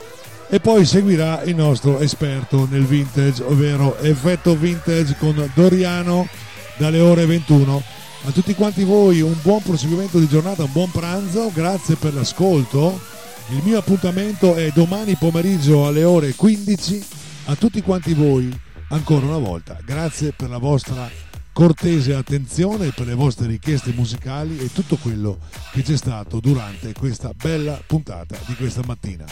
e 0.49 0.59
poi 0.59 0.83
seguirà 0.83 1.43
il 1.43 1.55
nostro 1.55 1.99
esperto 1.99 2.67
nel 2.69 2.83
vintage, 2.83 3.41
ovvero 3.43 3.97
Effetto 3.99 4.57
Vintage 4.57 5.15
con 5.17 5.49
Doriano 5.53 6.27
dalle 6.75 6.99
ore 6.99 7.25
21. 7.25 7.81
A 8.25 8.31
tutti 8.31 8.53
quanti 8.55 8.83
voi 8.83 9.21
un 9.21 9.37
buon 9.41 9.61
proseguimento 9.61 10.19
di 10.19 10.27
giornata, 10.27 10.63
un 10.63 10.71
buon 10.73 10.91
pranzo, 10.91 11.49
grazie 11.53 11.95
per 11.95 12.13
l'ascolto 12.13 13.15
il 13.51 13.61
mio 13.63 13.79
appuntamento 13.79 14.53
è 14.53 14.69
domani 14.71 15.15
pomeriggio 15.15 15.87
alle 15.87 16.03
ore 16.03 16.35
15 16.35 17.03
a 17.45 17.55
tutti 17.55 17.81
quanti 17.81 18.13
voi. 18.13 18.47
Ancora 18.89 19.25
una 19.25 19.39
volta, 19.39 19.79
grazie 19.83 20.33
per 20.33 20.49
la 20.49 20.59
vostra 20.59 21.09
cortese 21.51 22.13
attenzione, 22.13 22.91
per 22.91 23.07
le 23.07 23.15
vostre 23.15 23.47
richieste 23.47 23.91
musicali 23.91 24.59
e 24.59 24.71
tutto 24.71 24.97
quello 24.97 25.39
che 25.71 25.81
c'è 25.81 25.97
stato 25.97 26.39
durante 26.39 26.93
questa 26.93 27.31
bella 27.35 27.81
puntata 27.85 28.37
di 28.45 28.53
questa 28.53 28.81
mattina. 28.85 29.25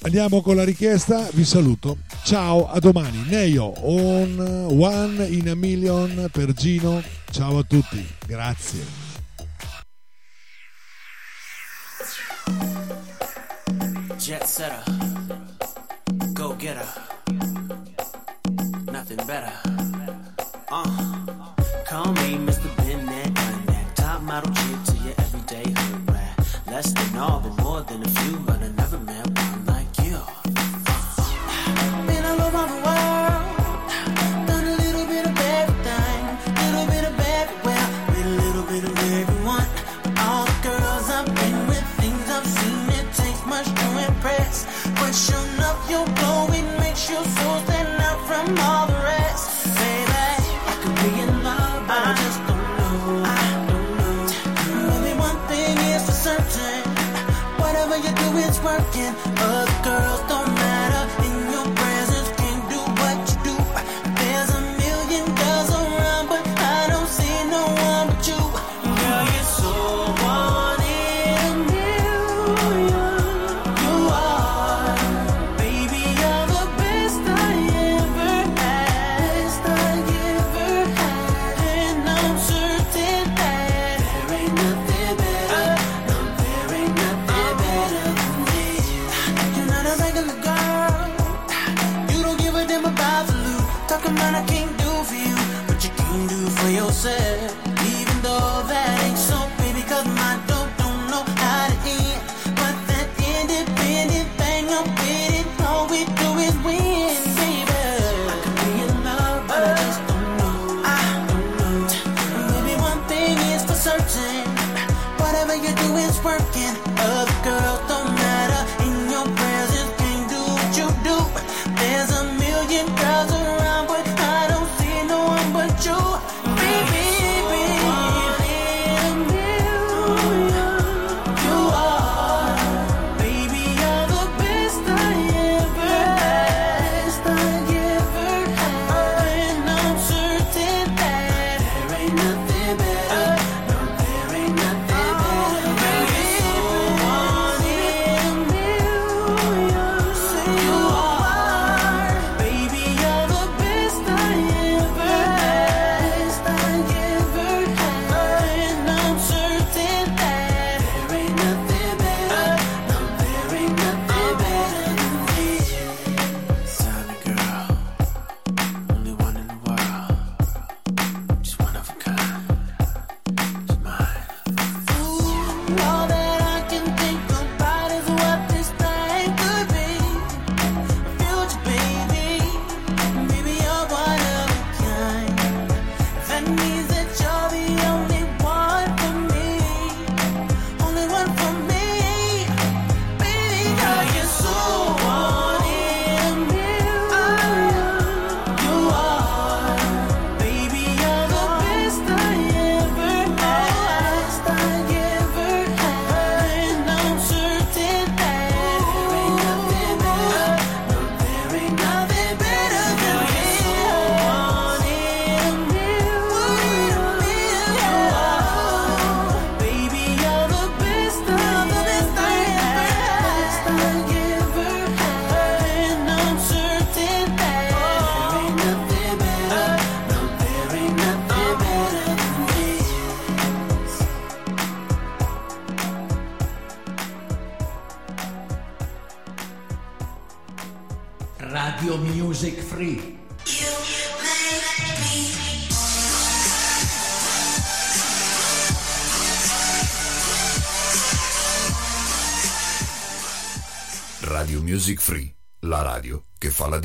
Andiamo 0.00 0.40
con 0.40 0.56
la 0.56 0.64
richiesta, 0.64 1.28
vi 1.32 1.44
saluto. 1.44 1.98
Ciao, 2.24 2.70
a 2.70 2.78
domani. 2.78 3.22
Neio, 3.28 3.72
on 3.86 4.68
one 4.70 5.26
in 5.26 5.50
a 5.50 5.54
million 5.54 6.28
per 6.32 6.54
Gino. 6.54 7.02
Ciao 7.30 7.58
a 7.58 7.62
tutti, 7.64 8.02
grazie. 8.26 9.05
Jet 14.26 14.48
setter, 14.48 14.82
go 16.34 16.52
getter, 16.54 16.84
nothing 18.90 19.18
better. 19.18 19.52
Uh, 20.68 21.26
call 21.86 22.12
me 22.14 22.34
Mr. 22.34 22.76
Pin 22.78 23.06
that, 23.06 23.92
top 23.94 24.22
model 24.22 24.52
chick 24.52 24.82
to 24.86 24.96
your 25.04 25.14
everyday 25.18 25.70
hood 25.70 26.10
rat. 26.10 26.60
Less 26.66 26.92
than 26.92 27.18
all, 27.20 27.38
but 27.38 27.62
more 27.62 27.82
than 27.82 28.02
a 28.02 28.08
few. 28.08 28.55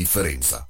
differenza. 0.01 0.60